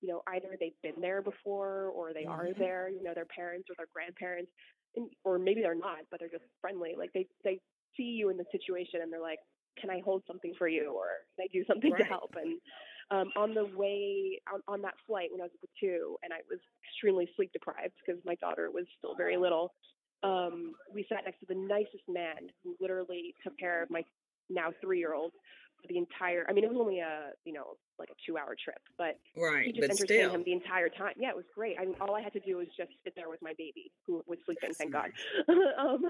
you 0.00 0.08
know, 0.08 0.22
either 0.28 0.56
they've 0.58 0.80
been 0.82 1.00
there 1.00 1.22
before 1.22 1.86
or 1.94 2.12
they 2.12 2.26
are 2.26 2.48
Mhm. 2.48 2.58
there. 2.58 2.88
You 2.88 3.02
know, 3.02 3.14
their 3.14 3.26
parents 3.26 3.68
or 3.70 3.74
their 3.76 3.88
grandparents, 3.92 4.50
and, 4.96 5.10
or 5.24 5.38
maybe 5.38 5.60
they're 5.62 5.74
not, 5.74 6.00
but 6.10 6.20
they're 6.20 6.28
just 6.30 6.44
friendly. 6.60 6.94
Like 6.96 7.12
they 7.12 7.26
they 7.44 7.60
see 7.96 8.04
you 8.04 8.30
in 8.30 8.36
the 8.36 8.44
situation 8.52 9.00
and 9.02 9.12
they're 9.12 9.20
like, 9.20 9.40
"Can 9.80 9.90
I 9.90 10.00
hold 10.04 10.22
something 10.26 10.54
for 10.58 10.68
you?" 10.68 10.92
or 10.94 11.08
"Can 11.36 11.44
I 11.44 11.48
do 11.52 11.64
something 11.66 11.96
to 11.96 12.04
help?" 12.04 12.34
And 12.36 12.60
um, 13.10 13.30
on 13.36 13.54
the 13.54 13.64
way 13.76 14.40
on, 14.52 14.60
on 14.68 14.82
that 14.82 14.94
flight 15.06 15.30
when 15.32 15.40
I 15.40 15.44
was 15.44 15.52
with 15.60 15.70
the 15.70 15.76
two, 15.80 16.16
and 16.22 16.32
I 16.32 16.38
was 16.50 16.60
extremely 16.84 17.28
sleep 17.36 17.52
deprived 17.52 17.94
because 18.04 18.22
my 18.24 18.34
daughter 18.36 18.70
was 18.70 18.86
still 18.98 19.14
very 19.16 19.36
little. 19.36 19.74
Um, 20.22 20.72
we 20.92 21.06
sat 21.08 21.24
next 21.24 21.40
to 21.40 21.46
the 21.48 21.54
nicest 21.54 22.04
man 22.08 22.50
who 22.62 22.76
literally 22.80 23.34
took 23.44 23.56
care 23.58 23.82
of 23.82 23.90
my 23.90 24.02
now 24.50 24.72
three 24.80 24.98
year 24.98 25.14
old 25.14 25.32
for 25.80 25.88
the 25.88 25.98
entire. 25.98 26.44
I 26.48 26.52
mean, 26.52 26.64
it 26.64 26.70
was 26.70 26.78
only 26.80 27.00
a 27.00 27.32
you 27.44 27.52
know 27.52 27.76
like 27.98 28.10
a 28.10 28.18
two 28.26 28.36
hour 28.36 28.54
trip, 28.62 28.80
but 28.96 29.18
he 29.34 29.40
right 29.40 29.66
just 29.74 29.80
but 29.80 29.90
entertained 29.90 30.30
still 30.30 30.34
him 30.34 30.42
the 30.44 30.52
entire 30.52 30.88
time. 30.88 31.14
Yeah, 31.18 31.30
it 31.30 31.36
was 31.36 31.48
great. 31.54 31.76
I 31.80 31.84
mean, 31.84 31.96
all 32.00 32.14
I 32.14 32.20
had 32.20 32.32
to 32.34 32.40
do 32.40 32.58
was 32.58 32.68
just 32.76 32.90
sit 33.04 33.14
there 33.16 33.28
with 33.28 33.40
my 33.42 33.52
baby 33.58 33.90
who 34.06 34.22
was 34.26 34.38
sleeping. 34.44 34.70
That's 34.70 34.78
thank 34.78 34.92
God. 34.92 35.10
um, 35.78 36.02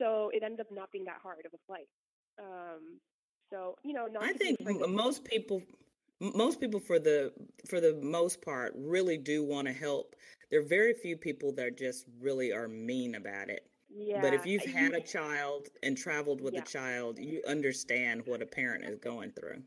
so 0.00 0.30
it 0.32 0.42
ended 0.42 0.60
up 0.60 0.68
not 0.72 0.90
being 0.92 1.04
that 1.04 1.18
hard 1.22 1.46
of 1.46 1.52
a 1.54 1.60
flight. 1.66 1.88
Um, 2.38 3.00
so 3.50 3.76
you 3.84 3.92
know, 3.92 4.08
I 4.20 4.32
think 4.32 4.60
afraid 4.60 4.76
m- 4.76 4.82
of- 4.82 4.90
most 4.90 5.24
people 5.24 5.62
most 6.20 6.60
people 6.60 6.80
for 6.80 6.98
the 6.98 7.32
for 7.68 7.80
the 7.80 7.98
most 8.02 8.42
part, 8.42 8.72
really 8.76 9.18
do 9.18 9.44
want 9.44 9.66
to 9.66 9.72
help. 9.72 10.14
There 10.50 10.60
are 10.60 10.66
very 10.66 10.94
few 10.94 11.16
people 11.16 11.52
that 11.54 11.76
just 11.76 12.06
really 12.20 12.52
are 12.52 12.68
mean 12.68 13.16
about 13.16 13.50
it. 13.50 13.66
Yeah, 13.96 14.20
But 14.20 14.34
if 14.34 14.44
you've 14.44 14.66
you- 14.66 14.72
had 14.72 14.92
a 14.92 15.00
child 15.00 15.68
and 15.82 15.96
traveled 15.96 16.40
with 16.40 16.54
Yeah. 16.54 16.62
a 16.62 16.64
child, 16.64 17.18
you 17.18 17.42
understand 17.46 18.26
what 18.26 18.42
a 18.42 18.46
parent 18.46 18.84
is 18.84 18.98
going 18.98 19.30
through. 19.32 19.62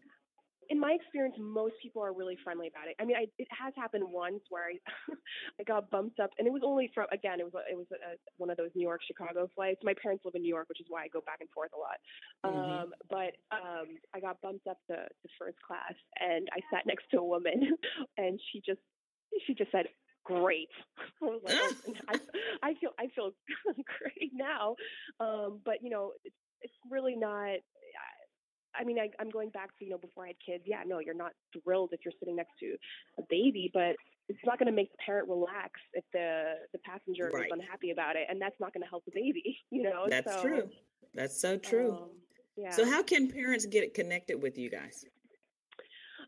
in 0.70 0.78
my 0.82 0.92
experience, 0.92 1.34
most 1.40 1.76
people 1.82 2.04
are 2.04 2.12
really 2.12 2.36
friendly 2.44 2.68
about 2.68 2.90
it. 2.90 2.96
I 3.00 3.06
mean, 3.06 3.16
I, 3.16 3.28
it 3.38 3.48
has 3.58 3.74
happened 3.78 4.04
once 4.04 4.44
where 4.50 4.66
I, 4.68 4.78
I 5.62 5.64
got 5.64 5.90
bumped 5.90 6.20
up, 6.20 6.30
and 6.38 6.46
it 6.46 6.52
was 6.52 6.62
only 6.62 6.92
from 6.94 7.08
again, 7.14 7.40
it 7.40 7.46
was 7.46 7.54
it 7.72 7.78
was 7.78 7.88
a, 7.94 8.18
one 8.36 8.50
of 8.50 8.58
those 8.58 8.72
New 8.76 8.82
York 8.84 9.00
Chicago 9.08 9.50
flights. 9.56 9.80
My 9.82 9.94
parents 9.94 10.26
live 10.26 10.36
in 10.36 10.42
New 10.42 10.50
York, 10.50 10.68
which 10.68 10.82
is 10.82 10.88
why 10.90 11.04
I 11.04 11.08
go 11.08 11.22
back 11.22 11.38
and 11.40 11.50
forth 11.52 11.72
a 11.74 11.80
lot. 11.80 11.98
Mhm. 12.46 12.82
Um, 12.84 12.94
but 13.10 13.32
um, 13.56 13.98
I 14.14 14.20
got 14.20 14.42
bumped 14.42 14.68
up 14.68 14.78
to, 14.92 14.96
to 14.98 15.28
first 15.40 15.56
class, 15.66 15.94
and 16.20 16.50
I 16.52 16.60
sat 16.70 16.86
next 16.86 17.06
to 17.12 17.20
a 17.20 17.24
woman, 17.24 17.56
and 18.18 18.38
she 18.52 18.60
just 18.66 18.82
she 19.48 19.54
just 19.54 19.72
said. 19.72 19.88
Great. 20.28 20.70
I 21.24 21.26
like, 21.26 21.42
oh, 21.50 21.74
I, 22.10 22.20
I 22.62 22.74
feel 22.76 22.92
I 23.00 23.08
feel 23.16 23.32
great 24.00 24.32
now, 24.34 24.76
um, 25.20 25.60
but 25.66 25.76
you 25.82 25.90
know, 25.90 26.12
it's 26.26 26.36
it's 26.62 26.74
really 26.92 27.16
not. 27.16 27.58
I 28.80 28.84
mean, 28.84 29.00
I, 29.00 29.10
I'm 29.20 29.30
going 29.32 29.50
back 29.50 29.70
to 29.80 29.86
you 29.86 29.92
know 29.92 29.98
before 29.98 30.26
I 30.26 30.28
had 30.28 30.36
kids. 30.46 30.64
Yeah, 30.68 30.84
no, 30.86 31.00
you're 31.00 31.16
not 31.16 31.32
thrilled 31.64 31.90
if 31.94 32.02
you're 32.06 32.14
sitting 32.20 32.36
next 32.36 32.52
to 32.60 32.76
a 33.18 33.24
baby, 33.30 33.72
but 33.74 33.96
it's 34.30 34.40
not 34.46 34.60
going 34.60 34.68
to 34.68 34.76
make 34.76 34.92
the 34.92 34.98
parent 35.04 35.30
relax 35.30 35.80
if 35.94 36.04
the 36.14 36.54
the 36.74 36.80
passenger 36.80 37.32
Right. 37.34 37.46
is 37.46 37.52
unhappy 37.52 37.92
about 37.92 38.16
it, 38.16 38.28
and 38.30 38.42
that's 38.42 38.60
not 38.60 38.74
going 38.74 38.84
to 38.84 38.90
help 38.90 39.06
the 39.06 39.12
baby. 39.16 39.58
You 39.72 39.84
know, 39.84 40.08
That's 40.10 40.34
so, 40.34 40.42
true. 40.42 40.70
That's 41.14 41.40
so 41.40 41.58
true. 41.58 41.92
um, 41.92 42.10
yeah. 42.58 42.72
So 42.72 42.86
how 42.86 43.04
can 43.04 43.30
parents 43.32 43.66
get 43.66 43.94
connected 43.94 44.42
with 44.42 44.58
you 44.58 44.70
guys? 44.70 45.06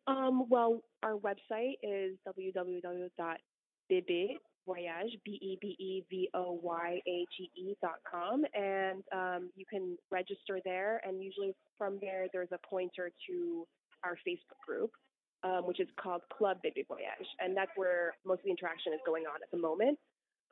Um, 0.08 0.50
well, 0.50 0.84
our 1.04 1.16
website 1.18 1.76
is 1.84 2.18
www.bebevoyage, 3.90 5.20
B-E-B-E-V-O-Y-A-G-E 5.26 5.66
dot 7.82 8.00
com, 8.10 8.46
and 8.54 9.04
um, 9.14 9.50
you 9.56 9.66
can 9.70 9.98
register 10.12 10.60
there. 10.64 11.02
And 11.06 11.24
usually 11.24 11.56
from 11.78 11.98
there, 12.02 12.28
there's 12.32 12.52
a 12.52 12.60
pointer 12.68 13.12
to 13.28 13.68
our 14.04 14.18
Facebook 14.28 14.60
group, 14.66 14.92
um, 15.44 15.66
which 15.66 15.80
is 15.80 15.88
called 16.02 16.22
Club 16.36 16.58
Bebe 16.62 16.86
Voyage, 16.88 17.28
and 17.40 17.56
that's 17.56 17.72
where 17.76 18.14
most 18.26 18.40
of 18.40 18.46
the 18.46 18.52
interaction 18.52 18.94
is 18.94 19.00
going 19.06 19.24
on 19.24 19.42
at 19.44 19.50
the 19.52 19.58
moment. 19.58 19.98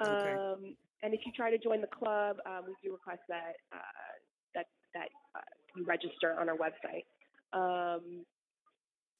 Okay. 0.01 0.33
Um, 0.33 0.75
and 1.03 1.13
if 1.13 1.21
you 1.25 1.31
try 1.35 1.51
to 1.51 1.57
join 1.57 1.81
the 1.81 1.87
club, 1.87 2.37
um, 2.45 2.65
we 2.67 2.73
do 2.83 2.91
request 2.91 3.21
that 3.29 3.53
uh, 3.73 3.77
that 4.55 4.65
that 4.93 5.09
uh, 5.35 5.41
you 5.75 5.85
register 5.85 6.35
on 6.39 6.49
our 6.49 6.57
website. 6.57 7.05
Um, 7.53 8.25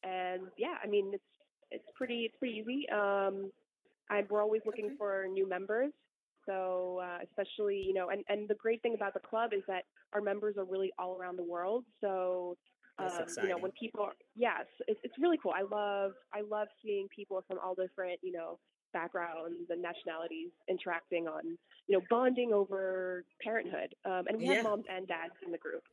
and 0.03 0.43
yeah, 0.57 0.76
I 0.84 0.88
mean 0.88 1.11
it's 1.13 1.24
it's 1.72 1.86
pretty 1.95 2.26
it's 2.26 2.36
pretty 2.38 2.63
easy. 2.63 2.89
Um, 2.89 3.51
I, 4.09 4.23
we're 4.29 4.41
always 4.41 4.61
looking 4.65 4.85
Okay. 4.85 4.95
for 4.97 5.27
new 5.27 5.47
members. 5.47 5.91
So 6.45 6.99
uh, 7.03 7.19
especially 7.23 7.83
you 7.85 7.93
know, 7.93 8.09
and 8.09 8.23
and 8.29 8.47
the 8.49 8.55
great 8.55 8.81
thing 8.81 8.95
about 8.95 9.13
the 9.13 9.19
club 9.19 9.51
is 9.53 9.63
that 9.67 9.83
our 10.13 10.21
members 10.21 10.55
are 10.57 10.65
really 10.65 10.91
all 10.97 11.17
around 11.17 11.37
the 11.37 11.43
world. 11.43 11.85
So 12.01 12.57
exciting. 12.99 13.43
You 13.43 13.49
know, 13.49 13.57
when 13.57 13.71
people, 13.79 14.03
are, 14.05 14.13
yes, 14.35 14.65
it's 14.87 14.99
it's 15.03 15.15
really 15.19 15.37
cool. 15.41 15.53
I 15.55 15.61
love 15.63 16.13
I 16.33 16.41
love 16.41 16.67
seeing 16.83 17.07
people 17.15 17.43
from 17.47 17.59
all 17.63 17.75
different 17.75 18.19
you 18.23 18.31
know 18.31 18.59
backgrounds 18.93 19.69
and 19.69 19.81
nationalities 19.81 20.49
interacting 20.69 21.27
on 21.27 21.57
you 21.87 21.97
know 21.97 22.01
bonding 22.09 22.53
over 22.53 23.23
parenthood. 23.43 23.93
Um, 24.05 24.23
and 24.27 24.37
we 24.39 24.45
Yeah. 24.45 24.55
have 24.55 24.63
moms 24.63 24.85
and 24.89 25.07
dads 25.07 25.33
in 25.45 25.51
the 25.51 25.57
group. 25.57 25.83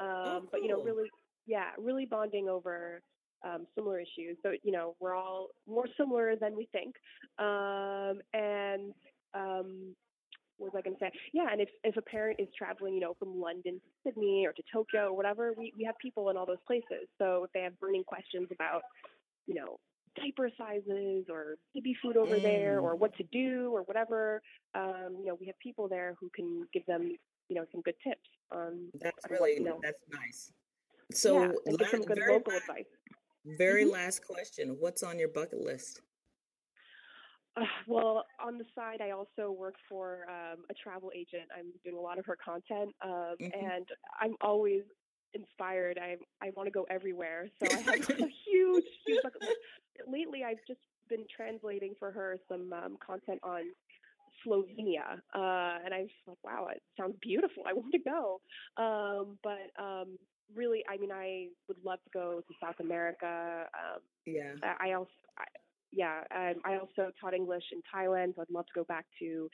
Um, 0.00 0.08
Oh, 0.26 0.48
But 0.50 0.62
you 0.62 0.68
know, 0.68 0.82
really, 0.82 1.08
yeah, 1.46 1.70
really 1.78 2.06
bonding 2.06 2.48
over 2.48 3.02
um, 3.44 3.66
similar 3.74 4.00
issues. 4.00 4.36
So 4.42 4.52
you 4.62 4.72
know, 4.72 4.94
we're 5.00 5.14
all 5.14 5.48
more 5.66 5.86
similar 5.96 6.36
than 6.36 6.56
we 6.56 6.68
think. 6.72 6.94
Um, 7.38 8.20
and 8.32 8.92
um, 9.34 9.94
what 10.58 10.72
was 10.72 10.78
I 10.78 10.82
going 10.82 10.96
to 10.96 11.00
say? 11.00 11.10
Yeah, 11.32 11.46
and 11.50 11.60
if 11.60 11.68
if 11.84 11.96
a 11.96 12.02
parent 12.02 12.38
is 12.40 12.48
traveling, 12.56 12.94
you 12.94 13.00
know, 13.00 13.14
from 13.18 13.40
London 13.40 13.74
to 13.80 13.88
Sydney 14.04 14.44
or 14.46 14.52
to 14.52 14.62
Tokyo 14.72 15.08
or 15.08 15.16
whatever, 15.16 15.52
we 15.56 15.72
we 15.76 15.84
have 15.84 15.96
people 15.98 16.30
in 16.30 16.36
all 16.36 16.46
those 16.46 16.62
places. 16.66 17.08
So 17.18 17.44
if 17.44 17.52
they 17.52 17.60
have 17.62 17.78
burning 17.80 18.04
questions 18.04 18.48
about, 18.52 18.82
you 19.46 19.54
know, 19.54 19.78
diaper 20.14 20.50
sizes 20.58 21.24
or 21.28 21.56
baby 21.74 21.96
food 22.02 22.16
over 22.16 22.38
there 22.38 22.80
Mm. 22.80 22.84
or 22.84 22.96
what 22.96 23.16
to 23.16 23.24
do 23.32 23.70
or 23.74 23.82
whatever, 23.82 24.42
um, 24.74 25.16
you 25.18 25.26
know, 25.26 25.34
we 25.40 25.46
have 25.46 25.58
people 25.58 25.88
there 25.88 26.14
who 26.20 26.28
can 26.34 26.66
give 26.72 26.84
them, 26.86 27.16
you 27.48 27.56
know, 27.56 27.64
some 27.72 27.80
good 27.80 27.96
tips 28.06 28.28
on 28.52 28.90
That's 29.00 29.30
really 29.30 29.54
you 29.54 29.64
know, 29.64 29.80
that's 29.82 30.02
nice. 30.12 30.52
So, 31.12 31.40
yeah, 31.40 31.52
and 31.66 31.78
give 31.78 31.88
some 31.88 32.02
good 32.02 32.20
local 32.28 32.52
advice. 32.52 32.86
Very 33.44 33.84
Mhm. 33.84 33.92
last 33.92 34.24
question: 34.26 34.78
What's 34.80 35.02
on 35.02 35.18
your 35.18 35.28
bucket 35.28 35.60
list? 35.60 36.02
Uh, 37.56 37.64
well, 37.86 38.24
on 38.42 38.56
the 38.56 38.64
side, 38.74 39.00
I 39.02 39.10
also 39.10 39.50
work 39.50 39.74
for 39.88 40.26
um, 40.28 40.64
a 40.70 40.74
travel 40.74 41.12
agent. 41.14 41.50
I'm 41.56 41.72
doing 41.84 41.96
a 41.96 42.00
lot 42.00 42.18
of 42.18 42.24
her 42.26 42.36
content, 42.42 42.94
um, 43.04 43.36
Mhm. 43.38 43.52
and 43.52 43.86
I'm 44.20 44.34
always 44.40 44.82
inspired. 45.34 45.98
I 45.98 46.16
I 46.44 46.50
want 46.56 46.66
to 46.66 46.70
go 46.70 46.86
everywhere, 46.90 47.50
so 47.60 47.72
I 47.72 47.80
have 47.80 48.00
a 48.22 48.28
huge, 48.46 48.84
huge 49.06 49.20
bucket 49.22 49.42
list. 49.42 49.58
Lately, 50.06 50.44
I've 50.44 50.64
just 50.66 50.80
been 51.10 51.26
translating 51.34 51.94
for 51.98 52.10
her 52.10 52.38
some 52.48 52.72
um, 52.72 52.96
content 53.04 53.40
on 53.42 53.64
Slovenia, 54.46 55.18
uh, 55.34 55.78
and 55.84 55.92
I 55.94 56.00
was 56.00 56.10
like, 56.26 56.38
wow, 56.42 56.68
it 56.70 56.82
sounds 56.98 57.16
beautiful. 57.20 57.64
I 57.66 57.74
want 57.74 57.92
to 57.92 57.98
go. 57.98 58.40
Um, 58.82 59.38
but 59.42 59.70
um, 59.82 60.18
really, 60.54 60.84
I 60.88 60.96
mean, 60.96 61.10
I 61.12 61.48
would 61.68 61.78
love 61.84 62.02
to 62.04 62.10
go 62.10 62.40
to 62.40 62.54
South 62.60 62.80
America. 62.80 63.68
Um, 63.74 64.00
Yeah. 64.26 64.54
I 64.80 64.92
also, 64.92 65.10
I, 65.38 65.44
yeah, 65.90 66.24
um, 66.34 66.62
I 66.64 66.78
also 66.78 67.12
taught 67.20 67.34
English 67.34 67.64
in 67.72 67.82
Thailand, 67.94 68.34
so 68.34 68.42
I'd 68.42 68.50
love 68.50 68.66
to 68.66 68.72
go 68.74 68.84
back 68.84 69.06
to 69.18 69.50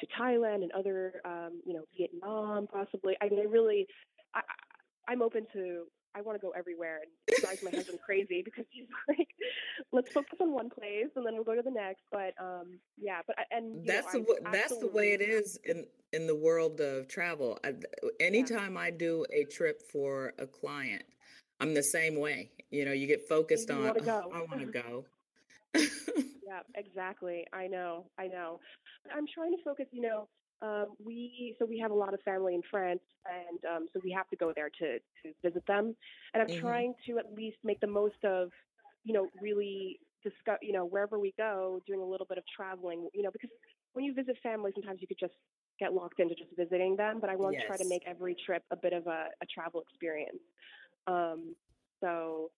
to 0.00 0.06
Thailand 0.18 0.62
and 0.62 0.72
other, 0.72 1.20
um, 1.24 1.62
you 1.64 1.72
know, 1.74 1.84
Vietnam 1.96 2.66
possibly. 2.66 3.16
I 3.20 3.28
mean, 3.28 3.40
I 3.40 3.44
really, 3.44 3.86
I- 4.34 4.42
I'm 5.08 5.22
open 5.22 5.46
to. 5.52 5.86
I 6.14 6.22
want 6.22 6.40
to 6.40 6.42
go 6.44 6.50
everywhere, 6.50 7.00
and 7.02 7.10
it 7.28 7.40
drives 7.42 7.62
my 7.62 7.70
husband 7.70 7.98
crazy 8.04 8.42
because 8.42 8.64
he's 8.70 8.86
like, 9.08 9.28
"Let's 9.92 10.12
focus 10.12 10.38
on 10.40 10.52
one 10.52 10.70
place, 10.70 11.08
and 11.16 11.26
then 11.26 11.34
we'll 11.34 11.44
go 11.44 11.54
to 11.54 11.62
the 11.62 11.70
next." 11.70 12.02
But 12.10 12.34
um, 12.40 12.78
yeah, 13.00 13.20
but 13.26 13.36
and 13.50 13.84
you 13.84 13.92
know, 13.92 13.94
That's 13.94 14.12
the 14.12 14.40
that's 14.52 14.78
the 14.78 14.88
way 14.88 15.12
it 15.12 15.20
is 15.20 15.58
in 15.64 15.86
in 16.12 16.26
the 16.26 16.36
world 16.36 16.80
of 16.80 17.08
travel. 17.08 17.58
I, 17.64 17.74
anytime 18.20 18.76
I 18.76 18.90
do 18.90 19.24
a 19.32 19.44
trip 19.44 19.82
for 19.92 20.32
a 20.38 20.46
client, 20.46 21.04
I'm 21.60 21.74
the 21.74 21.82
same 21.82 22.18
way. 22.18 22.50
You 22.70 22.84
know, 22.84 22.92
you 22.92 23.06
get 23.06 23.28
focused 23.28 23.68
You 23.68 23.74
on. 23.76 23.96
"Oh. 24.08 24.30
I 24.32 24.38
want 24.42 24.60
to 24.60 24.66
go. 24.66 25.04
Yeah, 26.46 26.60
exactly. 26.76 27.46
I 27.52 27.66
know. 27.66 28.04
I 28.18 28.28
know. 28.28 28.60
I'm 29.12 29.26
trying 29.26 29.56
to 29.56 29.62
focus. 29.64 29.86
You 29.90 30.02
know, 30.02 30.28
um, 30.64 30.86
we 31.04 31.54
so 31.58 31.66
we 31.66 31.78
have 31.78 31.90
a 31.90 31.94
lot 31.94 32.14
of 32.14 32.20
family 32.22 32.54
in 32.54 32.62
France, 32.70 33.02
and 33.26 33.64
um, 33.64 33.86
so 33.92 34.00
we 34.02 34.10
have 34.12 34.28
to 34.30 34.36
go 34.36 34.52
there 34.56 34.70
to 34.80 34.98
to 34.98 35.32
visit 35.42 35.64
them. 35.66 35.94
And 36.34 36.42
I'm 36.42 36.48
Mhm. 36.48 36.60
trying 36.60 36.94
to 37.06 37.18
at 37.18 37.32
least 37.34 37.58
make 37.64 37.80
the 37.80 37.86
most 37.88 38.22
of, 38.24 38.50
you 39.04 39.12
know, 39.14 39.28
really 39.42 40.00
discuss. 40.22 40.58
You 40.62 40.72
know, 40.72 40.86
wherever 40.86 41.18
we 41.18 41.34
go, 41.36 41.80
doing 41.86 42.00
a 42.00 42.04
little 42.04 42.26
bit 42.26 42.38
of 42.38 42.44
traveling. 42.56 43.08
You 43.14 43.22
know, 43.24 43.30
because 43.32 43.50
when 43.94 44.04
you 44.04 44.14
visit 44.14 44.36
family, 44.42 44.72
sometimes 44.74 45.00
you 45.00 45.08
could 45.08 45.20
just 45.20 45.34
get 45.78 45.92
locked 45.92 46.20
into 46.20 46.34
just 46.34 46.50
visiting 46.56 46.96
them. 46.96 47.20
But 47.20 47.30
I 47.30 47.36
want 47.36 47.56
to 47.58 47.64
try 47.66 47.76
to 47.76 47.84
make 47.84 48.02
every 48.06 48.36
trip 48.46 48.62
a 48.70 48.76
bit 48.76 48.92
of 48.92 49.06
a, 49.06 49.26
a 49.42 49.46
travel 49.52 49.80
experience. 49.82 50.40
Um, 51.06 51.54
so 52.00 52.50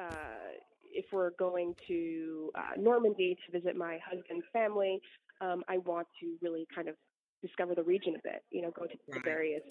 uh, 0.00 0.54
if 0.92 1.06
we're 1.12 1.30
going 1.38 1.74
to 1.88 2.50
uh, 2.56 2.76
Normandy 2.78 3.36
to 3.46 3.58
visit 3.58 3.76
my 3.76 3.98
husband's 4.08 4.46
family, 4.52 5.00
um, 5.40 5.62
I 5.68 5.78
want 5.78 6.06
to 6.20 6.36
really 6.42 6.66
kind 6.74 6.88
of 6.88 6.96
discover 7.42 7.74
the 7.74 7.82
region 7.82 8.14
a 8.16 8.22
bit. 8.22 8.42
You 8.50 8.62
know, 8.62 8.70
go 8.70 8.86
to 8.86 8.96
the 9.08 9.20
various 9.20 9.62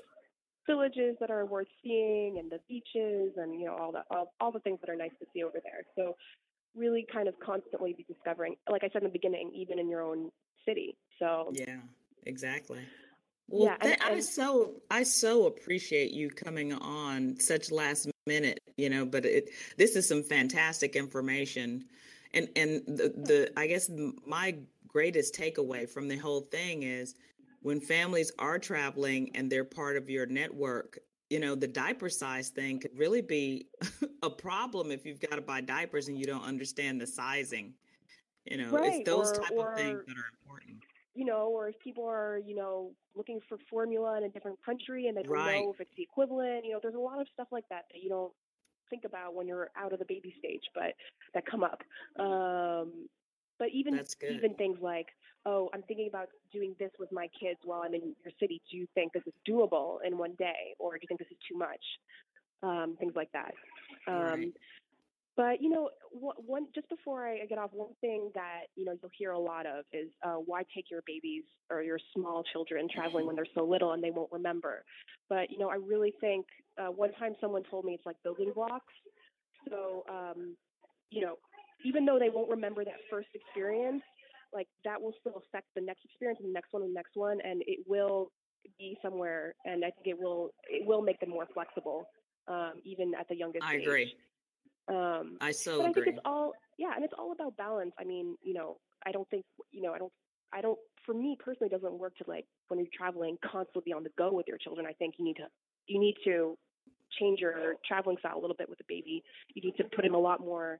villages 0.68 1.16
that 1.20 1.32
are 1.32 1.46
worth 1.46 1.68
seeing, 1.84 2.38
and 2.40 2.52
the 2.52 2.60
beaches, 2.68 3.34
and 3.38 3.60
you 3.60 3.66
know 3.66 3.76
all 3.76 3.92
the 3.92 4.04
all, 4.12 4.34
all 4.40 4.52
the 4.52 4.60
things 4.60 4.80
that 4.82 4.90
are 4.90 4.96
nice 4.96 5.12
to 5.20 5.26
see 5.34 5.44
over 5.44 5.60
there. 5.64 5.84
So 5.96 6.16
really, 6.76 7.06
kind 7.12 7.28
of 7.28 7.34
constantly 7.40 7.94
be 7.94 8.06
discovering. 8.12 8.56
Like 8.70 8.84
I 8.84 8.90
said 8.90 9.02
in 9.02 9.08
the 9.08 9.14
beginning, 9.14 9.52
even 9.56 9.80
in 9.80 9.90
your 9.90 10.02
own 10.02 10.30
city. 10.66 10.98
So 11.18 11.50
Yeah, 11.54 11.80
exactly. 12.26 12.80
Well, 13.48 13.66
Yeah, 13.66 13.78
and- 13.82 13.98
I 14.02 14.20
so 14.20 14.82
I 14.92 15.04
so 15.04 15.48
appreciate 15.48 16.12
you 16.12 16.30
coming 16.30 16.74
on 16.74 17.40
such 17.40 17.72
last 17.72 18.08
minute, 18.28 18.60
you 18.78 18.90
know, 18.90 19.06
but 19.06 19.26
it 19.26 19.50
this 19.78 19.96
is 19.96 20.08
some 20.08 20.24
fantastic 20.24 20.96
information. 20.96 21.86
And 22.34 22.50
and 22.56 22.84
the 22.86 23.10
the 23.10 23.52
I 23.58 23.66
guess 23.68 23.90
my 24.26 24.58
greatest 24.88 25.34
takeaway 25.36 25.90
from 25.90 26.08
the 26.08 26.18
whole 26.18 26.42
thing 26.42 26.84
is 26.84 27.16
when 27.62 27.80
families 27.82 28.32
are 28.40 28.60
traveling 28.60 29.32
and 29.36 29.52
they're 29.52 29.66
part 29.66 29.98
of 29.98 30.10
your 30.10 30.26
network, 30.26 31.00
you 31.30 31.40
know, 31.40 31.56
the 31.56 31.68
diaper 31.68 32.10
size 32.10 32.50
thing 32.50 32.80
could 32.80 32.98
really 32.98 33.22
be 33.22 33.68
a 34.24 34.30
problem 34.30 34.92
if 34.92 35.06
you've 35.06 35.20
got 35.20 35.36
to 35.36 35.42
buy 35.42 35.62
diapers 35.62 36.08
and 36.08 36.18
you 36.18 36.26
don't 36.26 36.44
understand 36.44 37.00
the 37.00 37.08
sizing. 37.08 37.74
You 38.46 38.58
know, 38.58 38.78
it's 38.78 39.06
those 39.06 39.30
or- 39.32 39.34
type 39.44 39.58
of 39.58 39.76
things 39.76 40.02
that 40.08 40.18
are 40.18 40.30
important. 40.42 40.84
you 41.14 41.26
know, 41.26 41.50
or 41.50 41.68
if 41.70 41.80
people 41.80 42.06
are, 42.08 42.40
you 42.46 42.56
know, 42.56 42.92
looking 43.16 43.40
for 43.50 43.58
formula 43.70 44.18
in 44.18 44.24
a 44.24 44.30
different 44.30 44.58
country 44.64 45.08
and 45.08 45.18
they 45.18 45.24
don't 45.24 45.32
Right. 45.34 45.62
know 45.62 45.74
if 45.74 45.82
it's 45.82 45.92
the 45.98 46.04
equivalent, 46.04 46.64
you 46.66 46.72
know, 46.72 46.80
there's 46.82 46.96
a 46.96 47.00
lot 47.00 47.20
of 47.20 47.28
stuff 47.34 47.48
like 47.52 47.68
that 47.70 47.86
that 47.92 48.02
you 48.02 48.10
don't 48.10 48.32
think 48.90 49.04
about 49.06 49.36
when 49.36 49.48
you're 49.48 49.70
out 49.76 49.92
of 49.94 50.00
the 50.00 50.06
baby 50.06 50.34
stage, 50.40 50.64
but 50.74 50.94
that 51.34 51.46
come 51.46 51.64
up. 51.64 51.84
Um, 52.20 53.08
but 53.60 53.70
even 53.74 53.96
even 54.34 54.56
things 54.56 54.80
like, 54.82 55.08
oh, 55.46 55.70
I'm 55.74 55.84
thinking 55.84 56.08
about 56.08 56.30
doing 56.52 56.76
this 56.80 56.92
with 57.00 57.12
my 57.12 57.28
kids 57.40 57.60
while 57.64 57.82
I'm 57.82 57.94
in 57.94 58.16
your 58.24 58.34
city. 58.40 58.62
Do 58.72 58.78
you 58.78 58.88
think 58.96 59.14
this 59.14 59.24
is 59.26 59.34
doable 59.48 59.98
in 60.06 60.18
one 60.18 60.34
day, 60.38 60.76
or 60.80 60.94
do 60.94 61.00
you 61.02 61.08
think 61.08 61.20
this 61.20 61.32
is 61.32 61.38
too 61.50 61.58
much? 61.58 61.82
Um, 62.62 62.98
things 63.00 63.14
like 63.16 63.32
that. 63.32 63.54
Um, 64.08 64.24
Right. 64.24 64.54
but 65.38 65.62
you 65.62 65.70
know, 65.70 65.90
one 66.12 66.68
just 66.76 66.90
before 66.90 67.26
I 67.26 67.46
get 67.46 67.58
off, 67.58 67.72
one 67.72 67.94
thing 68.02 68.32
that 68.36 68.64
you 68.76 68.84
know 68.84 68.94
you'll 69.02 69.12
hear 69.18 69.32
a 69.32 69.40
lot 69.40 69.66
of 69.66 69.86
is 69.94 70.10
uh, 70.24 70.36
why 70.36 70.64
take 70.76 70.92
your 70.92 71.02
babies 71.08 71.44
or 71.70 71.82
your 71.82 72.00
small 72.14 72.44
children 72.52 72.88
traveling 72.94 73.26
when 73.26 73.36
they're 73.36 73.46
so 73.56 73.64
little 73.64 73.94
and 73.94 74.04
they 74.04 74.12
won't 74.12 74.32
remember. 74.32 74.84
But 75.30 75.50
you 75.52 75.58
know, 75.58 75.70
I 75.70 75.76
really 75.76 76.14
think 76.20 76.46
uh, 76.78 76.92
one 76.92 77.14
time 77.14 77.36
someone 77.40 77.64
told 77.70 77.86
me 77.86 77.94
it's 77.94 78.06
like 78.06 78.18
building 78.24 78.52
blocks. 78.54 78.94
So 79.70 80.04
um, 80.10 80.58
you 81.10 81.22
know, 81.22 81.36
even 81.86 82.06
though 82.06 82.20
they 82.20 82.30
won't 82.30 82.50
remember 82.50 82.84
that 82.84 82.96
first 83.10 83.30
experience, 83.34 84.04
like 84.54 84.68
that 84.86 85.02
will 85.02 85.14
still 85.20 85.42
affect 85.48 85.68
the 85.76 85.82
next 85.82 86.06
experience 86.06 86.40
and 86.42 86.50
the 86.50 86.54
next 86.54 86.74
one 86.74 86.84
and 86.84 86.92
the 86.92 86.96
next 86.96 87.16
one, 87.16 87.40
and 87.44 87.62
it 87.66 87.80
will 87.88 88.32
be 88.78 88.98
somewhere. 89.02 89.56
And 89.66 89.84
I 89.84 89.92
think 89.92 90.08
it 90.08 90.20
will 90.20 90.52
it 90.70 90.86
will 90.86 91.02
make 91.02 91.20
them 91.20 91.30
more 91.30 91.48
flexible, 91.54 92.06
um, 92.48 92.74
even 92.84 93.14
at 93.20 93.28
the 93.28 93.36
youngest 93.36 93.66
I 93.66 93.76
age. 93.76 93.84
agree. 93.84 94.16
Um, 94.88 95.38
I 95.40 95.52
so 95.52 95.78
but 95.78 95.88
I 95.88 95.90
agree. 95.90 96.04
think 96.04 96.16
it's 96.18 96.26
all 96.26 96.54
yeah, 96.78 96.92
and 96.96 97.04
it's 97.04 97.14
all 97.18 97.32
about 97.32 97.56
balance. 97.58 97.92
I 98.00 98.04
mean, 98.04 98.36
you 98.42 98.54
know, 98.54 98.78
I 99.06 99.12
don't 99.12 99.30
think 99.30 99.46
you 99.72 99.82
know, 99.82 99.94
I 99.94 100.00
don't, 100.00 100.12
I 100.54 100.62
don't. 100.62 100.80
For 101.06 101.14
me 101.14 101.38
personally, 101.40 101.70
it 101.72 101.80
doesn't 101.80 101.98
work 101.98 102.16
to 102.18 102.24
like 102.28 102.46
when 102.68 102.80
you're 102.80 102.90
traveling 102.96 103.38
constantly 103.44 103.84
be 103.86 103.94
on 103.94 104.04
the 104.04 104.10
go 104.18 104.32
with 104.32 104.48
your 104.48 104.58
children. 104.58 104.86
I 104.88 104.94
think 104.94 105.16
you 105.18 105.26
need 105.26 105.38
to 105.38 105.46
you 105.88 106.00
need 106.00 106.16
to 106.26 106.58
change 107.20 107.40
your 107.40 107.76
traveling 107.88 108.18
style 108.20 108.38
a 108.38 108.42
little 108.42 108.56
bit 108.56 108.70
with 108.70 108.78
the 108.78 108.86
baby. 108.88 109.24
You 109.54 109.62
need 109.64 109.76
to 109.78 109.84
put 109.96 110.06
in 110.06 110.14
a 110.14 110.20
lot 110.20 110.40
more 110.40 110.80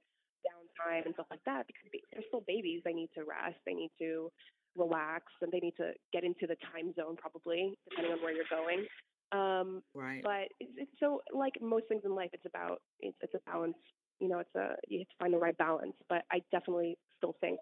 downtime 0.80 1.06
and 1.06 1.14
stuff 1.14 1.28
like 1.30 1.44
that 1.46 1.68
because 1.68 1.90
they're 1.92 2.24
still 2.28 2.44
babies. 2.48 2.82
They 2.86 2.94
need 2.94 3.10
to 3.16 3.22
rest. 3.22 3.58
They 3.66 3.74
need 3.74 3.92
to 4.00 4.32
relax, 4.76 5.26
and 5.42 5.52
they 5.52 5.60
need 5.60 5.76
to 5.78 5.92
get 6.14 6.24
into 6.24 6.48
the 6.48 6.56
time 6.72 6.94
zone 6.96 7.16
probably 7.18 7.74
depending 7.90 8.14
on 8.14 8.22
where 8.22 8.34
you're 8.34 8.46
going. 8.50 8.86
Um, 9.32 9.84
right. 9.94 10.24
but 10.24 10.50
it's, 10.60 10.72
it's 10.76 10.92
so 11.00 11.22
like 11.34 11.54
most 11.62 11.86
things 11.88 12.02
in 12.04 12.16
life, 12.16 12.32
it's 12.34 12.46
about 12.46 12.82
it's, 13.00 13.18
it's 13.22 13.34
a 13.36 13.52
balance. 13.52 13.78
You 14.20 14.28
know, 14.28 14.40
it's 14.40 14.56
a 14.56 14.76
you 14.88 15.00
have 15.00 15.08
to 15.08 15.16
find 15.20 15.34
the 15.34 15.38
right 15.38 15.58
balance. 15.58 15.94
But 16.08 16.24
I 16.32 16.42
definitely 16.52 16.98
still 17.18 17.36
think 17.42 17.60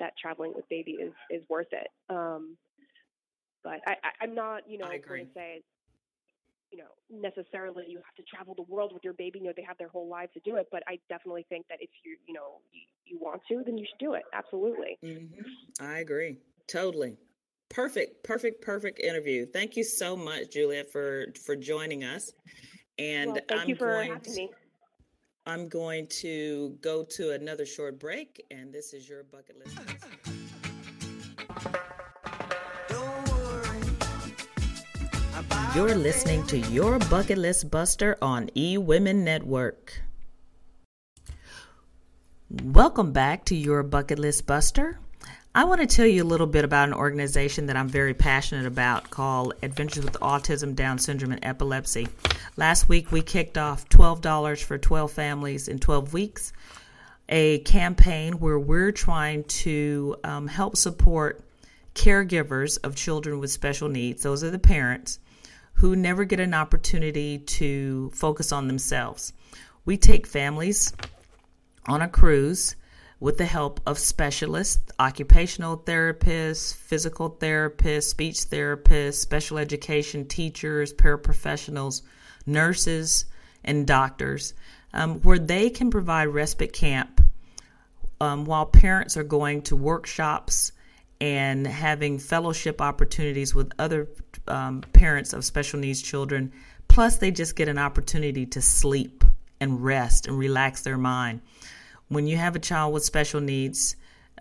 that 0.00 0.12
traveling 0.20 0.52
with 0.54 0.68
baby 0.68 0.92
is 0.92 1.12
is 1.30 1.42
worth 1.48 1.72
it. 1.72 1.88
Um, 2.08 2.56
but 3.62 3.80
I, 3.86 3.92
I 3.92 4.10
I'm 4.22 4.34
not 4.34 4.62
you 4.68 4.78
know 4.78 4.86
going 4.86 5.26
to 5.26 5.32
say 5.34 5.62
you 6.72 6.78
know 6.78 6.90
necessarily 7.10 7.84
you 7.88 7.98
have 7.98 8.14
to 8.16 8.22
travel 8.22 8.54
the 8.54 8.62
world 8.62 8.92
with 8.92 9.04
your 9.04 9.12
baby. 9.12 9.38
You 9.38 9.46
know, 9.46 9.52
they 9.56 9.62
have 9.62 9.78
their 9.78 9.88
whole 9.88 10.08
lives 10.08 10.32
to 10.34 10.40
do 10.40 10.56
it. 10.56 10.68
But 10.72 10.82
I 10.88 10.98
definitely 11.08 11.46
think 11.48 11.66
that 11.68 11.78
if 11.80 11.90
you 12.04 12.16
you 12.26 12.34
know 12.34 12.60
you, 12.72 12.80
you 13.04 13.18
want 13.20 13.42
to, 13.48 13.62
then 13.64 13.78
you 13.78 13.86
should 13.88 13.98
do 14.04 14.14
it. 14.14 14.22
Absolutely. 14.32 14.98
hmm 15.02 15.26
I 15.80 15.98
agree. 15.98 16.38
Totally. 16.66 17.16
Perfect, 17.68 18.22
perfect, 18.22 18.62
perfect 18.62 19.00
interview. 19.00 19.46
Thank 19.46 19.76
you 19.76 19.84
so 19.84 20.16
much, 20.16 20.50
Juliet, 20.52 20.90
for 20.90 21.26
for 21.44 21.56
joining 21.56 22.04
us. 22.04 22.32
And 22.98 23.32
well, 23.32 23.40
thank 23.48 23.62
I'm 23.62 23.68
you 23.68 23.76
for 23.76 23.88
going 23.88 24.10
having 24.10 24.22
to, 24.22 24.40
me. 24.40 24.50
I'm 25.46 25.68
going 25.68 26.06
to 26.20 26.76
go 26.80 27.02
to 27.02 27.32
another 27.32 27.66
short 27.66 27.98
break, 27.98 28.44
and 28.50 28.72
this 28.72 28.92
is 28.92 29.08
your 29.08 29.24
bucket 29.24 29.58
list. 29.58 30.41
You're 35.74 35.94
listening 35.94 36.46
to 36.48 36.58
Your 36.58 36.98
Bucket 36.98 37.38
List 37.38 37.70
Buster 37.70 38.18
on 38.20 38.50
E 38.54 38.76
Women 38.76 39.24
Network. 39.24 40.02
Welcome 42.62 43.12
back 43.12 43.46
to 43.46 43.56
Your 43.56 43.82
Bucket 43.82 44.18
List 44.18 44.46
Buster. 44.46 44.98
I 45.54 45.64
want 45.64 45.80
to 45.80 45.86
tell 45.86 46.04
you 46.04 46.24
a 46.24 46.28
little 46.28 46.46
bit 46.46 46.66
about 46.66 46.88
an 46.88 46.94
organization 46.94 47.64
that 47.66 47.78
I'm 47.78 47.88
very 47.88 48.12
passionate 48.12 48.66
about 48.66 49.08
called 49.08 49.54
Adventures 49.62 50.04
with 50.04 50.12
Autism, 50.20 50.76
Down 50.76 50.98
Syndrome, 50.98 51.32
and 51.32 51.42
Epilepsy. 51.42 52.06
Last 52.58 52.90
week 52.90 53.10
we 53.10 53.22
kicked 53.22 53.56
off 53.56 53.88
$12 53.88 54.62
for 54.62 54.76
12 54.76 55.10
families 55.10 55.68
in 55.68 55.78
12 55.78 56.12
weeks, 56.12 56.52
a 57.30 57.60
campaign 57.60 58.40
where 58.40 58.58
we're 58.58 58.92
trying 58.92 59.44
to 59.44 60.16
um, 60.22 60.48
help 60.48 60.76
support 60.76 61.42
caregivers 61.94 62.78
of 62.84 62.94
children 62.94 63.38
with 63.38 63.50
special 63.50 63.88
needs. 63.88 64.22
Those 64.22 64.44
are 64.44 64.50
the 64.50 64.58
parents 64.58 65.18
who 65.74 65.96
never 65.96 66.24
get 66.24 66.40
an 66.40 66.54
opportunity 66.54 67.38
to 67.38 68.10
focus 68.14 68.52
on 68.52 68.68
themselves. 68.68 69.32
We 69.84 69.96
take 69.96 70.26
families 70.26 70.92
on 71.86 72.02
a 72.02 72.08
cruise 72.08 72.76
with 73.18 73.38
the 73.38 73.46
help 73.46 73.80
of 73.86 73.98
specialists, 73.98 74.82
occupational 74.98 75.78
therapists, 75.78 76.74
physical 76.74 77.30
therapists, 77.30 78.04
speech 78.04 78.36
therapists, 78.36 79.14
special 79.14 79.58
education 79.58 80.26
teachers, 80.26 80.92
paraprofessionals, 80.92 82.02
nurses, 82.46 83.26
and 83.64 83.86
doctors, 83.86 84.54
um, 84.92 85.20
where 85.20 85.38
they 85.38 85.70
can 85.70 85.88
provide 85.88 86.26
respite 86.26 86.72
camp 86.72 87.20
um, 88.20 88.44
while 88.44 88.66
parents 88.66 89.16
are 89.16 89.24
going 89.24 89.62
to 89.62 89.76
workshops 89.76 90.72
and 91.22 91.68
having 91.68 92.18
fellowship 92.18 92.80
opportunities 92.80 93.54
with 93.54 93.70
other 93.78 94.08
um, 94.48 94.80
parents 94.92 95.32
of 95.32 95.44
special 95.44 95.78
needs 95.78 96.02
children. 96.02 96.52
Plus, 96.88 97.18
they 97.18 97.30
just 97.30 97.54
get 97.54 97.68
an 97.68 97.78
opportunity 97.78 98.44
to 98.44 98.60
sleep 98.60 99.22
and 99.60 99.84
rest 99.84 100.26
and 100.26 100.36
relax 100.36 100.82
their 100.82 100.98
mind. 100.98 101.40
When 102.08 102.26
you 102.26 102.36
have 102.38 102.56
a 102.56 102.58
child 102.58 102.92
with 102.92 103.04
special 103.04 103.40
needs, 103.40 103.94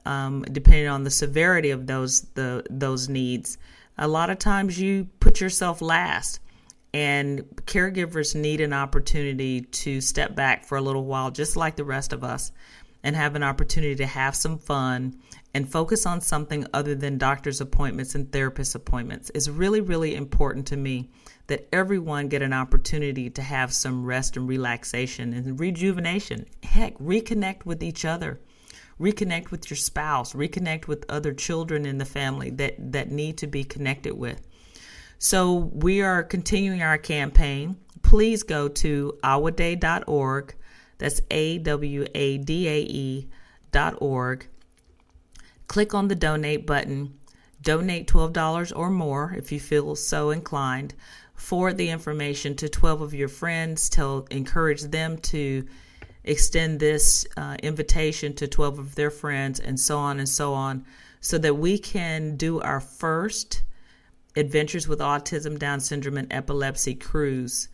um, 0.07 0.41
depending 0.51 0.87
on 0.87 1.03
the 1.03 1.11
severity 1.11 1.69
of 1.69 1.85
those 1.85 2.21
the 2.33 2.65
those 2.71 3.07
needs, 3.07 3.59
a 3.99 4.07
lot 4.07 4.31
of 4.31 4.39
times 4.39 4.79
you 4.79 5.07
put 5.19 5.39
yourself 5.39 5.83
last, 5.83 6.39
and 6.95 7.41
caregivers 7.67 8.33
need 8.33 8.59
an 8.59 8.73
opportunity 8.73 9.61
to 9.61 10.01
step 10.01 10.33
back 10.33 10.65
for 10.65 10.79
a 10.79 10.81
little 10.81 11.05
while, 11.05 11.29
just 11.29 11.55
like 11.55 11.75
the 11.75 11.85
rest 11.85 12.11
of 12.11 12.23
us, 12.23 12.51
and 13.03 13.15
have 13.15 13.35
an 13.35 13.43
opportunity 13.43 13.97
to 13.97 14.07
have 14.07 14.35
some 14.35 14.57
fun 14.57 15.21
and 15.53 15.69
focus 15.69 16.05
on 16.05 16.21
something 16.21 16.65
other 16.73 16.95
than 16.95 17.17
doctor's 17.17 17.59
appointments 17.59 18.15
and 18.15 18.31
therapist 18.31 18.73
appointments 18.75 19.29
is 19.31 19.49
really, 19.49 19.81
really 19.81 20.15
important 20.15 20.65
to 20.67 20.77
me 20.77 21.09
that 21.47 21.67
everyone 21.73 22.29
get 22.29 22.41
an 22.41 22.53
opportunity 22.53 23.29
to 23.29 23.41
have 23.41 23.73
some 23.73 24.05
rest 24.05 24.37
and 24.37 24.47
relaxation 24.47 25.33
and 25.33 25.59
rejuvenation. 25.59 26.45
Heck, 26.63 26.97
reconnect 26.97 27.65
with 27.65 27.83
each 27.83 28.05
other. 28.05 28.39
Reconnect 28.99 29.51
with 29.51 29.69
your 29.69 29.77
spouse, 29.77 30.33
reconnect 30.33 30.87
with 30.87 31.05
other 31.09 31.33
children 31.33 31.85
in 31.85 31.97
the 31.97 32.05
family 32.05 32.51
that, 32.51 32.75
that 32.93 33.11
need 33.11 33.37
to 33.39 33.47
be 33.47 33.63
connected 33.63 34.13
with. 34.13 34.47
So, 35.17 35.55
we 35.73 36.01
are 36.01 36.23
continuing 36.23 36.81
our 36.81 36.97
campaign. 36.97 37.77
Please 38.01 38.43
go 38.43 38.67
to 38.67 39.17
awadae.org. 39.23 40.55
That's 40.97 41.21
A 41.31 41.57
W 41.59 42.05
A 42.13 42.37
D 42.37 42.67
A 42.67 42.79
E 42.81 43.29
dot 43.71 43.95
org 44.01 44.47
click 45.71 45.93
on 45.93 46.09
the 46.09 46.15
donate 46.15 46.67
button, 46.67 47.17
donate 47.61 48.05
$12 48.05 48.73
or 48.75 48.89
more 48.89 49.33
if 49.37 49.53
you 49.53 49.59
feel 49.59 49.95
so 49.95 50.29
inclined. 50.29 50.93
Forward 51.33 51.77
the 51.77 51.89
information 51.89 52.57
to 52.57 52.67
12 52.67 53.01
of 53.01 53.13
your 53.13 53.29
friends. 53.29 53.87
Tell, 53.87 54.27
encourage 54.31 54.81
them 54.81 55.17
to 55.19 55.65
extend 56.25 56.81
this 56.81 57.25
uh, 57.37 57.55
invitation 57.63 58.33
to 58.33 58.49
12 58.49 58.79
of 58.79 58.95
their 58.95 59.09
friends, 59.09 59.61
and 59.61 59.79
so 59.79 59.97
on 59.97 60.19
and 60.19 60.27
so 60.27 60.53
on, 60.53 60.83
so 61.21 61.37
that 61.37 61.55
we 61.55 61.77
can 61.77 62.35
do 62.35 62.59
our 62.59 62.81
first 62.81 63.63
Adventures 64.35 64.89
with 64.89 64.99
Autism, 64.99 65.57
Down 65.57 65.79
Syndrome, 65.79 66.17
and 66.17 66.33
Epilepsy 66.33 66.95
cruise. 66.95 67.69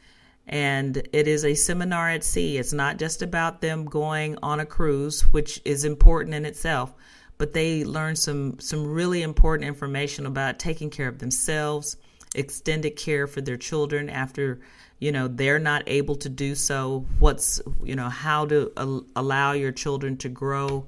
And 0.46 0.98
it 1.14 1.28
is 1.28 1.44
a 1.44 1.56
seminar 1.56 2.12
at 2.12 2.24
sea. 2.24 2.60
It's 2.60 2.74
not 2.74 3.00
just 3.00 3.24
about 3.24 3.62
them 3.62 3.86
going 3.86 4.38
on 4.44 4.60
a 4.60 4.68
cruise, 4.68 5.22
which 5.34 5.60
is 5.66 5.84
important 5.84 6.36
in 6.36 6.46
itself, 6.46 6.94
but 7.38 7.54
they 7.54 7.84
learn 7.84 8.16
some 8.16 8.60
some 8.60 8.86
really 8.86 9.22
important 9.22 9.68
information 9.68 10.26
about 10.26 10.60
taking 10.60 10.90
care 10.90 11.08
of 11.08 11.20
themselves, 11.20 11.98
extended 12.36 12.96
care 12.96 13.28
for 13.28 13.42
their 13.42 13.58
children 13.58 14.10
after 14.10 14.60
you 15.00 15.12
know 15.12 15.28
they're 15.28 15.60
not 15.60 15.84
able 15.88 16.16
to 16.16 16.30
do 16.30 16.56
so. 16.56 17.06
What's 17.20 17.62
you 17.84 17.96
know 17.96 18.10
how 18.10 18.46
to 18.48 18.72
al- 18.78 19.06
allow 19.16 19.52
your 19.52 19.72
children 19.72 20.18
to 20.18 20.30
grow 20.30 20.88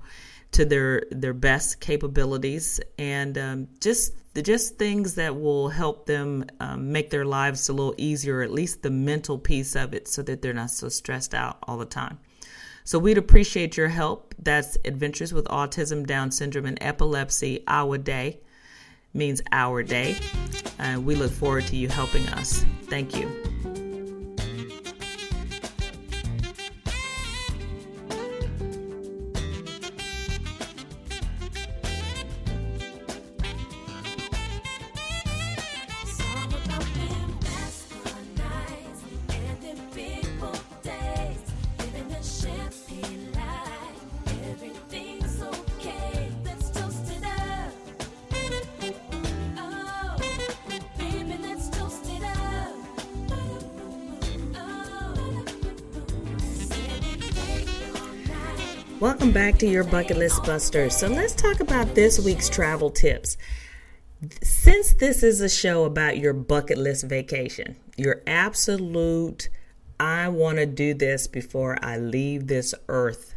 to 0.52 0.66
their 0.66 1.04
their 1.12 1.34
best 1.34 1.80
capabilities 1.80 2.80
and 2.98 3.38
um, 3.38 3.68
just 3.80 4.14
the 4.34 4.42
just 4.42 4.78
things 4.78 5.16
that 5.16 5.36
will 5.40 5.70
help 5.70 6.06
them 6.06 6.46
um, 6.60 6.92
make 6.92 7.10
their 7.10 7.26
lives 7.26 7.68
a 7.68 7.74
little 7.74 7.96
easier, 7.98 8.42
at 8.42 8.52
least 8.52 8.84
the 8.84 8.90
mental 8.90 9.38
piece 9.38 9.76
of 9.76 9.94
it, 9.94 10.08
so 10.08 10.22
that 10.22 10.42
they're 10.42 10.54
not 10.54 10.70
so 10.70 10.88
stressed 10.88 11.34
out 11.34 11.58
all 11.64 11.78
the 11.78 11.86
time. 11.86 12.20
So 12.90 12.98
we'd 12.98 13.20
appreciate 13.20 13.78
your 13.78 13.88
help. 13.88 14.34
That's 14.40 14.76
Adventures 14.84 15.32
with 15.32 15.46
Autism, 15.46 16.08
Down 16.08 16.32
Syndrome, 16.32 16.66
and 16.66 16.76
Epilepsy, 16.82 17.64
Our 17.68 18.00
Day 18.00 18.40
means 19.14 19.44
our 19.52 19.84
day. 19.84 20.16
And 20.80 21.06
we 21.06 21.14
look 21.14 21.30
forward 21.32 21.68
to 21.68 21.76
you 21.76 21.88
helping 21.88 22.28
us. 22.30 22.66
Thank 22.86 23.16
you. 23.16 23.59
To 59.60 59.68
your 59.68 59.84
Bucket 59.84 60.16
List 60.16 60.46
Busters. 60.46 60.96
So 60.96 61.10
let's 61.10 61.34
talk 61.34 61.60
about 61.60 61.94
this 61.94 62.18
week's 62.18 62.48
travel 62.48 62.90
tips. 62.90 63.36
Since 64.42 64.94
this 64.94 65.22
is 65.22 65.42
a 65.42 65.50
show 65.50 65.84
about 65.84 66.18
your 66.18 66.32
bucket 66.32 66.78
list 66.78 67.04
vacation, 67.04 67.76
your 67.98 68.22
absolute, 68.26 69.50
I 70.00 70.30
want 70.30 70.60
to 70.60 70.66
do 70.66 70.94
this 70.94 71.28
before 71.28 71.78
I 71.82 71.98
leave 71.98 72.48
this 72.48 72.74
earth 72.88 73.36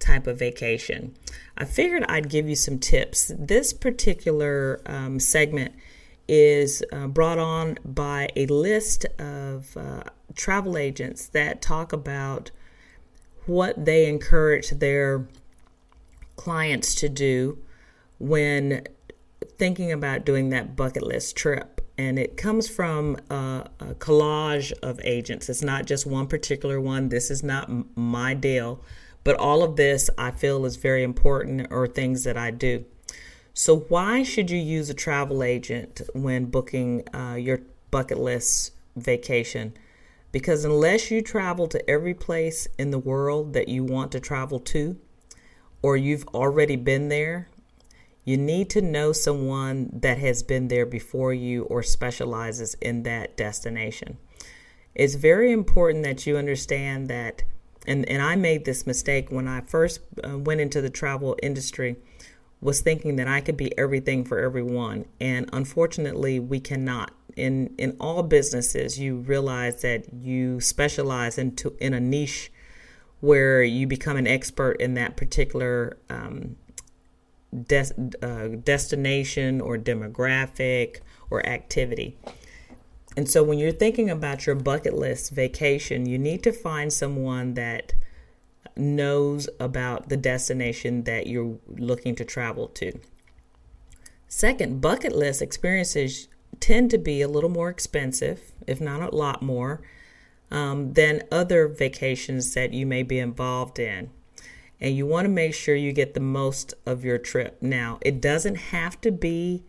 type 0.00 0.26
of 0.26 0.36
vacation, 0.36 1.14
I 1.56 1.64
figured 1.64 2.04
I'd 2.08 2.28
give 2.28 2.48
you 2.48 2.56
some 2.56 2.80
tips. 2.80 3.30
This 3.38 3.72
particular 3.72 4.80
um, 4.84 5.20
segment 5.20 5.76
is 6.26 6.82
uh, 6.92 7.06
brought 7.06 7.38
on 7.38 7.78
by 7.84 8.30
a 8.34 8.46
list 8.46 9.04
of 9.20 9.76
uh, 9.76 10.02
travel 10.34 10.76
agents 10.76 11.28
that 11.28 11.62
talk 11.62 11.92
about 11.92 12.50
what 13.46 13.84
they 13.84 14.06
encourage 14.06 14.70
their 14.70 15.28
clients 16.36 16.94
to 16.96 17.08
do 17.08 17.58
when 18.18 18.84
thinking 19.58 19.92
about 19.92 20.24
doing 20.24 20.50
that 20.50 20.76
bucket 20.76 21.02
list 21.02 21.36
trip. 21.36 21.80
And 21.98 22.18
it 22.18 22.36
comes 22.36 22.68
from 22.68 23.16
a, 23.30 23.68
a 23.80 23.94
collage 23.94 24.72
of 24.82 24.98
agents. 25.04 25.48
It's 25.48 25.62
not 25.62 25.86
just 25.86 26.06
one 26.06 26.26
particular 26.26 26.80
one. 26.80 27.10
This 27.10 27.30
is 27.30 27.42
not 27.42 27.70
my 27.96 28.34
deal. 28.34 28.82
But 29.24 29.36
all 29.36 29.62
of 29.62 29.76
this 29.76 30.10
I 30.18 30.30
feel 30.30 30.64
is 30.64 30.76
very 30.76 31.02
important 31.02 31.68
or 31.70 31.86
things 31.86 32.24
that 32.24 32.36
I 32.36 32.50
do. 32.50 32.84
So, 33.54 33.80
why 33.80 34.22
should 34.22 34.50
you 34.50 34.58
use 34.58 34.88
a 34.88 34.94
travel 34.94 35.42
agent 35.42 36.00
when 36.14 36.46
booking 36.46 37.06
uh, 37.14 37.34
your 37.34 37.60
bucket 37.90 38.18
list 38.18 38.72
vacation? 38.96 39.74
Because 40.32 40.64
unless 40.64 41.10
you 41.10 41.20
travel 41.20 41.68
to 41.68 41.90
every 41.90 42.14
place 42.14 42.66
in 42.78 42.90
the 42.90 42.98
world 42.98 43.52
that 43.52 43.68
you 43.68 43.84
want 43.84 44.10
to 44.12 44.20
travel 44.20 44.58
to, 44.60 44.96
or 45.82 45.96
you've 45.96 46.26
already 46.28 46.76
been 46.76 47.08
there, 47.08 47.48
you 48.24 48.36
need 48.36 48.70
to 48.70 48.80
know 48.80 49.12
someone 49.12 49.90
that 49.92 50.18
has 50.18 50.42
been 50.42 50.68
there 50.68 50.86
before 50.86 51.34
you 51.34 51.64
or 51.64 51.82
specializes 51.82 52.74
in 52.74 53.02
that 53.02 53.36
destination. 53.36 54.16
It's 54.94 55.16
very 55.16 55.50
important 55.50 56.04
that 56.04 56.26
you 56.26 56.36
understand 56.36 57.08
that, 57.08 57.42
and, 57.86 58.08
and 58.08 58.22
I 58.22 58.36
made 58.36 58.64
this 58.64 58.86
mistake 58.86 59.32
when 59.32 59.48
I 59.48 59.62
first 59.62 60.00
uh, 60.22 60.38
went 60.38 60.60
into 60.60 60.80
the 60.80 60.90
travel 60.90 61.36
industry, 61.42 61.96
was 62.60 62.80
thinking 62.80 63.16
that 63.16 63.26
I 63.26 63.40
could 63.40 63.56
be 63.56 63.76
everything 63.76 64.24
for 64.24 64.38
everyone. 64.38 65.06
And 65.20 65.50
unfortunately, 65.52 66.38
we 66.38 66.60
cannot. 66.60 67.10
In, 67.34 67.74
in 67.76 67.96
all 67.98 68.22
businesses, 68.22 69.00
you 69.00 69.16
realize 69.16 69.82
that 69.82 70.12
you 70.14 70.60
specialize 70.60 71.38
into 71.38 71.74
in 71.80 71.94
a 71.94 71.98
niche 71.98 72.52
where 73.22 73.62
you 73.62 73.86
become 73.86 74.16
an 74.16 74.26
expert 74.26 74.72
in 74.72 74.94
that 74.94 75.16
particular 75.16 75.96
um, 76.10 76.56
des- 77.68 77.94
uh, 78.20 78.48
destination 78.48 79.60
or 79.60 79.78
demographic 79.78 80.98
or 81.30 81.46
activity. 81.46 82.16
And 83.16 83.30
so 83.30 83.44
when 83.44 83.58
you're 83.58 83.70
thinking 83.70 84.10
about 84.10 84.44
your 84.44 84.56
bucket 84.56 84.94
list 84.94 85.30
vacation, 85.30 86.04
you 86.04 86.18
need 86.18 86.42
to 86.42 86.50
find 86.52 86.92
someone 86.92 87.54
that 87.54 87.92
knows 88.76 89.48
about 89.60 90.08
the 90.08 90.16
destination 90.16 91.04
that 91.04 91.28
you're 91.28 91.58
looking 91.68 92.16
to 92.16 92.24
travel 92.24 92.66
to. 92.68 92.98
Second, 94.26 94.80
bucket 94.80 95.14
list 95.14 95.40
experiences 95.40 96.26
tend 96.58 96.90
to 96.90 96.98
be 96.98 97.22
a 97.22 97.28
little 97.28 97.50
more 97.50 97.68
expensive, 97.68 98.50
if 98.66 98.80
not 98.80 99.00
a 99.00 99.14
lot 99.14 99.42
more, 99.42 99.80
um, 100.52 100.92
than 100.92 101.22
other 101.32 101.66
vacations 101.66 102.54
that 102.54 102.72
you 102.72 102.86
may 102.86 103.02
be 103.02 103.18
involved 103.18 103.78
in 103.78 104.10
and 104.82 104.96
you 104.96 105.06
want 105.06 105.24
to 105.24 105.28
make 105.28 105.54
sure 105.54 105.76
you 105.76 105.92
get 105.92 106.12
the 106.12 106.20
most 106.20 106.74
of 106.84 107.04
your 107.04 107.16
trip. 107.16 107.56
Now, 107.62 107.98
it 108.00 108.20
doesn't 108.20 108.56
have 108.56 109.00
to 109.02 109.12
be 109.12 109.62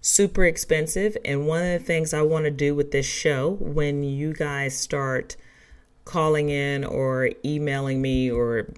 super 0.00 0.46
expensive. 0.46 1.18
And 1.22 1.46
one 1.46 1.62
of 1.62 1.78
the 1.78 1.86
things 1.86 2.14
I 2.14 2.22
want 2.22 2.46
to 2.46 2.50
do 2.50 2.74
with 2.74 2.92
this 2.92 3.04
show 3.04 3.58
when 3.60 4.02
you 4.02 4.32
guys 4.32 4.76
start 4.76 5.36
calling 6.06 6.48
in 6.48 6.82
or 6.82 7.30
emailing 7.44 8.00
me 8.00 8.30
or 8.30 8.72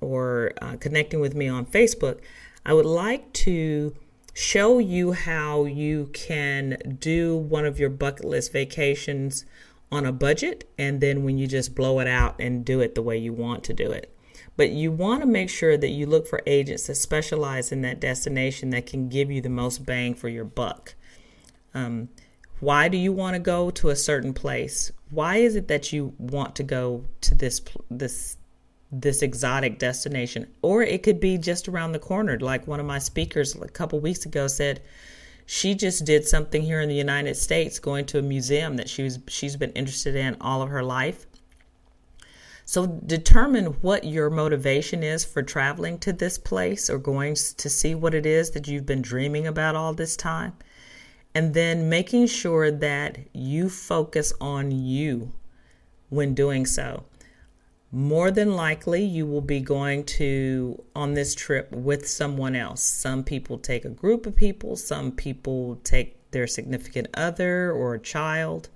or 0.00 0.52
uh, 0.60 0.76
connecting 0.78 1.20
with 1.20 1.34
me 1.34 1.48
on 1.48 1.64
Facebook, 1.64 2.20
I 2.66 2.74
would 2.74 2.84
like 2.84 3.32
to 3.32 3.94
show 4.34 4.78
you 4.78 5.12
how 5.12 5.64
you 5.64 6.10
can 6.12 6.98
do 7.00 7.34
one 7.36 7.64
of 7.64 7.78
your 7.78 7.88
bucket 7.88 8.26
list 8.26 8.52
vacations 8.52 9.46
on 9.96 10.06
a 10.06 10.12
budget 10.12 10.68
and 10.78 11.00
then 11.00 11.24
when 11.24 11.38
you 11.38 11.46
just 11.46 11.74
blow 11.74 11.98
it 12.00 12.06
out 12.06 12.36
and 12.38 12.64
do 12.64 12.80
it 12.80 12.94
the 12.94 13.02
way 13.02 13.16
you 13.16 13.32
want 13.32 13.64
to 13.64 13.72
do 13.72 13.90
it. 13.90 14.12
But 14.56 14.70
you 14.70 14.90
want 14.90 15.20
to 15.22 15.26
make 15.26 15.50
sure 15.50 15.76
that 15.76 15.88
you 15.88 16.06
look 16.06 16.26
for 16.26 16.42
agents 16.46 16.86
that 16.86 16.94
specialize 16.94 17.72
in 17.72 17.82
that 17.82 18.00
destination 18.00 18.70
that 18.70 18.86
can 18.86 19.08
give 19.08 19.30
you 19.30 19.40
the 19.40 19.50
most 19.50 19.84
bang 19.84 20.14
for 20.14 20.28
your 20.28 20.44
buck. 20.44 20.94
Um, 21.74 22.08
why 22.60 22.88
do 22.88 22.96
you 22.96 23.12
want 23.12 23.34
to 23.34 23.38
go 23.38 23.70
to 23.70 23.90
a 23.90 23.96
certain 23.96 24.32
place? 24.32 24.92
Why 25.10 25.36
is 25.36 25.56
it 25.56 25.68
that 25.68 25.92
you 25.92 26.14
want 26.18 26.56
to 26.56 26.62
go 26.62 27.04
to 27.20 27.34
this 27.34 27.60
this 27.90 28.38
this 28.90 29.20
exotic 29.20 29.78
destination? 29.78 30.48
Or 30.62 30.82
it 30.82 31.02
could 31.02 31.20
be 31.20 31.36
just 31.36 31.68
around 31.68 31.92
the 31.92 31.98
corner, 31.98 32.38
like 32.40 32.66
one 32.66 32.80
of 32.80 32.86
my 32.86 32.98
speakers 32.98 33.54
a 33.54 33.68
couple 33.68 34.00
weeks 34.00 34.24
ago 34.24 34.46
said. 34.46 34.80
She 35.46 35.74
just 35.74 36.04
did 36.04 36.26
something 36.26 36.62
here 36.62 36.80
in 36.80 36.88
the 36.88 36.94
United 36.94 37.36
States, 37.36 37.78
going 37.78 38.04
to 38.06 38.18
a 38.18 38.22
museum 38.22 38.76
that 38.76 38.88
she 38.88 39.02
was 39.02 39.20
she's 39.28 39.56
been 39.56 39.72
interested 39.72 40.14
in 40.14 40.36
all 40.40 40.60
of 40.60 40.68
her 40.68 40.82
life 40.82 41.26
so 42.68 42.84
determine 42.84 43.66
what 43.80 44.02
your 44.02 44.28
motivation 44.28 45.04
is 45.04 45.24
for 45.24 45.40
traveling 45.40 46.00
to 46.00 46.12
this 46.12 46.36
place 46.36 46.90
or 46.90 46.98
going 46.98 47.36
to 47.36 47.70
see 47.70 47.94
what 47.94 48.12
it 48.12 48.26
is 48.26 48.50
that 48.50 48.66
you've 48.66 48.84
been 48.84 49.02
dreaming 49.02 49.46
about 49.46 49.76
all 49.76 49.94
this 49.94 50.16
time. 50.16 50.52
And 51.32 51.54
then 51.54 51.88
making 51.88 52.26
sure 52.26 52.72
that 52.72 53.18
you 53.32 53.68
focus 53.68 54.32
on 54.40 54.72
you 54.72 55.32
when 56.08 56.34
doing 56.34 56.66
so. 56.66 57.04
More 57.96 58.30
than 58.30 58.54
likely, 58.54 59.02
you 59.02 59.24
will 59.24 59.40
be 59.40 59.58
going 59.60 60.04
to 60.20 60.84
on 60.94 61.14
this 61.14 61.34
trip 61.34 61.72
with 61.72 62.06
someone 62.06 62.54
else. 62.54 62.82
Some 62.82 63.24
people 63.24 63.56
take 63.56 63.86
a 63.86 63.88
group 63.88 64.26
of 64.26 64.36
people, 64.36 64.76
some 64.76 65.12
people 65.12 65.76
take 65.76 66.30
their 66.30 66.46
significant 66.46 67.08
other 67.14 67.72
or 67.72 67.94
a 67.94 67.98
child. 67.98 68.68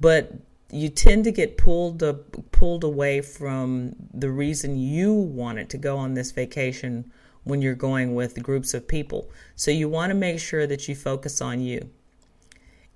But 0.00 0.34
you 0.70 0.90
tend 0.90 1.24
to 1.24 1.32
get 1.32 1.56
pulled 1.56 2.02
uh, 2.02 2.12
pulled 2.52 2.84
away 2.84 3.22
from 3.22 3.96
the 4.12 4.30
reason 4.30 4.76
you 4.76 5.14
wanted 5.14 5.70
to 5.70 5.78
go 5.78 5.96
on 5.96 6.12
this 6.12 6.30
vacation 6.30 7.10
when 7.44 7.62
you're 7.62 7.74
going 7.74 8.14
with 8.14 8.42
groups 8.42 8.74
of 8.74 8.86
people. 8.86 9.30
So 9.56 9.70
you 9.70 9.88
want 9.88 10.10
to 10.10 10.14
make 10.14 10.40
sure 10.40 10.66
that 10.66 10.88
you 10.88 10.94
focus 10.94 11.40
on 11.40 11.62
you. 11.62 11.88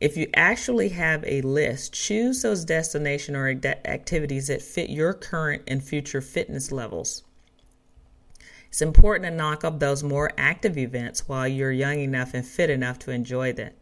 If 0.00 0.16
you 0.16 0.28
actually 0.34 0.88
have 0.90 1.24
a 1.24 1.40
list, 1.42 1.92
choose 1.92 2.42
those 2.42 2.64
destination 2.64 3.36
or 3.36 3.48
activities 3.48 4.48
that 4.48 4.60
fit 4.60 4.90
your 4.90 5.14
current 5.14 5.62
and 5.68 5.82
future 5.82 6.20
fitness 6.20 6.72
levels. 6.72 7.22
It's 8.68 8.82
important 8.82 9.30
to 9.30 9.36
knock 9.36 9.62
up 9.62 9.78
those 9.78 10.02
more 10.02 10.32
active 10.36 10.76
events 10.76 11.28
while 11.28 11.46
you're 11.46 11.70
young 11.70 12.00
enough 12.00 12.34
and 12.34 12.44
fit 12.44 12.70
enough 12.70 12.98
to 13.00 13.12
enjoy 13.12 13.52
them. 13.52 13.72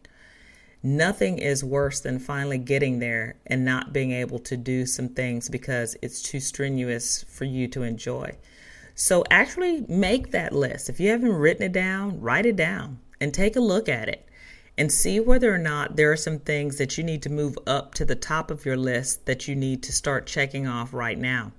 Nothing 0.83 1.39
is 1.39 1.63
worse 1.63 1.99
than 1.99 2.19
finally 2.19 2.59
getting 2.59 2.99
there 2.99 3.35
and 3.47 3.65
not 3.65 3.91
being 3.91 4.11
able 4.11 4.37
to 4.39 4.55
do 4.55 4.85
some 4.85 5.09
things 5.09 5.49
because 5.49 5.97
it's 6.03 6.21
too 6.21 6.39
strenuous 6.39 7.23
for 7.23 7.45
you 7.45 7.67
to 7.69 7.81
enjoy. 7.81 8.37
So, 8.93 9.23
actually 9.31 9.81
make 9.87 10.29
that 10.29 10.53
list. 10.53 10.89
If 10.89 10.99
you 10.99 11.09
haven't 11.09 11.33
written 11.33 11.63
it 11.63 11.71
down, 11.71 12.21
write 12.21 12.45
it 12.45 12.55
down 12.55 12.99
and 13.19 13.33
take 13.33 13.55
a 13.55 13.61
look 13.61 13.89
at 13.89 14.07
it 14.09 14.27
and 14.77 14.91
see 14.91 15.19
whether 15.19 15.53
or 15.53 15.57
not 15.59 15.95
there 15.95 16.11
are 16.11 16.17
some 16.17 16.39
things 16.39 16.77
that 16.77 16.97
you 16.97 17.03
need 17.03 17.21
to 17.23 17.29
move 17.29 17.57
up 17.67 17.93
to 17.95 18.05
the 18.05 18.15
top 18.15 18.49
of 18.49 18.65
your 18.65 18.77
list 18.77 19.25
that 19.25 19.47
you 19.47 19.55
need 19.55 19.83
to 19.83 19.91
start 19.91 20.25
checking 20.25 20.65
off 20.67 20.93
right 20.93 21.17
now. 21.17 21.51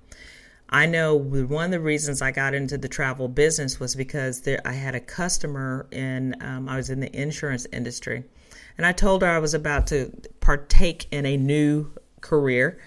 I 0.69 0.85
know 0.87 1.15
one 1.15 1.65
of 1.65 1.71
the 1.71 1.79
reasons 1.79 2.21
I 2.21 2.31
got 2.31 2.53
into 2.53 2.77
the 2.77 2.89
travel 2.89 3.27
business 3.27 3.79
was 3.79 3.95
because 3.95 4.41
there, 4.41 4.59
I 4.65 4.73
had 4.73 4.95
a 4.95 4.99
customer 4.99 5.87
in, 5.91 6.35
um, 6.41 6.67
I 6.67 6.75
was 6.75 6.89
in 6.89 6.99
the 6.99 7.15
insurance 7.15 7.67
industry 7.71 8.23
and 8.77 8.85
I 8.85 8.91
told 8.91 9.21
her 9.21 9.29
I 9.29 9.39
was 9.39 9.53
about 9.53 9.87
to 9.87 10.11
partake 10.39 11.07
in 11.11 11.25
a 11.25 11.37
new 11.37 11.91
career. 12.21 12.79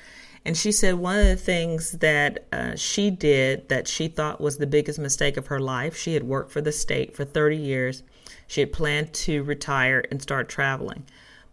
And 0.48 0.56
she 0.56 0.72
said 0.72 0.94
one 0.94 1.18
of 1.18 1.26
the 1.26 1.36
things 1.36 1.92
that 1.98 2.46
uh, 2.50 2.74
she 2.74 3.10
did 3.10 3.68
that 3.68 3.86
she 3.86 4.08
thought 4.08 4.40
was 4.40 4.56
the 4.56 4.66
biggest 4.66 4.98
mistake 4.98 5.36
of 5.36 5.48
her 5.48 5.60
life, 5.60 5.94
she 5.94 6.14
had 6.14 6.22
worked 6.22 6.50
for 6.50 6.62
the 6.62 6.72
state 6.72 7.14
for 7.14 7.26
30 7.26 7.54
years. 7.54 8.02
She 8.46 8.62
had 8.62 8.72
planned 8.72 9.12
to 9.12 9.42
retire 9.42 10.02
and 10.10 10.22
start 10.22 10.48
traveling. 10.48 11.04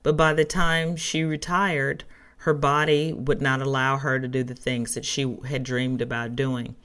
But 0.02 0.16
by 0.16 0.34
the 0.34 0.46
time 0.46 0.96
she 0.96 1.26
retired, 1.26 2.06
her 2.38 2.54
body 2.54 3.12
would 3.12 3.42
not 3.42 3.62
allow 3.62 3.98
her 3.98 4.18
to 4.18 4.30
do 4.30 4.44
the 4.44 4.56
things 4.56 4.94
that 4.94 5.04
she 5.04 5.36
had 5.46 5.64
dreamed 5.64 6.02
about 6.02 6.38
doing. 6.38 6.78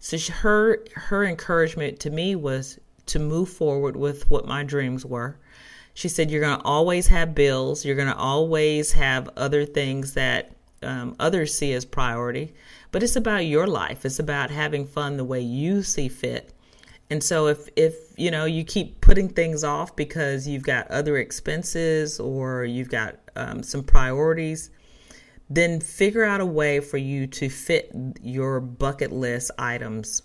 So 0.00 0.16
she, 0.16 0.32
her 0.32 0.82
her 0.94 1.22
encouragement 1.22 2.00
to 2.00 2.08
me 2.08 2.34
was 2.34 2.80
to 3.04 3.18
move 3.18 3.50
forward 3.50 3.94
with 3.94 4.30
what 4.30 4.46
my 4.46 4.64
dreams 4.64 5.04
were 5.04 5.36
she 5.98 6.08
said, 6.08 6.30
You're 6.30 6.42
going 6.42 6.60
to 6.60 6.64
always 6.64 7.08
have 7.08 7.34
bills. 7.34 7.84
You're 7.84 7.96
going 7.96 8.06
to 8.06 8.16
always 8.16 8.92
have 8.92 9.28
other 9.36 9.64
things 9.64 10.14
that 10.14 10.52
um, 10.82 11.16
others 11.18 11.56
see 11.56 11.72
as 11.72 11.84
priority. 11.84 12.54
But 12.90 13.02
it's 13.02 13.16
about 13.16 13.46
your 13.46 13.66
life. 13.66 14.04
It's 14.04 14.18
about 14.18 14.50
having 14.50 14.86
fun 14.86 15.16
the 15.16 15.24
way 15.24 15.40
you 15.40 15.82
see 15.82 16.08
fit. 16.08 16.52
And 17.10 17.22
so 17.22 17.46
if 17.46 17.68
if 17.76 17.94
you 18.16 18.30
know 18.30 18.44
you 18.44 18.64
keep 18.64 19.00
putting 19.00 19.28
things 19.28 19.64
off 19.64 19.96
because 19.96 20.46
you've 20.46 20.62
got 20.62 20.90
other 20.90 21.16
expenses 21.16 22.20
or 22.20 22.64
you've 22.64 22.90
got 22.90 23.16
um, 23.34 23.62
some 23.62 23.82
priorities, 23.82 24.70
then 25.48 25.80
figure 25.80 26.24
out 26.24 26.40
a 26.40 26.46
way 26.46 26.80
for 26.80 26.98
you 26.98 27.26
to 27.26 27.48
fit 27.48 27.90
your 28.22 28.60
bucket 28.60 29.10
list 29.10 29.50
items 29.58 30.22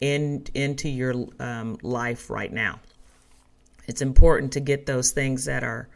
in 0.00 0.44
into 0.54 0.88
your 0.88 1.14
um, 1.38 1.78
life 1.82 2.28
right 2.28 2.52
now 2.52 2.78
it's 3.86 4.02
important 4.02 4.52
to 4.52 4.60
get 4.60 4.86
those 4.86 5.10
things 5.10 5.44
that 5.46 5.64
are 5.64 5.88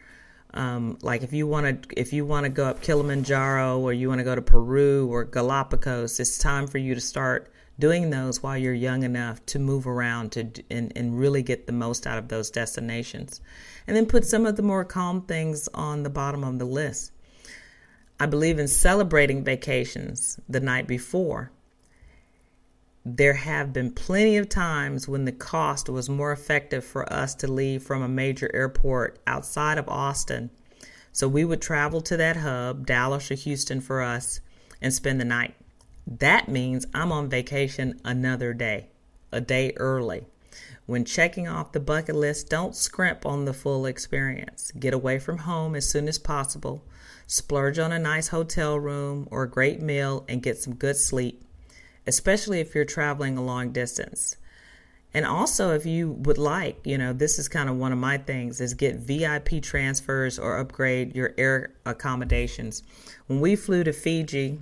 um, 0.57 0.98
like 1.02 1.22
if 1.22 1.32
you 1.32 1.46
want 1.46 1.82
to 1.82 2.00
if 2.00 2.12
you 2.12 2.24
want 2.24 2.44
to 2.44 2.50
go 2.50 2.64
up 2.64 2.80
Kilimanjaro 2.80 3.78
or 3.78 3.92
you 3.92 4.09
want 4.09 4.18
to 4.18 4.24
go 4.24 4.34
to 4.34 4.42
Peru 4.42 5.07
or 5.09 5.24
Galapagos, 5.24 6.18
it's 6.18 6.38
time 6.38 6.66
for 6.66 6.78
you 6.78 6.94
to 6.94 7.00
start 7.00 7.52
doing 7.78 8.09
those 8.09 8.42
while 8.42 8.57
you're 8.57 8.72
young 8.72 9.02
enough 9.02 9.44
to 9.46 9.59
move 9.59 9.86
around 9.86 10.32
to 10.32 10.50
and, 10.70 10.92
and 10.96 11.18
really 11.18 11.42
get 11.42 11.66
the 11.66 11.72
most 11.72 12.07
out 12.07 12.18
of 12.18 12.28
those 12.28 12.50
destinations. 12.50 13.40
And 13.86 13.96
then 13.96 14.07
put 14.07 14.24
some 14.24 14.46
of 14.46 14.57
the 14.57 14.62
more 14.62 14.84
calm 14.84 15.22
things 15.22 15.68
on 15.74 16.02
the 16.02 16.11
bottom 16.11 16.42
of 16.42 16.59
the 16.59 16.64
list. 16.64 17.12
I 18.18 18.24
believe 18.24 18.59
in 18.59 18.66
celebrating 18.66 19.44
vacations 19.44 20.40
the 20.48 20.61
night 20.61 20.86
before 20.86 21.52
there 23.09 23.34
have 23.34 23.72
been 23.72 23.92
plenty 23.92 24.36
of 24.36 24.48
times 24.48 25.07
when 25.07 25.26
the 25.26 25.32
cost 25.32 25.88
was 25.88 26.09
more 26.09 26.32
effective 26.32 26.84
for 26.84 27.11
us 27.12 27.36
to 27.36 27.46
leave 27.46 27.84
from 27.84 28.02
a 28.02 28.09
major 28.09 28.50
airport 28.52 29.20
outside 29.28 29.78
of 29.78 29.88
Austin. 29.88 30.50
So 31.12 31.28
we 31.28 31.44
would 31.44 31.62
travel 31.62 32.00
to 32.00 32.16
that 32.16 32.38
hub, 32.38 32.84
Dallas 32.84 33.30
or 33.30 33.36
Houston 33.36 33.80
for 33.80 34.02
us, 34.02 34.40
and 34.82 34.92
spend 34.92 35.20
the 35.20 35.24
night. 35.24 35.54
That 36.04 36.48
means 36.48 36.84
I'm 36.92 37.12
on 37.12 37.28
vacation 37.28 38.00
another 38.04 38.52
day, 38.52 38.88
a 39.30 39.40
day 39.40 39.72
early. 39.76 40.26
When 40.86 41.04
checking 41.04 41.46
off 41.46 41.70
the 41.70 41.78
bucket 41.78 42.16
list, 42.16 42.50
don't 42.50 42.74
scrimp 42.74 43.24
on 43.24 43.44
the 43.44 43.54
full 43.54 43.86
experience. 43.86 44.72
Get 44.72 44.92
away 44.92 45.20
from 45.20 45.38
home 45.38 45.76
as 45.76 45.88
soon 45.88 46.09
as 46.09 46.18
possible 46.18 46.82
Splurge 47.28 47.80
on 47.80 47.90
a 47.90 47.98
nice 47.98 48.28
hotel 48.28 48.78
room 48.78 49.26
or 49.32 49.42
a 49.42 49.50
great 49.50 49.82
meal 49.82 50.24
and 50.28 50.42
get 50.42 50.59
some 50.59 50.76
good 50.76 50.96
sleep, 50.96 51.42
especially 52.07 52.61
if 52.61 52.74
you're 52.74 52.84
traveling 52.84 53.36
a 53.36 53.42
long 53.42 53.72
distance. 53.72 54.36
And 55.14 55.24
also, 55.24 55.74
if 55.74 55.86
you 55.86 56.11
would 56.11 56.36
like, 56.36 56.78
you 56.84 56.98
know, 56.98 57.12
this 57.12 57.38
is 57.38 57.48
kind 57.48 57.70
of 57.70 57.76
one 57.76 57.92
of 57.92 57.98
my 57.98 58.18
things 58.18 58.61
is 58.61 58.74
get 58.74 58.96
VIP 58.96 59.62
transfers 59.62 60.38
or 60.38 60.59
upgrade 60.59 61.16
your 61.16 61.32
air 61.38 61.72
accommodations. 61.86 62.82
When 63.26 63.40
we 63.40 63.57
flew 63.57 63.82
to 63.84 63.92
Fiji 63.92 64.59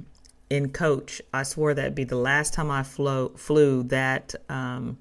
in 0.51 0.71
coach, 0.71 1.21
I 1.33 1.43
swore 1.43 1.75
that'd 1.75 1.97
be 1.97 2.05
the 2.05 2.17
last 2.17 2.55
time 2.55 2.71
I 2.71 2.85
flew 2.85 3.31
flew 3.37 3.83
that 3.85 4.35
um, 4.49 4.99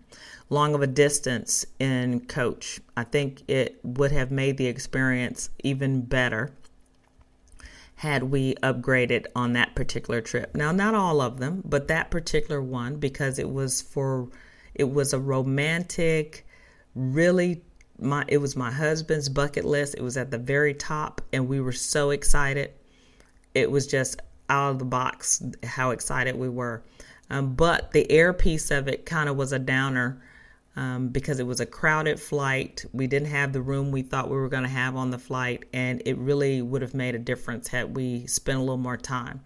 long 0.50 0.74
of 0.74 0.82
a 0.82 0.88
distance 0.88 1.68
in 1.78 2.22
coach. 2.22 2.80
I 2.98 3.04
think 3.04 3.44
it 3.48 3.80
would 3.84 4.12
have 4.12 4.32
made 4.32 4.58
the 4.58 4.66
experience 4.66 5.52
even 5.64 6.02
better 6.02 6.52
had 8.04 8.24
we 8.24 8.54
upgraded 8.56 9.26
on 9.34 9.54
that 9.54 9.74
particular 9.76 10.20
trip. 10.20 10.54
Now, 10.54 10.74
not 10.74 10.94
all 10.94 11.22
of 11.22 11.40
them, 11.40 11.62
but 11.64 11.88
that 11.88 12.12
particular 12.12 12.62
one 12.62 12.98
because 12.98 13.40
it 13.40 13.50
was 13.50 13.82
for 13.82 14.28
it 14.76 14.92
was 14.92 15.14
a 15.14 15.20
romantic, 15.20 16.46
really 16.96 17.64
my 17.98 18.26
it 18.28 18.40
was 18.40 18.58
my 18.58 18.72
husband's 18.72 19.30
bucket 19.30 19.64
list. 19.64 19.96
It 19.98 20.02
was 20.02 20.18
at 20.18 20.32
the 20.32 20.38
very 20.38 20.74
top 20.74 21.22
and 21.32 21.48
we 21.48 21.62
were 21.62 21.72
so 21.72 22.10
excited. 22.10 22.74
It 23.56 23.72
was 23.72 23.88
just 23.88 24.20
out 24.50 24.72
of 24.72 24.80
the 24.80 24.86
box 24.86 25.42
how 25.64 25.92
excited 25.92 26.36
we 26.36 26.50
were. 26.50 26.84
Um, 27.30 27.56
but 27.56 27.94
the 27.94 28.12
air 28.12 28.34
piece 28.34 28.70
of 28.70 28.90
it 28.90 29.06
kind 29.06 29.30
of 29.30 29.38
was 29.38 29.54
a 29.54 29.60
downer 29.60 30.22
um, 30.76 31.10
because 31.10 31.40
it 31.40 31.46
was 31.48 31.60
a 31.60 31.66
crowded 31.66 32.20
flight. 32.20 32.86
We 32.94 33.08
didn't 33.08 33.30
have 33.30 33.54
the 33.54 33.62
room 33.62 33.92
we 33.92 34.02
thought 34.02 34.30
we 34.30 34.38
were 34.38 34.50
going 34.50 34.64
to 34.64 34.70
have 34.70 34.96
on 34.96 35.12
the 35.12 35.20
flight, 35.20 35.66
and 35.74 36.02
it 36.06 36.18
really 36.18 36.62
would 36.62 36.82
have 36.82 36.94
made 36.94 37.16
a 37.16 37.20
difference 37.20 37.68
had 37.68 37.96
we 37.96 38.26
spent 38.28 38.58
a 38.58 38.62
little 38.62 38.78
more 38.78 38.98
time 38.98 39.42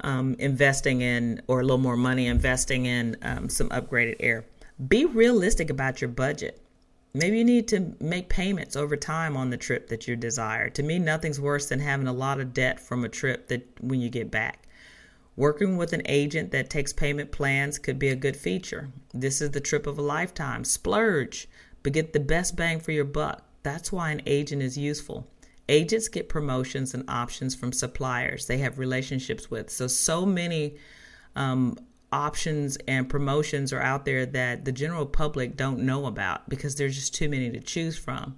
um, 0.00 0.36
investing 0.38 1.00
in, 1.00 1.42
or 1.46 1.60
a 1.60 1.62
little 1.62 1.78
more 1.78 1.96
money 1.96 2.26
investing 2.26 2.86
in 2.86 3.16
um, 3.22 3.48
some 3.48 3.68
upgraded 3.70 4.16
air. 4.20 4.44
Be 4.86 5.04
realistic 5.04 5.70
about 5.70 6.00
your 6.00 6.08
budget. 6.08 6.60
Maybe 7.14 7.38
you 7.38 7.44
need 7.44 7.66
to 7.68 7.96
make 8.00 8.28
payments 8.28 8.76
over 8.76 8.96
time 8.96 9.36
on 9.36 9.50
the 9.50 9.56
trip 9.56 9.88
that 9.88 10.06
you 10.06 10.14
desire. 10.14 10.68
To 10.70 10.82
me, 10.82 10.98
nothing's 10.98 11.40
worse 11.40 11.68
than 11.68 11.80
having 11.80 12.06
a 12.06 12.12
lot 12.12 12.38
of 12.38 12.52
debt 12.52 12.78
from 12.78 13.04
a 13.04 13.08
trip 13.08 13.48
that 13.48 13.66
when 13.80 14.00
you 14.00 14.10
get 14.10 14.30
back. 14.30 14.67
Working 15.38 15.76
with 15.76 15.92
an 15.92 16.02
agent 16.06 16.50
that 16.50 16.68
takes 16.68 16.92
payment 16.92 17.30
plans 17.30 17.78
could 17.78 17.96
be 17.96 18.08
a 18.08 18.16
good 18.16 18.36
feature. 18.36 18.88
This 19.14 19.40
is 19.40 19.52
the 19.52 19.60
trip 19.60 19.86
of 19.86 19.96
a 19.96 20.02
lifetime. 20.02 20.64
Splurge, 20.64 21.46
but 21.84 21.92
get 21.92 22.12
the 22.12 22.18
best 22.18 22.56
bang 22.56 22.80
for 22.80 22.90
your 22.90 23.04
buck. 23.04 23.44
That's 23.62 23.92
why 23.92 24.10
an 24.10 24.20
agent 24.26 24.62
is 24.62 24.76
useful. 24.76 25.28
Agents 25.68 26.08
get 26.08 26.28
promotions 26.28 26.92
and 26.92 27.08
options 27.08 27.54
from 27.54 27.72
suppliers 27.72 28.48
they 28.48 28.58
have 28.58 28.80
relationships 28.80 29.48
with. 29.48 29.70
So, 29.70 29.86
so 29.86 30.26
many 30.26 30.74
um, 31.36 31.76
options 32.10 32.76
and 32.88 33.08
promotions 33.08 33.72
are 33.72 33.80
out 33.80 34.04
there 34.04 34.26
that 34.26 34.64
the 34.64 34.72
general 34.72 35.06
public 35.06 35.56
don't 35.56 35.78
know 35.78 36.06
about 36.06 36.48
because 36.48 36.74
there's 36.74 36.96
just 36.96 37.14
too 37.14 37.28
many 37.28 37.48
to 37.50 37.60
choose 37.60 37.96
from. 37.96 38.36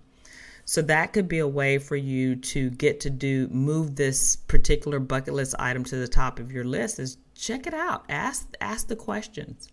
So 0.71 0.83
that 0.83 1.13
could 1.13 1.27
be 1.27 1.41
a 1.41 1.49
way 1.49 1.79
for 1.79 1.97
you 1.97 2.37
to 2.37 2.71
get 2.71 3.01
to 3.01 3.11
do 3.11 3.49
move 3.49 3.97
this 3.97 4.37
particular 4.37 5.01
bucket 5.01 5.35
list 5.35 5.57
item 5.59 5.83
to 5.83 5.97
the 5.97 6.07
top 6.07 6.39
of 6.39 6.53
your 6.53 6.63
list. 6.63 7.01
Is 7.01 7.17
check 7.35 7.67
it 7.67 7.75
out. 7.75 8.05
Ask 8.09 8.55
ask 8.61 8.87
the 8.87 8.95
questions. 8.95 9.69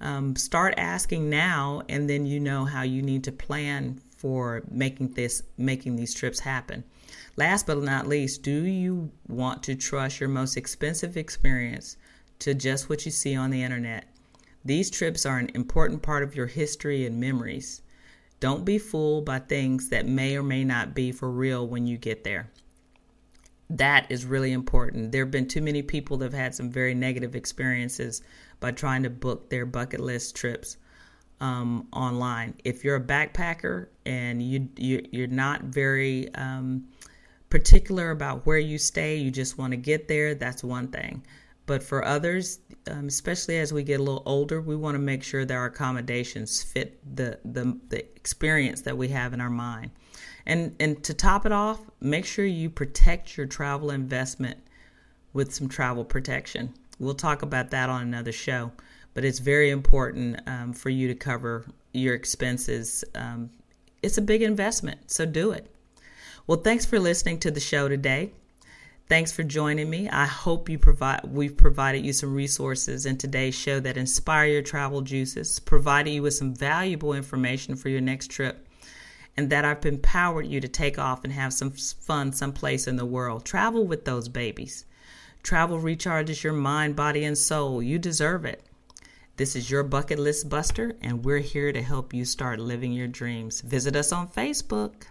Um, 0.00 0.36
start 0.36 0.74
asking 0.76 1.28
now, 1.30 1.82
and 1.88 2.08
then 2.08 2.26
you 2.26 2.38
know 2.38 2.64
how 2.64 2.82
you 2.82 3.02
need 3.02 3.24
to 3.24 3.32
plan 3.32 4.00
for 4.18 4.62
making 4.70 5.14
this 5.14 5.42
making 5.58 5.96
these 5.96 6.14
trips 6.14 6.38
happen. 6.38 6.84
Last 7.34 7.66
but 7.66 7.82
not 7.82 8.06
least, 8.06 8.44
do 8.44 8.52
you 8.52 9.10
want 9.26 9.64
to 9.64 9.74
trust 9.74 10.20
your 10.20 10.28
most 10.28 10.56
expensive 10.56 11.16
experience 11.16 11.96
to 12.38 12.54
just 12.54 12.88
what 12.88 13.04
you 13.04 13.10
see 13.10 13.34
on 13.34 13.50
the 13.50 13.64
internet? 13.64 14.04
These 14.64 14.92
trips 14.92 15.26
are 15.26 15.38
an 15.38 15.50
important 15.56 16.02
part 16.02 16.22
of 16.22 16.36
your 16.36 16.46
history 16.46 17.04
and 17.04 17.18
memories. 17.18 17.82
Don't 18.40 18.64
be 18.64 18.78
fooled 18.78 19.26
by 19.26 19.38
things 19.38 19.90
that 19.90 20.06
may 20.06 20.36
or 20.36 20.42
may 20.42 20.64
not 20.64 20.94
be 20.94 21.12
for 21.12 21.30
real 21.30 21.66
when 21.66 21.86
you 21.86 21.98
get 21.98 22.24
there. 22.24 22.50
That 23.68 24.10
is 24.10 24.24
really 24.24 24.52
important. 24.52 25.12
There 25.12 25.24
have 25.24 25.30
been 25.30 25.46
too 25.46 25.62
many 25.62 25.82
people 25.82 26.16
that 26.18 26.24
have 26.24 26.34
had 26.34 26.54
some 26.54 26.70
very 26.70 26.94
negative 26.94 27.36
experiences 27.36 28.22
by 28.58 28.72
trying 28.72 29.04
to 29.04 29.10
book 29.10 29.48
their 29.48 29.64
bucket 29.66 30.00
list 30.00 30.34
trips 30.34 30.78
um, 31.40 31.86
online. 31.92 32.54
If 32.64 32.82
you're 32.82 32.96
a 32.96 33.00
backpacker 33.00 33.88
and 34.06 34.42
you, 34.42 34.68
you 34.76 35.24
are 35.24 35.28
not 35.28 35.64
very 35.64 36.34
um, 36.34 36.86
particular 37.48 38.10
about 38.10 38.46
where 38.46 38.58
you 38.58 38.78
stay, 38.78 39.16
you 39.16 39.30
just 39.30 39.58
want 39.58 39.72
to 39.72 39.76
get 39.76 40.08
there. 40.08 40.34
That's 40.34 40.64
one 40.64 40.88
thing. 40.88 41.22
But 41.70 41.84
for 41.84 42.04
others, 42.04 42.58
um, 42.90 43.06
especially 43.06 43.60
as 43.60 43.72
we 43.72 43.84
get 43.84 44.00
a 44.00 44.02
little 44.02 44.24
older, 44.26 44.60
we 44.60 44.74
want 44.74 44.96
to 44.96 44.98
make 44.98 45.22
sure 45.22 45.44
that 45.44 45.54
our 45.54 45.66
accommodations 45.66 46.64
fit 46.64 46.98
the, 47.14 47.38
the 47.44 47.78
the 47.90 48.00
experience 48.16 48.80
that 48.80 48.98
we 48.98 49.06
have 49.08 49.32
in 49.34 49.40
our 49.40 49.50
mind. 49.50 49.92
And 50.46 50.74
and 50.80 51.00
to 51.04 51.14
top 51.14 51.46
it 51.46 51.52
off, 51.52 51.78
make 52.00 52.26
sure 52.26 52.44
you 52.44 52.70
protect 52.70 53.36
your 53.36 53.46
travel 53.46 53.92
investment 53.92 54.58
with 55.32 55.54
some 55.54 55.68
travel 55.68 56.04
protection. 56.04 56.74
We'll 56.98 57.14
talk 57.14 57.42
about 57.42 57.70
that 57.70 57.88
on 57.88 58.02
another 58.02 58.32
show 58.32 58.72
but 59.14 59.24
it's 59.24 59.38
very 59.38 59.70
important 59.70 60.40
um, 60.46 60.72
for 60.72 60.90
you 60.90 61.08
to 61.08 61.14
cover 61.14 61.64
your 61.92 62.14
expenses. 62.14 63.04
Um, 63.14 63.50
it's 64.02 64.18
a 64.18 64.22
big 64.22 64.42
investment, 64.42 65.10
so 65.10 65.26
do 65.26 65.50
it. 65.52 65.70
Well, 66.46 66.60
thanks 66.60 66.86
for 66.86 66.98
listening 66.98 67.38
to 67.40 67.50
the 67.50 67.60
show 67.60 67.88
today. 67.88 68.32
Thanks 69.10 69.32
for 69.32 69.42
joining 69.42 69.90
me. 69.90 70.08
I 70.08 70.24
hope 70.24 70.68
you 70.68 70.78
provide 70.78 71.22
we've 71.24 71.56
provided 71.56 72.06
you 72.06 72.12
some 72.12 72.32
resources 72.32 73.06
in 73.06 73.18
today's 73.18 73.56
show 73.56 73.80
that 73.80 73.96
inspire 73.96 74.46
your 74.46 74.62
travel 74.62 75.00
juices, 75.00 75.58
provided 75.58 76.10
you 76.10 76.22
with 76.22 76.34
some 76.34 76.54
valuable 76.54 77.12
information 77.14 77.74
for 77.74 77.88
your 77.88 78.00
next 78.00 78.30
trip, 78.30 78.68
and 79.36 79.50
that 79.50 79.64
I've 79.64 79.84
empowered 79.84 80.46
you 80.46 80.60
to 80.60 80.68
take 80.68 80.96
off 80.96 81.24
and 81.24 81.32
have 81.32 81.52
some 81.52 81.72
fun 81.72 82.32
someplace 82.32 82.86
in 82.86 82.94
the 82.94 83.04
world. 83.04 83.44
Travel 83.44 83.84
with 83.84 84.04
those 84.04 84.28
babies. 84.28 84.84
Travel 85.42 85.80
recharges 85.80 86.44
your 86.44 86.52
mind, 86.52 86.94
body, 86.94 87.24
and 87.24 87.36
soul. 87.36 87.82
You 87.82 87.98
deserve 87.98 88.44
it. 88.44 88.62
This 89.38 89.56
is 89.56 89.72
your 89.72 89.82
Bucket 89.82 90.20
List 90.20 90.48
Buster, 90.48 90.94
and 91.02 91.24
we're 91.24 91.38
here 91.38 91.72
to 91.72 91.82
help 91.82 92.14
you 92.14 92.24
start 92.24 92.60
living 92.60 92.92
your 92.92 93.08
dreams. 93.08 93.60
Visit 93.60 93.96
us 93.96 94.12
on 94.12 94.28
Facebook. 94.28 95.06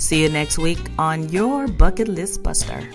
See 0.00 0.22
you 0.22 0.30
next 0.30 0.56
week 0.56 0.80
on 0.98 1.28
your 1.28 1.68
Bucket 1.68 2.08
List 2.08 2.42
Buster. 2.42 2.88